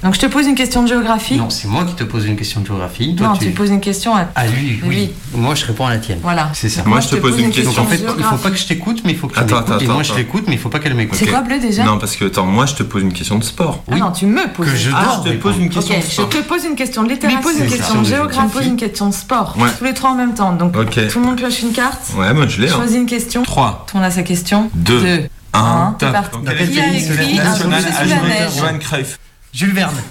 Donc 0.02 0.14
je 0.16 0.20
te 0.22 0.26
pose 0.28 0.48
une 0.48 0.56
question 0.56 0.84
de 0.84 0.88
géographie. 0.88 1.36
Non, 1.36 1.50
c'est 1.50 1.68
moi 1.68 1.84
qui 1.84 1.94
te 1.94 2.06
pose 2.06 2.26
une 2.26 2.38
question 2.38 2.62
de 2.62 2.66
géographie. 2.68 3.16
Toi, 3.16 3.28
Non, 3.28 3.34
tu... 3.34 3.46
tu 3.48 3.52
poses 3.52 3.70
une 3.70 3.82
question 3.82 4.16
à. 4.16 4.28
À 4.34 4.48
lui, 4.48 4.80
oui. 4.84 4.90
Lui. 4.96 5.10
Moi, 5.34 5.56
je 5.56 5.66
réponds 5.66 5.86
à 5.88 5.90
la 5.90 5.98
tienne. 5.98 6.20
Voilà. 6.22 6.50
C'est 6.54 6.70
ça. 6.70 6.84
Moi, 6.86 7.02
je 7.02 7.10
te 7.10 7.16
pose 7.18 7.38
une 7.38 7.52
question. 7.52 7.72
Donc, 7.74 7.80
en 7.86 7.90
fait, 7.90 8.02
il 8.18 8.24
faut 8.24 8.38
pas 8.38 8.50
que 8.52 8.56
je 8.58 8.66
t'écoute, 8.66 9.02
mais 9.04 9.12
il 9.12 9.18
faut 9.18 9.28
que 9.28 9.34
tu 9.34 9.40
Attends, 9.40 9.58
m'écoutes. 9.58 9.72
attends, 9.74 9.80
Et 9.84 9.86
moi, 9.88 9.96
attends, 9.96 10.04
je 10.04 10.10
attends. 10.12 10.18
l'écoute, 10.20 10.44
mais 10.48 10.54
il 10.54 10.58
faut 10.60 10.70
pas 10.70 10.80
qu'elle 10.80 10.94
m'écoute. 10.94 11.18
C'est 11.20 11.28
quoi 11.28 11.42
bleu 11.42 11.60
déjà 11.60 11.84
Non, 11.84 11.98
parce 11.98 12.16
que 12.16 12.26
attends, 12.26 12.46
moi 12.46 12.66
je 12.66 12.76
te 12.76 12.84
pose 12.84 13.04
une 13.04 13.12
question 13.14 13.38
de 13.38 13.44
sport. 13.44 13.84
Ah 13.92 13.98
non, 13.98 14.12
tu 14.12 14.26
me 14.26 14.48
poses. 14.54 14.68
Que 14.68 14.76
je 14.76 14.90
Ah, 14.96 15.04
dois 15.04 15.22
je 15.26 15.32
te 15.32 15.38
pose 15.38 15.58
une 15.58 15.70
question 15.70 15.98
de 15.98 16.02
je 16.02 16.08
sport. 16.12 16.30
te 16.30 16.38
pose 16.44 16.64
une 16.64 16.76
question 16.76 17.04
de 17.04 17.10
littérature. 17.10 17.42
pose 17.42 17.56
une 17.58 17.64
une 17.64 17.70
question 17.70 17.86
question 17.86 18.02
de 18.02 18.08
géographie. 18.08 18.40
Géographie. 18.40 18.68
une 18.70 18.78
question 18.78 19.10
de 19.10 19.14
sport. 19.14 19.56
Ouais. 19.60 19.68
Tous 19.78 19.84
les 19.84 19.94
trois 19.94 20.12
en 20.12 20.16
même 20.16 20.34
temps. 20.34 20.54
Donc 20.54 20.78
Ok. 20.78 21.08
tout 21.10 21.20
le 21.20 21.26
monde 21.26 21.36
pioche 21.36 21.62
une 21.62 21.74
carte. 21.74 22.00
Ouais, 22.16 22.34
moi 22.34 22.48
je 22.48 22.62
l'ai. 22.62 22.70
Hein. 22.70 22.76
Choisis 22.76 22.96
une 22.98 23.06
question. 23.06 23.44
3, 23.44 23.86
Tout 23.88 23.98
le 23.98 24.02
monde 24.04 24.10
a 24.12 24.16
sa 24.16 24.24
question. 24.24 24.70
2, 24.76 25.02
Deux. 25.02 25.30
1, 25.54 25.60
Un, 25.60 25.96
top. 26.00 26.10
c'est 26.10 26.14
parti. 26.14 26.38
Donc, 26.38 26.46
quel 26.58 26.62
est 26.62 26.72
Qui 26.72 26.80
a 26.80 26.94
écrit 26.94 27.40
Un 27.40 27.44
national 27.44 27.84
à 27.86 27.92
sous 27.92 28.10
la 28.10 28.16
Johan- 28.16 28.28
neige 28.28 28.50
Johan 28.58 28.78
Cruyff 28.80 29.20
Jules 29.54 29.74
Verne. 29.74 30.02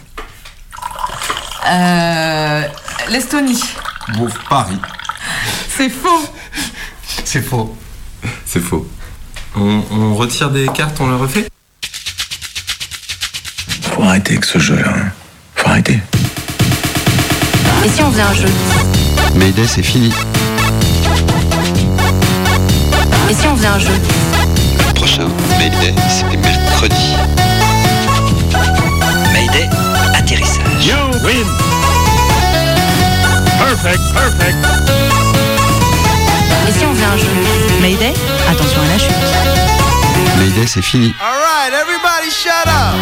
Euh, 1.68 2.62
L'Estonie. 3.10 3.62
Bon, 4.14 4.28
Paris. 4.48 4.78
C'est 5.76 5.88
faux. 5.90 6.28
C'est 7.24 7.42
faux. 7.42 7.76
C'est 8.44 8.60
faux. 8.60 8.88
On, 9.56 9.82
on 9.90 10.14
retire 10.14 10.50
des 10.50 10.66
cartes, 10.68 10.98
on 11.00 11.06
le 11.08 11.16
refait? 11.16 11.48
Faut 13.82 14.02
arrêter 14.02 14.32
avec 14.32 14.44
ce 14.44 14.58
jeu-là. 14.58 14.88
hein. 14.88 15.10
Faut 15.56 15.68
arrêter. 15.68 16.00
Et 17.84 17.88
si 17.88 18.02
on 18.02 18.10
faisait 18.10 18.22
un 18.22 18.34
jeu? 18.34 18.48
Mayday, 19.34 19.66
c'est 19.66 19.82
fini. 19.82 20.12
Et 23.30 23.34
si 23.34 23.46
on 23.46 23.56
faisait 23.56 23.66
un 23.68 23.78
jeu? 23.78 23.92
Le 24.88 24.94
prochain 24.94 25.28
Mayday, 25.58 25.94
c'est 26.08 26.36
mercredi. 26.36 27.14
Win! 31.22 31.46
Perfect, 33.58 34.02
perfect! 34.12 34.56
Et 36.68 36.72
si 36.72 36.84
on 36.84 36.94
faisait 36.94 37.04
un 37.04 37.16
jeu 37.16 37.26
Mayday 37.80 38.12
Attention 38.50 38.82
à 38.82 38.88
la 38.92 38.98
chute. 38.98 39.12
Mayday, 40.38 40.66
c'est 40.66 40.82
fini. 40.82 41.14
All 41.20 41.38
right, 41.38 41.72
everybody 41.72 42.30
shut 42.30 42.66
up. 42.66 42.94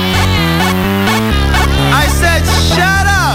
I 1.92 2.08
said 2.08 2.44
shut 2.74 3.06
up. 3.06 3.25